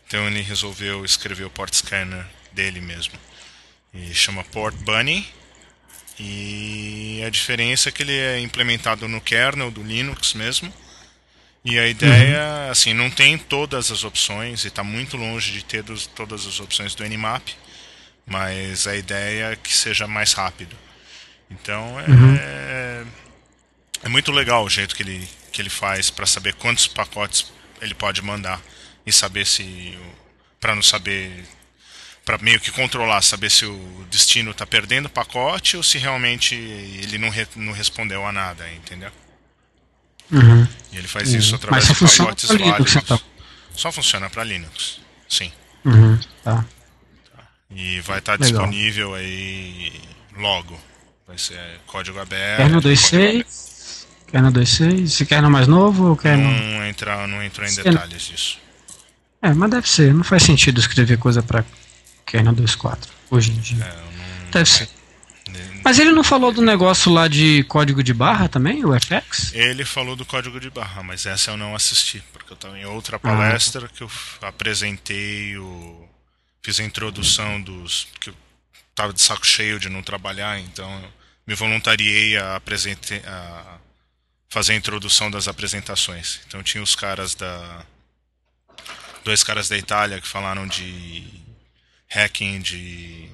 Então 0.07 0.27
ele 0.27 0.41
resolveu 0.41 1.03
escrever 1.03 1.45
o 1.45 1.49
port 1.49 1.73
scanner 1.73 2.25
dele 2.51 2.81
mesmo. 2.81 3.13
E 3.93 4.13
chama 4.13 4.43
Port 4.43 4.75
Bunny. 4.75 5.27
E 6.19 7.21
a 7.25 7.29
diferença 7.29 7.89
é 7.89 7.91
que 7.91 8.03
ele 8.03 8.17
é 8.17 8.39
implementado 8.39 9.07
no 9.07 9.19
kernel 9.19 9.71
do 9.71 9.83
Linux 9.83 10.33
mesmo. 10.33 10.73
E 11.63 11.79
a 11.79 11.87
ideia, 11.87 12.65
uhum. 12.65 12.71
assim, 12.71 12.93
não 12.93 13.09
tem 13.09 13.39
todas 13.39 13.89
as 13.89 14.03
opções 14.03 14.63
e 14.63 14.67
está 14.67 14.83
muito 14.83 15.17
longe 15.17 15.51
de 15.51 15.65
ter 15.65 15.81
dos, 15.81 16.05
todas 16.05 16.45
as 16.45 16.59
opções 16.59 16.93
do 16.93 17.03
Nmap, 17.03 17.41
mas 18.23 18.85
a 18.85 18.95
ideia 18.95 19.51
é 19.51 19.55
que 19.55 19.75
seja 19.75 20.07
mais 20.07 20.33
rápido. 20.33 20.77
Então 21.49 21.99
é, 21.99 22.07
uhum. 22.07 22.35
é 24.03 24.09
muito 24.09 24.31
legal 24.31 24.63
o 24.63 24.69
jeito 24.69 24.95
que 24.95 25.01
ele, 25.01 25.27
que 25.51 25.59
ele 25.59 25.69
faz 25.69 26.11
para 26.11 26.27
saber 26.27 26.53
quantos 26.53 26.85
pacotes 26.85 27.51
ele 27.81 27.95
pode 27.95 28.21
mandar 28.21 28.61
e 29.05 29.11
saber 29.11 29.45
se 29.45 29.97
para 30.59 30.75
não 30.75 30.81
saber 30.81 31.45
para 32.25 32.39
meio 32.39 32.59
que 32.59 32.71
controlar, 32.71 33.21
saber 33.21 33.51
se 33.51 33.65
o 33.65 34.05
destino 34.09 34.49
está 34.49 34.65
perdendo 34.65 35.05
o 35.05 35.09
pacote 35.09 35.77
ou 35.77 35.83
se 35.83 35.99
realmente 35.99 36.55
ele 36.55 37.19
não, 37.19 37.29
re, 37.29 37.47
não 37.55 37.71
respondeu 37.71 38.25
a 38.25 38.31
nada, 38.31 38.67
entendeu? 38.71 39.11
Uhum. 40.31 40.67
E 40.91 40.97
ele 40.97 41.07
faz 41.07 41.31
isso 41.31 41.53
através 41.53 41.87
de 41.87 41.93
pacotes 41.93 42.49
válidos. 42.49 42.95
Então. 42.95 43.21
Só 43.75 43.91
funciona 43.91 44.27
para 44.27 44.43
Linux, 44.43 44.99
sim. 45.29 45.51
Uhum. 45.85 46.19
Tá. 46.43 46.65
E 47.69 47.99
vai 48.01 48.17
estar 48.17 48.37
tá 48.37 48.43
disponível 48.43 49.13
aí 49.13 49.93
logo. 50.35 50.79
Vai 51.27 51.37
ser 51.37 51.59
código 51.85 52.19
aberto. 52.19 52.57
Kernel 52.57 52.81
2.6. 52.81 54.05
Quer 54.27 54.41
no 54.41 54.51
2.6? 54.51 55.07
Se 55.07 55.25
quer 55.25 55.41
no 55.41 55.49
mais 55.51 55.67
novo 55.67 56.09
ou 56.09 56.17
quer 56.17 56.37
não. 56.37 56.85
Entra, 56.85 57.27
não 57.27 57.43
entrou 57.43 57.67
em 57.67 57.75
detalhes 57.75 58.23
disso. 58.23 58.64
É, 59.45 59.53
mas 59.53 59.69
deve 59.69 59.87
ser. 59.87 60.13
Não 60.13 60.23
faz 60.23 60.43
sentido 60.43 60.79
escrever 60.79 61.17
coisa 61.17 61.43
pra 61.43 61.63
kernel 62.25 62.53
2.4 62.53 63.07
hoje 63.29 63.51
em 63.51 63.59
dia. 63.59 63.83
É, 63.83 64.51
deve 64.51 64.69
ser. 64.69 64.89
Mas 65.83 65.99
ele 65.99 66.11
não 66.11 66.23
falou 66.23 66.51
do 66.51 66.63
negócio 66.63 67.13
lá 67.13 67.27
de 67.27 67.63
código 67.65 68.01
de 68.01 68.11
barra 68.11 68.49
também, 68.49 68.83
o 68.83 68.99
FX? 68.99 69.53
Ele 69.53 69.85
falou 69.85 70.15
do 70.15 70.25
código 70.25 70.59
de 70.59 70.71
barra, 70.71 71.03
mas 71.03 71.27
essa 71.27 71.51
eu 71.51 71.57
não 71.57 71.75
assisti, 71.75 72.23
porque 72.33 72.51
eu 72.51 72.55
estava 72.55 72.75
em 72.79 72.85
outra 72.85 73.19
palestra 73.19 73.85
ah. 73.85 73.89
que 73.95 74.01
eu 74.01 74.09
apresentei 74.41 75.55
o. 75.59 76.09
Fiz 76.63 76.79
a 76.79 76.83
introdução 76.83 77.61
dos. 77.61 78.07
que 78.19 78.31
eu 78.31 78.35
estava 78.89 79.13
de 79.13 79.21
saco 79.21 79.45
cheio 79.45 79.79
de 79.79 79.87
não 79.87 80.01
trabalhar, 80.01 80.59
então 80.59 80.91
eu 81.03 81.09
me 81.45 81.53
voluntariei 81.53 82.35
a, 82.35 82.55
apresente, 82.55 83.21
a 83.23 83.77
fazer 84.49 84.73
a 84.73 84.77
introdução 84.77 85.29
das 85.29 85.47
apresentações. 85.47 86.39
Então 86.47 86.63
tinha 86.63 86.81
os 86.81 86.95
caras 86.95 87.35
da. 87.35 87.85
Dois 89.25 89.43
caras 89.43 89.67
da 89.67 89.75
Itália 89.75 90.21
que 90.21 90.27
falaram 90.27 90.67
de 90.67 91.27
hacking 92.07 92.61
de 92.61 93.27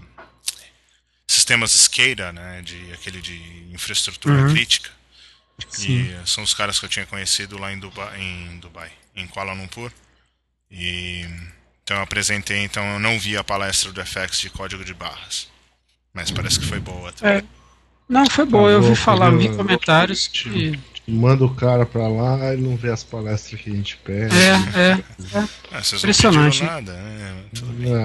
sistemas 1.28 1.72
SCADA, 1.72 2.32
né, 2.32 2.62
de 2.62 2.94
aquele 2.94 3.22
de 3.22 3.38
infraestrutura 3.74 4.34
uhum. 4.34 4.54
crítica. 4.54 4.90
Sim. 5.70 6.10
E 6.24 6.28
são 6.28 6.46
os 6.46 6.54
caras 6.54 6.80
que 6.80 6.86
eu 6.86 6.90
tinha 6.90 7.06
conhecido 7.06 7.58
lá 7.58 7.74
em 7.74 7.78
Dubai, 7.78 8.22
em 8.22 8.58
Dubai, 8.60 8.90
em 9.14 9.28
Kuala 9.28 9.52
Lumpur. 9.52 9.92
E 10.72 11.26
então 11.84 11.98
eu 11.98 12.04
apresentei, 12.04 12.64
então 12.64 12.94
eu 12.94 13.00
não 13.00 13.20
vi 13.20 13.36
a 13.36 13.44
palestra 13.44 13.92
do 13.92 14.06
FX 14.06 14.40
de 14.40 14.50
código 14.50 14.86
de 14.86 14.94
barras. 14.94 15.50
Mas 16.14 16.32
parece 16.32 16.58
que 16.58 16.68
foi 16.68 16.80
boa 16.80 17.12
também. 17.12 17.40
É. 17.40 17.61
Não, 18.12 18.26
foi 18.30 18.46
boa, 18.46 18.70
eu 18.70 18.84
ouvi 18.84 18.94
falar, 18.94 19.30
vi 19.30 19.48
comentários 19.48 20.28
que 20.28 20.78
manda 21.08 21.46
o 21.46 21.50
cara 21.50 21.86
pra 21.86 22.10
lá 22.10 22.54
e 22.54 22.58
não 22.58 22.76
vê 22.76 22.92
as 22.92 23.06
palestras 23.06 23.62
que 23.62 23.70
a 23.70 23.74
gente 23.74 23.98
pede. 24.04 24.36
É, 24.36 24.50
é. 24.80 25.04
é. 25.34 25.48
Ah, 25.72 25.82
impressionante. 25.96 26.62
Nada, 26.62 26.92
né? 26.92 27.44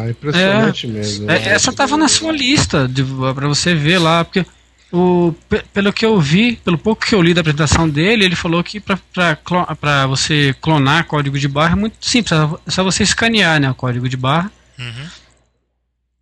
É, 0.07 0.11
impressionante 0.11 0.87
é. 0.87 0.91
mesmo. 0.91 1.29
É, 1.29 1.49
essa 1.49 1.73
tava 1.73 1.97
na 1.97 2.07
sua 2.07 2.31
lista 2.31 2.87
de, 2.87 3.03
pra 3.03 3.49
você 3.49 3.75
ver 3.75 3.99
lá, 3.99 4.25
porque 4.25 4.47
o, 4.93 5.35
pelo 5.73 5.93
que 5.93 6.07
eu 6.07 6.21
vi, 6.21 6.55
pelo 6.55 6.79
pouco 6.79 7.05
que 7.05 7.13
eu 7.13 7.21
li 7.21 7.35
da 7.35 7.41
apresentação 7.41 7.89
dele, 7.89 8.25
ele 8.25 8.37
falou 8.37 8.63
que 8.63 8.79
para 8.79 10.07
você 10.07 10.55
clonar 10.61 11.07
código 11.07 11.37
de 11.37 11.49
barra 11.49 11.73
é 11.73 11.81
muito 11.81 11.97
simples, 12.01 12.33
é 12.65 12.71
só 12.71 12.85
você 12.85 13.03
escanear 13.03 13.61
né, 13.61 13.69
o 13.69 13.75
código 13.75 14.09
de 14.09 14.17
barra. 14.17 14.53
Uhum. 14.79 15.07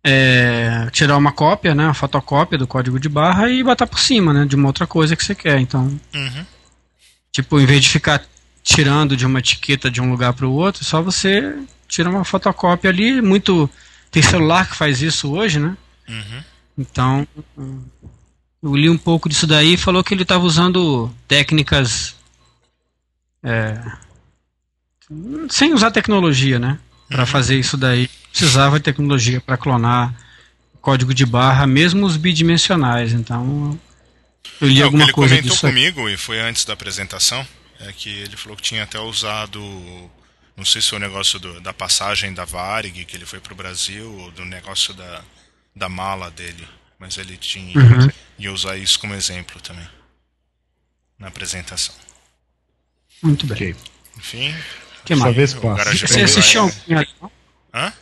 É, 0.07 0.87
tirar 0.91 1.17
uma 1.17 1.31
cópia, 1.31 1.73
né, 1.73 1.85
uma 1.85 1.93
fotocópia 1.95 2.59
do 2.59 2.67
código 2.67 2.99
de 2.99 3.09
barra 3.09 3.49
e 3.49 3.63
botar 3.63 3.87
por 3.87 3.99
cima, 3.99 4.31
né, 4.31 4.45
de 4.45 4.55
uma 4.55 4.67
outra 4.67 4.85
coisa 4.85 5.15
que 5.15 5.25
você 5.25 5.33
quer. 5.33 5.59
Então, 5.59 5.99
uhum. 6.13 6.45
Tipo, 7.31 7.59
em 7.59 7.65
vez 7.65 7.81
de 7.81 7.89
ficar 7.89 8.23
tirando 8.63 9.17
de 9.17 9.25
uma 9.25 9.39
etiqueta 9.39 9.91
de 9.91 9.99
um 9.99 10.09
lugar 10.09 10.31
para 10.31 10.45
o 10.45 10.53
outro, 10.53 10.85
só 10.85 11.01
você 11.01 11.53
tira 11.87 12.09
uma 12.09 12.23
fotocópia 12.23 12.89
ali. 12.89 13.21
Muito 13.21 13.69
tem 14.09 14.23
celular 14.23 14.69
que 14.69 14.75
faz 14.77 15.01
isso 15.01 15.33
hoje, 15.33 15.59
né? 15.59 15.75
Uhum. 16.07 16.43
Então, 16.77 17.27
eu 18.63 18.73
li 18.73 18.89
um 18.89 18.97
pouco 18.97 19.27
disso 19.27 19.45
daí 19.45 19.73
e 19.73 19.77
falou 19.77 20.01
que 20.01 20.13
ele 20.13 20.21
estava 20.21 20.45
usando 20.45 21.13
técnicas 21.27 22.15
é, 23.43 23.77
sem 25.49 25.73
usar 25.73 25.91
tecnologia, 25.91 26.57
né? 26.57 26.79
Para 27.07 27.21
uhum. 27.21 27.25
fazer 27.25 27.59
isso 27.59 27.77
daí, 27.77 28.09
precisava 28.29 28.79
de 28.79 28.83
tecnologia 28.83 29.39
para 29.39 29.57
clonar 29.57 30.13
código 30.81 31.13
de 31.13 31.25
barra, 31.25 31.65
mesmo 31.65 32.05
os 32.05 32.15
bidimensionais. 32.15 33.11
Então, 33.11 33.79
eu 34.61 34.67
li 34.67 34.79
Não, 34.79 34.85
alguma 34.85 35.03
ele 35.05 35.13
coisa 35.13 35.35
comentou 35.35 35.57
comigo, 35.57 36.07
e 36.07 36.15
foi 36.15 36.39
antes 36.39 36.63
da 36.63 36.73
apresentação, 36.73 37.45
é 37.79 37.91
que 37.91 38.09
ele 38.09 38.37
falou 38.37 38.55
que 38.55 38.61
tinha 38.61 38.83
até 38.83 38.99
usado, 38.99 39.59
não 40.55 40.63
sei 40.63 40.81
se 40.81 40.89
foi 40.89 40.99
o 40.99 41.01
negócio 41.01 41.39
do, 41.39 41.59
da 41.59 41.73
passagem 41.73 42.33
da 42.33 42.45
Varig, 42.45 43.03
que 43.05 43.17
ele 43.17 43.25
foi 43.25 43.39
para 43.39 43.53
o 43.53 43.55
Brasil, 43.55 44.11
ou 44.11 44.31
do 44.31 44.45
negócio 44.45 44.93
da, 44.93 45.21
da 45.75 45.89
mala 45.89 46.29
dele, 46.29 46.67
mas 46.99 47.17
ele 47.17 47.35
tinha 47.35 47.77
uhum. 47.77 48.09
ia 48.37 48.53
usar 48.53 48.77
isso 48.77 48.99
como 48.99 49.15
exemplo 49.15 49.59
também 49.61 49.87
na 51.17 51.29
apresentação. 51.29 51.95
Muito 53.23 53.47
bem. 53.47 53.55
Okay. 53.55 53.75
Enfim, 54.17 54.55
que 55.05 55.15
mais? 55.15 55.35
Vez 55.35 55.53
Você 55.53 56.21
assistiu 56.21 56.71
em 56.87 56.95
alemão? 56.95 57.31
Hã? 57.73 57.93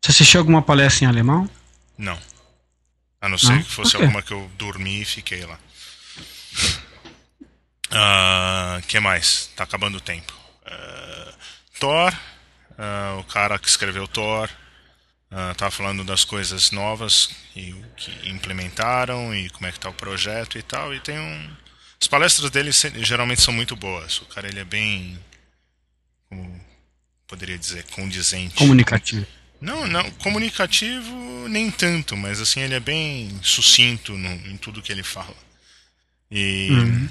Você 0.00 0.10
assistiu 0.10 0.40
alguma 0.40 0.62
palestra 0.62 1.04
em 1.04 1.08
alemão? 1.08 1.48
Não. 1.98 2.18
A 3.20 3.28
não 3.28 3.38
ser 3.38 3.52
não? 3.52 3.62
que 3.62 3.70
fosse 3.70 3.96
alguma 3.96 4.22
que 4.22 4.32
eu 4.32 4.50
dormi 4.56 5.02
e 5.02 5.04
fiquei 5.04 5.44
lá. 5.44 5.58
Uh, 7.90 8.82
que 8.86 8.98
mais? 9.00 9.50
Tá 9.56 9.64
acabando 9.64 9.98
o 9.98 10.00
tempo. 10.00 10.32
Uh, 10.66 11.32
Thor, 11.78 12.12
uh, 12.72 13.18
o 13.20 13.24
cara 13.24 13.58
que 13.58 13.68
escreveu 13.68 14.08
Thor, 14.08 14.50
uh, 15.30 15.54
tava 15.54 15.70
falando 15.70 16.04
das 16.04 16.24
coisas 16.24 16.70
novas 16.70 17.30
e 17.54 17.74
que 17.96 18.28
implementaram 18.28 19.34
e 19.34 19.48
como 19.50 19.66
é 19.66 19.72
que 19.72 19.80
tá 19.80 19.88
o 19.88 19.94
projeto 19.94 20.58
e 20.58 20.62
tal. 20.62 20.94
E 20.94 21.00
tem 21.00 21.18
um. 21.18 21.50
As 22.00 22.08
palestras 22.08 22.50
dele 22.50 22.72
geralmente 22.72 23.40
são 23.40 23.54
muito 23.54 23.76
boas. 23.76 24.18
O 24.18 24.26
cara 24.26 24.48
ele 24.48 24.60
é 24.60 24.64
bem. 24.64 25.18
Como 26.34 26.60
poderia 27.26 27.58
dizer? 27.58 27.84
Condizente. 27.84 28.56
Comunicativo. 28.56 29.26
Não, 29.60 29.86
não, 29.86 30.10
comunicativo 30.12 31.48
nem 31.48 31.70
tanto, 31.70 32.16
mas 32.16 32.40
assim, 32.40 32.60
ele 32.60 32.74
é 32.74 32.80
bem 32.80 33.30
sucinto 33.42 34.16
no, 34.16 34.28
em 34.48 34.56
tudo 34.56 34.82
que 34.82 34.92
ele 34.92 35.02
fala. 35.02 35.36
E 36.30 36.68
uhum. 36.70 37.08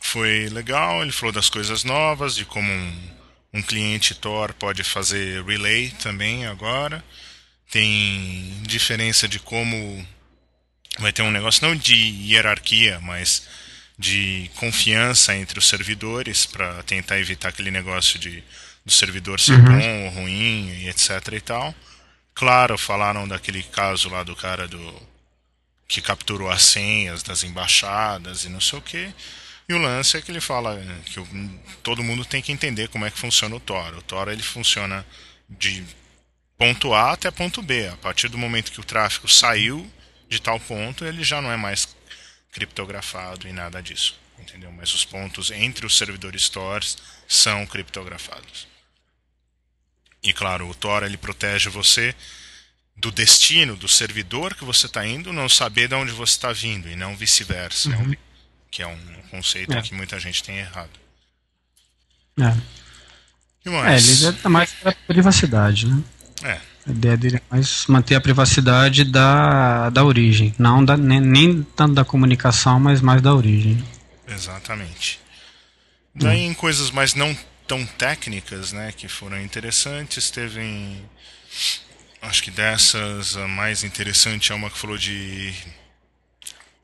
foi 0.00 0.48
legal, 0.48 1.02
ele 1.02 1.12
falou 1.12 1.32
das 1.32 1.48
coisas 1.48 1.84
novas, 1.84 2.34
de 2.34 2.44
como 2.44 2.70
um, 2.70 3.10
um 3.54 3.62
cliente 3.62 4.14
Tor 4.14 4.52
pode 4.54 4.82
fazer 4.84 5.44
relay 5.44 5.90
também 6.02 6.46
agora. 6.46 7.02
Tem 7.70 8.62
diferença 8.62 9.26
de 9.26 9.38
como 9.38 10.06
vai 10.98 11.12
ter 11.12 11.22
um 11.22 11.30
negócio 11.30 11.66
não 11.66 11.74
de 11.74 11.94
hierarquia, 11.94 13.00
mas 13.00 13.42
de 13.98 14.50
confiança 14.56 15.34
entre 15.34 15.58
os 15.58 15.68
servidores 15.68 16.44
para 16.44 16.82
tentar 16.82 17.18
evitar 17.18 17.48
aquele 17.48 17.70
negócio 17.70 18.18
de 18.18 18.42
do 18.86 18.92
servidor 18.92 19.40
ser 19.40 19.54
uhum. 19.54 19.64
bom 19.64 20.04
ou 20.04 20.10
ruim 20.10 20.70
e 20.70 20.88
etc 20.88 21.10
e 21.32 21.40
tal. 21.40 21.74
Claro, 22.32 22.78
falaram 22.78 23.26
daquele 23.26 23.62
caso 23.64 24.08
lá 24.08 24.22
do 24.22 24.36
cara 24.36 24.68
do 24.68 25.02
que 25.88 26.00
capturou 26.00 26.48
as 26.48 26.62
senhas 26.62 27.22
das 27.22 27.42
embaixadas 27.42 28.44
e 28.44 28.48
não 28.48 28.60
sei 28.60 28.78
o 28.78 28.82
que. 28.82 29.12
E 29.68 29.74
o 29.74 29.78
lance 29.78 30.16
é 30.16 30.22
que 30.22 30.30
ele 30.30 30.40
fala 30.40 30.80
que 31.04 31.20
todo 31.82 32.04
mundo 32.04 32.24
tem 32.24 32.40
que 32.40 32.52
entender 32.52 32.88
como 32.88 33.04
é 33.04 33.10
que 33.10 33.18
funciona 33.18 33.56
o 33.56 33.60
Tor. 33.60 33.94
O 33.94 34.02
Tor 34.02 34.28
ele 34.28 34.42
funciona 34.42 35.04
de 35.48 35.84
ponto 36.56 36.94
A 36.94 37.12
até 37.12 37.30
ponto 37.32 37.60
B. 37.62 37.88
A 37.88 37.96
partir 37.96 38.28
do 38.28 38.38
momento 38.38 38.70
que 38.70 38.80
o 38.80 38.84
tráfego 38.84 39.28
saiu 39.28 39.90
de 40.28 40.40
tal 40.40 40.60
ponto, 40.60 41.04
ele 41.04 41.24
já 41.24 41.42
não 41.42 41.50
é 41.50 41.56
mais 41.56 41.95
criptografado 42.56 43.46
e 43.46 43.52
nada 43.52 43.82
disso. 43.82 44.18
Entendeu? 44.38 44.72
Mas 44.72 44.94
os 44.94 45.04
pontos 45.04 45.50
entre 45.50 45.84
os 45.84 45.96
servidores 45.96 46.48
Tors 46.48 46.96
são 47.28 47.66
criptografados. 47.66 48.66
E 50.22 50.32
claro, 50.32 50.66
o 50.68 50.74
Tor 50.74 51.02
ele 51.02 51.18
protege 51.18 51.68
você 51.68 52.14
do 52.96 53.10
destino 53.10 53.76
do 53.76 53.86
servidor 53.86 54.54
que 54.54 54.64
você 54.64 54.86
está 54.86 55.06
indo, 55.06 55.34
não 55.34 55.50
saber 55.50 55.86
de 55.86 55.94
onde 55.94 56.12
você 56.12 56.32
está 56.32 56.50
vindo 56.50 56.88
e 56.88 56.96
não 56.96 57.14
vice-versa, 57.14 57.90
uhum. 57.90 58.16
que 58.70 58.80
é 58.80 58.86
um 58.86 58.98
conceito 59.30 59.74
é. 59.74 59.82
que 59.82 59.94
muita 59.94 60.18
gente 60.18 60.42
tem 60.42 60.56
errado. 60.56 60.98
É. 62.40 62.56
E 63.66 63.68
mais? 63.68 64.22
É, 64.22 64.28
ele 64.28 64.38
é 64.42 64.48
mais 64.48 64.72
para 64.72 64.92
privacidade, 65.06 65.86
né? 65.86 66.02
É. 66.42 66.60
A 66.86 66.90
ideia 66.92 67.16
dele 67.16 67.36
é 67.36 67.42
mais 67.50 67.86
manter 67.88 68.14
a 68.14 68.20
privacidade 68.20 69.04
da, 69.04 69.90
da 69.90 70.04
origem, 70.04 70.54
não 70.56 70.84
da, 70.84 70.96
nem, 70.96 71.20
nem 71.20 71.62
tanto 71.62 71.94
da 71.94 72.04
comunicação, 72.04 72.78
mas 72.78 73.00
mais 73.00 73.20
da 73.20 73.34
origem. 73.34 73.82
Exatamente. 74.28 75.18
Daí 76.14 76.40
em 76.40 76.54
coisas 76.54 76.90
mais 76.90 77.14
não 77.14 77.36
tão 77.66 77.84
técnicas, 77.84 78.72
né, 78.72 78.92
que 78.92 79.08
foram 79.08 79.40
interessantes. 79.42 80.30
Teve, 80.30 80.60
em, 80.62 81.04
acho 82.22 82.42
que 82.42 82.52
dessas 82.52 83.36
a 83.36 83.48
mais 83.48 83.82
interessante 83.82 84.52
é 84.52 84.54
uma 84.54 84.70
que 84.70 84.78
falou 84.78 84.96
de 84.96 85.52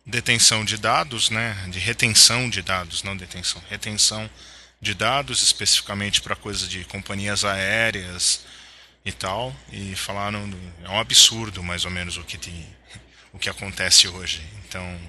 detenção 0.04 0.64
de 0.64 0.76
dados, 0.76 1.30
né, 1.30 1.56
de 1.68 1.78
retenção 1.78 2.50
de 2.50 2.60
dados, 2.60 3.04
não 3.04 3.16
detenção, 3.16 3.62
retenção 3.70 4.28
de 4.80 4.94
dados 4.94 5.42
especificamente 5.42 6.20
para 6.20 6.34
coisas 6.34 6.68
de 6.68 6.84
companhias 6.84 7.44
aéreas 7.44 8.44
e 9.04 9.12
tal, 9.12 9.54
e 9.72 9.96
falaram 9.96 10.48
é 10.84 10.88
um 10.88 10.98
absurdo 10.98 11.62
mais 11.62 11.84
ou 11.84 11.90
menos 11.90 12.16
o 12.16 12.24
que 12.24 12.38
tem, 12.38 12.66
o 13.32 13.38
que 13.38 13.50
acontece 13.50 14.06
hoje. 14.08 14.42
Então 14.64 15.00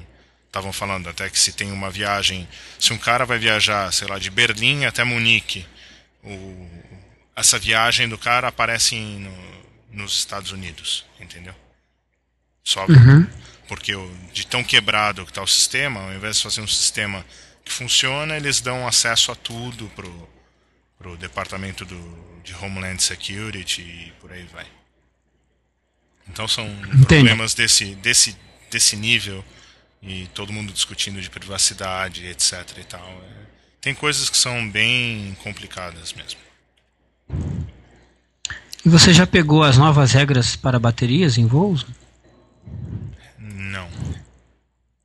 estavam 0.48 0.72
falando 0.72 1.10
até 1.10 1.30
que 1.30 1.40
se 1.40 1.54
tem 1.54 1.72
uma 1.72 1.90
viagem, 1.90 2.48
se 2.80 2.94
um 2.94 2.98
cara 2.98 3.26
vai 3.26 3.40
viajar, 3.40 3.92
sei 3.92 4.08
lá, 4.08 4.20
de 4.20 4.30
Berlim 4.30 4.86
até 4.86 5.04
Munique, 5.04 5.66
o, 6.24 6.70
essa 7.36 7.58
viagem 7.58 8.08
do 8.08 8.18
cara 8.18 8.48
aparece 8.48 8.96
no, 8.96 9.36
nos 9.92 10.18
Estados 10.18 10.52
Unidos, 10.52 11.06
entendeu? 11.20 11.56
Só 12.64 12.86
uhum. 12.86 13.28
porque 13.68 13.96
o, 13.96 14.12
de 14.32 14.46
tão 14.46 14.64
quebrado 14.64 15.26
que 15.26 15.32
está 15.32 15.42
o 15.42 15.48
sistema, 15.48 16.02
ao 16.02 16.14
invés 16.14 16.38
de 16.38 16.44
fazer 16.44 16.62
um 16.62 16.68
sistema 16.68 17.26
que 17.66 17.72
funciona, 17.72 18.38
eles 18.38 18.62
dão 18.62 18.88
acesso 18.88 19.32
a 19.32 19.36
tudo 19.36 19.90
pro, 19.96 20.30
pro 20.98 21.18
departamento 21.18 21.86
do, 21.86 22.42
de 22.44 22.54
Homeland 22.56 23.02
Security 23.02 23.82
e 23.82 24.14
por 24.20 24.32
aí 24.32 24.44
vai. 24.52 24.66
Então 26.28 26.48
são 26.48 26.66
Entendi. 26.66 27.06
problemas 27.06 27.54
desse, 27.54 27.96
desse, 27.96 28.36
desse 28.72 28.96
nível 28.96 29.44
e 30.02 30.28
todo 30.34 30.54
mundo 30.54 30.72
discutindo 30.74 31.22
de 31.22 31.30
privacidade, 31.30 32.26
etc 32.26 32.78
e 32.78 32.84
tal. 32.84 33.08
É, 33.08 33.46
tem 33.82 33.94
coisas 33.94 34.30
que 34.30 34.38
são 34.38 34.70
bem 34.70 35.36
complicadas 35.44 36.14
mesmo. 36.14 36.40
E 38.86 38.90
você 38.90 39.14
já 39.14 39.26
pegou 39.26 39.64
as 39.64 39.78
novas 39.78 40.12
regras 40.12 40.56
para 40.56 40.80
baterias 40.80 41.38
em 41.38 41.48
voos? 41.48 41.86
Não. 43.40 43.90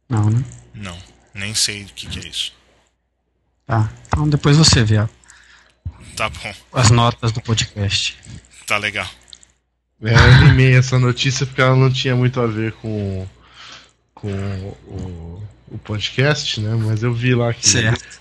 Não, 0.08 0.30
né? 0.30 0.44
Não. 0.74 0.98
Nem 1.32 1.54
sei 1.54 1.82
o 1.82 1.86
que, 1.86 2.08
que 2.08 2.18
é 2.18 2.28
isso. 2.28 2.52
Tá. 3.66 3.92
Então 4.06 4.28
depois 4.28 4.56
você 4.56 4.82
vê. 4.82 5.06
Tá 6.18 6.28
bom. 6.28 6.52
As 6.72 6.90
notas 6.90 7.30
do 7.30 7.40
podcast. 7.40 8.16
Tá 8.66 8.76
legal. 8.76 9.08
É, 10.02 10.12
eu 10.12 10.18
animei 10.18 10.74
essa 10.74 10.98
notícia 10.98 11.46
porque 11.46 11.60
ela 11.60 11.76
não 11.76 11.92
tinha 11.92 12.16
muito 12.16 12.40
a 12.40 12.46
ver 12.48 12.72
com, 12.72 13.24
com 14.14 14.28
o, 14.28 15.42
o 15.68 15.78
podcast, 15.78 16.60
né? 16.60 16.74
Mas 16.74 17.04
eu 17.04 17.14
vi 17.14 17.36
lá 17.36 17.54
que. 17.54 17.68
Certo. 17.68 18.20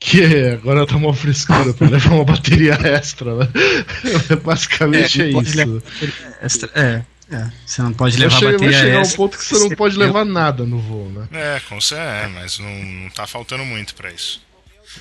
Que 0.00 0.48
agora 0.48 0.84
tá 0.84 0.96
uma 0.96 1.14
frescura 1.14 1.72
pra 1.72 1.88
levar 1.88 2.10
uma 2.12 2.24
bateria 2.24 2.74
extra, 2.74 3.36
né? 3.36 3.48
Basicamente 4.42 5.22
é, 5.22 5.26
é 5.26 5.28
isso. 5.30 5.82
Extra, 6.42 6.70
é. 6.74 7.04
É, 7.30 7.50
você 7.64 7.82
não 7.82 7.92
pode 7.92 8.16
levar 8.16 8.38
cheguei, 8.38 8.52
bateria 8.52 8.78
vai 8.78 8.86
chegar 8.86 9.02
um 9.02 9.16
ponto 9.16 9.38
que 9.38 9.44
você 9.44 9.58
não 9.58 9.70
pode 9.70 9.96
levar 9.96 10.24
nada 10.24 10.64
no 10.64 10.78
voo, 10.78 11.08
né? 11.10 11.28
É, 11.32 11.60
com 11.68 11.80
certeza, 11.80 12.08
é, 12.08 12.26
mas 12.28 12.58
não, 12.58 12.84
não 12.84 13.10
tá 13.10 13.26
faltando 13.26 13.64
muito 13.64 13.94
para 13.94 14.12
isso. 14.12 14.45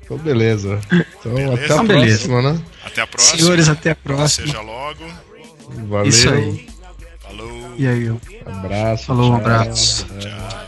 Então, 0.01 0.17
beleza. 0.17 0.79
Então, 1.19 1.33
beleza? 1.33 1.53
até 1.53 1.61
a 1.61 1.65
então, 1.65 1.85
próxima, 1.85 2.41
né? 2.41 2.61
Até 2.83 3.01
a 3.01 3.07
próxima. 3.07 3.37
Senhores, 3.37 3.69
até 3.69 3.91
a 3.91 3.95
próxima. 3.95 4.47
Seja 4.47 4.61
logo. 4.61 5.05
Valeu. 5.87 6.07
Isso 6.07 6.29
aí. 6.29 6.67
Falou. 7.19 7.75
E 7.77 7.87
aí, 7.87 8.07
abraço. 8.45 9.05
Falou, 9.05 9.31
um 9.31 9.35
abraço. 9.35 10.07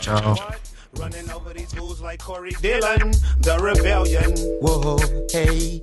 tchau. 0.00 0.52
Running 0.98 1.32
over 1.34 1.54
these 1.54 1.74
fools 1.74 2.00
like 2.00 2.22
Corey 2.22 2.52
Dillon, 2.60 3.12
the 3.40 3.56
rebellion. 3.58 4.34
Whoa, 4.60 4.98
hey. 5.32 5.82